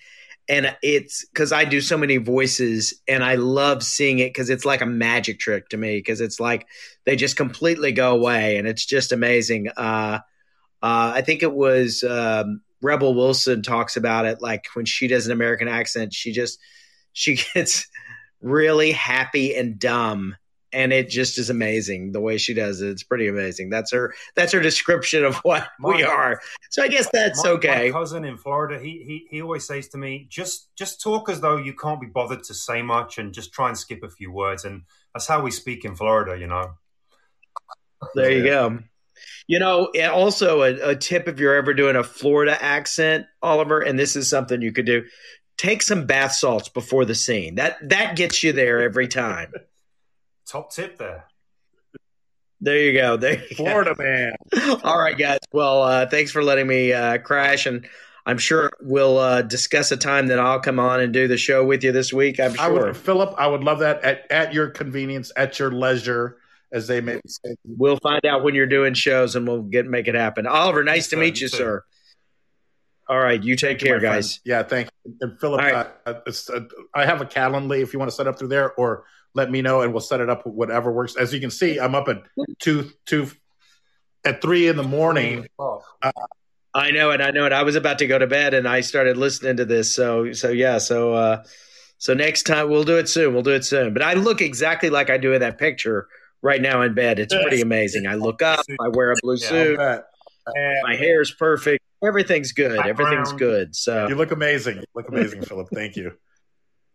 [0.48, 4.64] And it's because I do so many voices and I love seeing it because it's
[4.64, 6.66] like a magic trick to me because it's like
[7.04, 9.68] they just completely go away and it's just amazing.
[9.76, 10.20] Uh,
[10.82, 15.26] uh, I think it was um, Rebel Wilson talks about it like when she does
[15.26, 16.58] an American accent, she just
[17.12, 17.86] she gets
[18.40, 20.36] really happy and dumb
[20.72, 22.90] and it just is amazing the way she does it.
[22.90, 23.70] It's pretty amazing.
[23.70, 26.40] That's her that's her description of what we are.
[26.70, 27.90] So I guess that's my, okay.
[27.90, 31.40] My cousin in Florida, he, he he always says to me, just just talk as
[31.40, 34.30] though you can't be bothered to say much, and just try and skip a few
[34.30, 34.82] words, and
[35.14, 36.38] that's how we speak in Florida.
[36.38, 36.72] You know.
[38.14, 38.78] There you go.
[39.46, 43.80] You know, and also a, a tip if you're ever doing a Florida accent, Oliver,
[43.80, 45.04] and this is something you could do.
[45.56, 47.56] Take some bath salts before the scene.
[47.56, 49.52] That that gets you there every time.
[50.46, 51.26] Top tip there.
[52.60, 53.16] There you go.
[53.16, 53.64] There you go.
[53.64, 54.32] Florida man,
[54.82, 55.38] All right, guys.
[55.52, 57.86] Well, uh, thanks for letting me uh, crash, and
[58.26, 61.64] I'm sure we'll uh, discuss a time that I'll come on and do the show
[61.64, 62.40] with you this week.
[62.40, 62.86] I'm I sure.
[62.86, 63.34] would Philip.
[63.38, 66.36] I would love that at at your convenience, at your leisure,
[66.72, 67.54] as they may say.
[67.64, 70.46] We'll find out when you're doing shows, and we'll get make it happen.
[70.46, 71.20] Oliver, nice Yes, to sir.
[71.20, 71.56] meet You you, too.
[71.56, 71.84] sir.
[73.08, 74.14] All right, you take care, my friend.
[74.16, 74.40] guys.
[74.44, 75.16] Yeah, thank you.
[75.22, 75.86] And Philip, All right.
[76.04, 76.60] uh, it's, uh,
[76.94, 79.04] I have a Calendly if you want to set up through there, or
[79.34, 81.16] let me know and we'll set it up whatever works.
[81.16, 82.22] As you can see, I'm up at
[82.58, 83.30] two two
[84.26, 85.46] at three in the morning.
[85.58, 85.82] Oh,
[86.74, 87.22] I know it.
[87.22, 87.52] I know it.
[87.52, 89.94] I was about to go to bed, and I started listening to this.
[89.94, 90.76] So, so yeah.
[90.76, 91.44] So, uh,
[91.96, 93.32] so next time we'll do it soon.
[93.32, 93.94] We'll do it soon.
[93.94, 96.08] But I look exactly like I do in that picture
[96.42, 97.18] right now in bed.
[97.18, 98.06] It's pretty amazing.
[98.06, 98.60] I look up.
[98.80, 99.78] I wear a blue suit.
[99.78, 101.82] my hair is perfect.
[102.04, 102.86] Everything's good.
[102.86, 103.74] Everything's good.
[103.74, 104.76] So You look amazing.
[104.78, 105.68] You look amazing, Philip.
[105.74, 106.12] Thank you.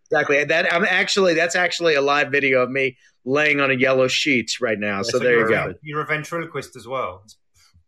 [0.09, 0.73] exactly that.
[0.73, 4.79] I'm actually that's actually a live video of me laying on a yellow sheet right
[4.79, 5.01] now.
[5.01, 5.69] So there you you're, go.
[5.71, 7.21] a- You're a ventriloquist as well.
[7.25, 7.37] It's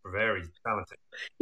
[0.04, 0.98] very talented.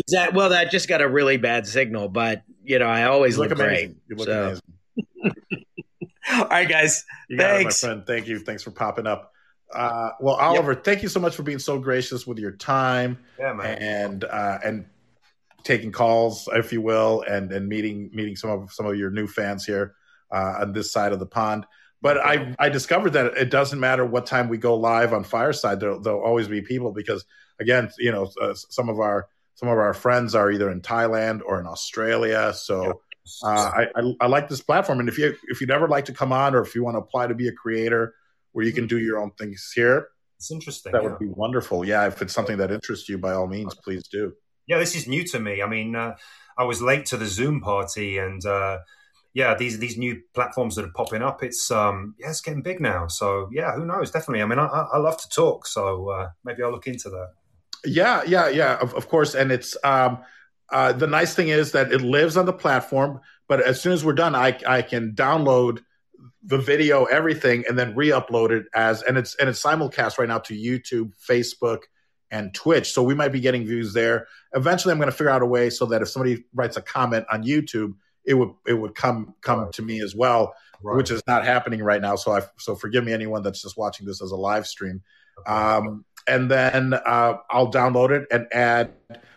[0.06, 0.48] Is that well?
[0.50, 3.58] That just got a really bad signal, but you know I always You look look,
[3.58, 3.88] amazing.
[3.88, 3.96] great.
[4.08, 5.34] You look So- amazing.
[6.32, 7.04] All right, guys.
[7.28, 7.80] You got it, my Thanks.
[7.80, 8.06] friend.
[8.06, 8.38] Thank you.
[8.38, 9.32] Thanks for popping up.
[9.72, 13.60] Uh, well, Oliver, thank you so much for being so gracious with your time Yeah,
[13.60, 14.86] and uh, and
[15.64, 19.26] taking calls, if you will, and and meeting meeting some of some of your new
[19.26, 19.94] fans here
[20.30, 21.66] uh, on this side of the pond.
[22.02, 25.80] But I I discovered that it doesn't matter what time we go live on Fireside.
[25.80, 27.24] There'll, there'll always be people because
[27.58, 31.40] again, you know, uh, some of our some of our friends are either in Thailand
[31.44, 32.52] or in Australia.
[32.54, 33.00] So
[33.42, 36.12] uh, I, I I like this platform, and if you if you'd ever like to
[36.12, 38.14] come on, or if you want to apply to be a creator
[38.54, 40.08] where you can do your own things here,
[40.38, 40.92] it's interesting.
[40.92, 41.08] that yeah.
[41.08, 41.84] would be wonderful.
[41.84, 44.32] Yeah, if it's something that interests you, by all means, please do.
[44.66, 45.62] yeah, this is new to me.
[45.62, 46.16] I mean, uh,
[46.56, 48.78] I was late to the Zoom party, and uh,
[49.32, 52.80] yeah, these these new platforms that are popping up, it's um, yeah, it's getting big
[52.80, 53.08] now.
[53.08, 54.10] So yeah, who knows?
[54.10, 54.42] Definitely.
[54.42, 57.30] I mean, I, I love to talk, so uh, maybe I'll look into that.
[57.84, 58.78] Yeah, yeah, yeah.
[58.80, 60.18] Of, of course, and it's um,
[60.70, 63.20] uh, the nice thing is that it lives on the platform.
[63.48, 65.80] But as soon as we're done, I I can download
[66.46, 70.38] the video, everything, and then re-upload it as and it's and it's simulcast right now
[70.38, 71.84] to YouTube, Facebook,
[72.30, 72.92] and Twitch.
[72.92, 74.26] So we might be getting views there.
[74.52, 77.24] Eventually, I'm going to figure out a way so that if somebody writes a comment
[77.32, 77.94] on YouTube,
[78.24, 79.72] it would it would come come Right.
[79.72, 80.96] to me as well, Right.
[80.96, 82.16] which is not happening right now.
[82.16, 85.02] So I so forgive me anyone that's just watching this as a live stream.
[85.40, 85.50] Okay.
[85.50, 88.92] Um, and then uh, I'll download it and add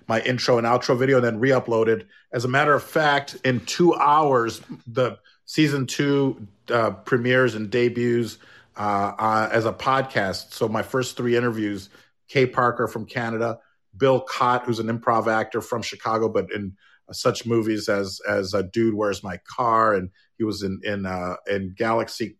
[0.07, 2.07] my intro and outro video and then re-upload it.
[2.31, 5.17] As a matter of fact, in two hours, the
[5.47, 8.37] season two uh, premieres and debuts
[8.75, 10.53] uh, uh, as a podcast.
[10.53, 11.89] So my first three interviews:
[12.27, 13.59] Kay Parker from Canada,
[13.97, 16.77] Bill Chott, who's an improv actor from Chicago, but in
[17.09, 21.07] uh, such movies as as a Dude, Where's My Car, and he was in in
[21.07, 22.37] uh, in Galaxy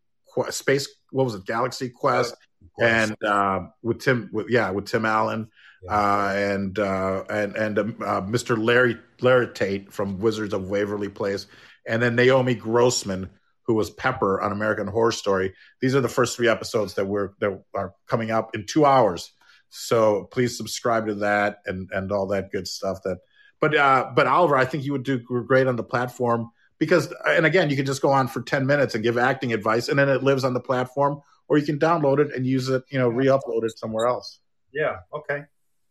[0.50, 0.88] Space.
[1.10, 1.46] What was it?
[1.46, 2.36] Galaxy Quest,
[2.80, 5.50] and uh, with Tim, with yeah, with Tim Allen.
[5.88, 8.58] Uh, and uh, and and um, uh, Mr.
[8.62, 11.46] Larry Laritate from Wizards of Waverly Place,
[11.88, 13.30] and then Naomi Grossman,
[13.64, 15.54] who was Pepper on American Horror Story.
[15.82, 19.32] These are the first three episodes that we're that are coming up in two hours.
[19.70, 23.00] So please subscribe to that and and all that good stuff.
[23.04, 23.20] That,
[23.60, 27.46] but uh, but Oliver, I think you would do great on the platform because, and
[27.46, 30.10] again, you can just go on for ten minutes and give acting advice, and then
[30.10, 33.10] it lives on the platform, or you can download it and use it, you know,
[33.10, 34.40] re-upload it somewhere else.
[34.74, 34.98] Yeah.
[35.14, 35.44] Okay.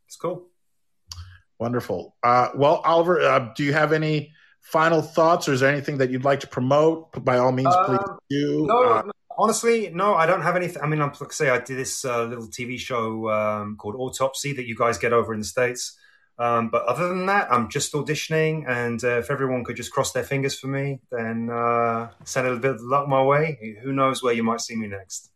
[0.07, 0.49] It's cool.
[1.59, 2.15] Wonderful.
[2.23, 4.33] Uh, well, Oliver, uh, do you have any
[4.71, 7.25] final thoughts, or is there anything that you'd like to promote?
[7.25, 8.67] By all means, please um, do.
[8.67, 9.03] No, uh,
[9.39, 10.83] honestly, no, I don't have anything.
[10.83, 14.53] I mean, I'm like say, I did this uh, little TV show um, called Autopsy
[14.55, 15.97] that you guys get over in the states.
[16.39, 20.13] Um, but other than that, I'm just auditioning, and uh, if everyone could just cross
[20.13, 23.79] their fingers for me, then uh, send a little bit of luck my way.
[23.83, 25.31] Who knows where you might see me next?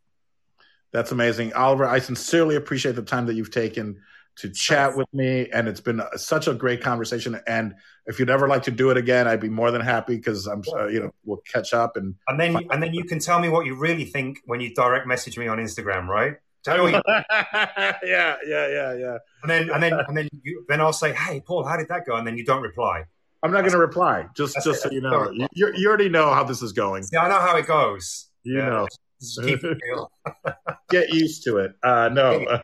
[0.92, 1.86] That's amazing, Oliver.
[1.86, 4.02] I sincerely appreciate the time that you've taken
[4.40, 7.38] to chat with me, and it's been such a great conversation.
[7.46, 7.74] And
[8.06, 10.62] if you'd ever like to do it again, I'd be more than happy because I'm,
[10.72, 13.48] uh, you know, we'll catch up and and then and then you can tell me
[13.48, 16.34] what you really think when you direct message me on Instagram, right?
[16.64, 16.92] Tell me.
[16.92, 19.18] yeah, yeah, yeah, yeah.
[19.42, 22.06] And then and then and then you, then I'll say, "Hey, Paul, how did that
[22.06, 23.04] go?" And then you don't reply.
[23.42, 24.26] I'm not going to reply.
[24.36, 24.88] Just just it.
[24.88, 27.04] so you know, you, you already know how this is going.
[27.12, 28.28] Yeah, I know how it goes.
[28.42, 28.68] You yeah.
[28.68, 28.88] know.
[30.90, 31.72] Get used to it.
[31.82, 32.40] Uh, no.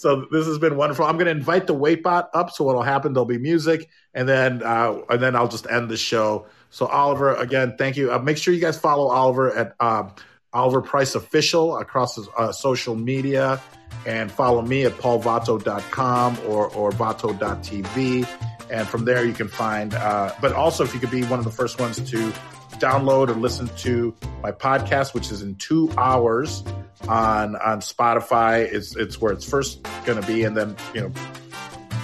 [0.00, 1.04] so this has been wonderful.
[1.04, 2.50] I'm going to invite the Waitbot up.
[2.52, 3.12] So what'll happen?
[3.12, 6.46] There'll be music, and then uh, and then I'll just end the show.
[6.70, 8.10] So Oliver, again, thank you.
[8.10, 10.08] Uh, make sure you guys follow Oliver at uh,
[10.54, 13.60] Oliver Price Official across uh, social media,
[14.06, 18.26] and follow me at paulvato.com or or vato.tv.
[18.70, 19.92] And from there, you can find.
[19.92, 22.32] Uh, but also, if you could be one of the first ones to
[22.78, 26.64] download or listen to my podcast, which is in two hours
[27.08, 28.60] on on Spotify.
[28.60, 31.12] It's it's where it's first going to be, and then you know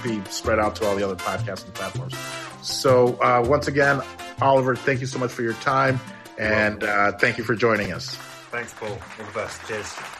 [0.03, 2.15] be spread out to all the other podcasting platforms.
[2.61, 4.01] So uh, once again,
[4.41, 5.99] Oliver, thank you so much for your time,
[6.37, 8.15] and uh, thank you for joining us.
[8.51, 8.89] Thanks, Paul.
[8.89, 9.65] All the best.
[9.67, 10.16] Cheers.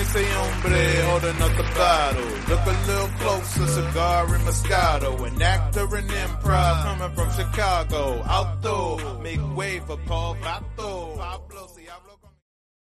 [0.00, 2.30] Ese hombre holding up the bottle.
[2.48, 5.26] Look a little closer, cigar and Moscato.
[5.26, 8.22] An actor in improv coming from Chicago.
[8.24, 11.16] Outdoor, make way for Paul Vato.
[11.16, 11.68] Pablo,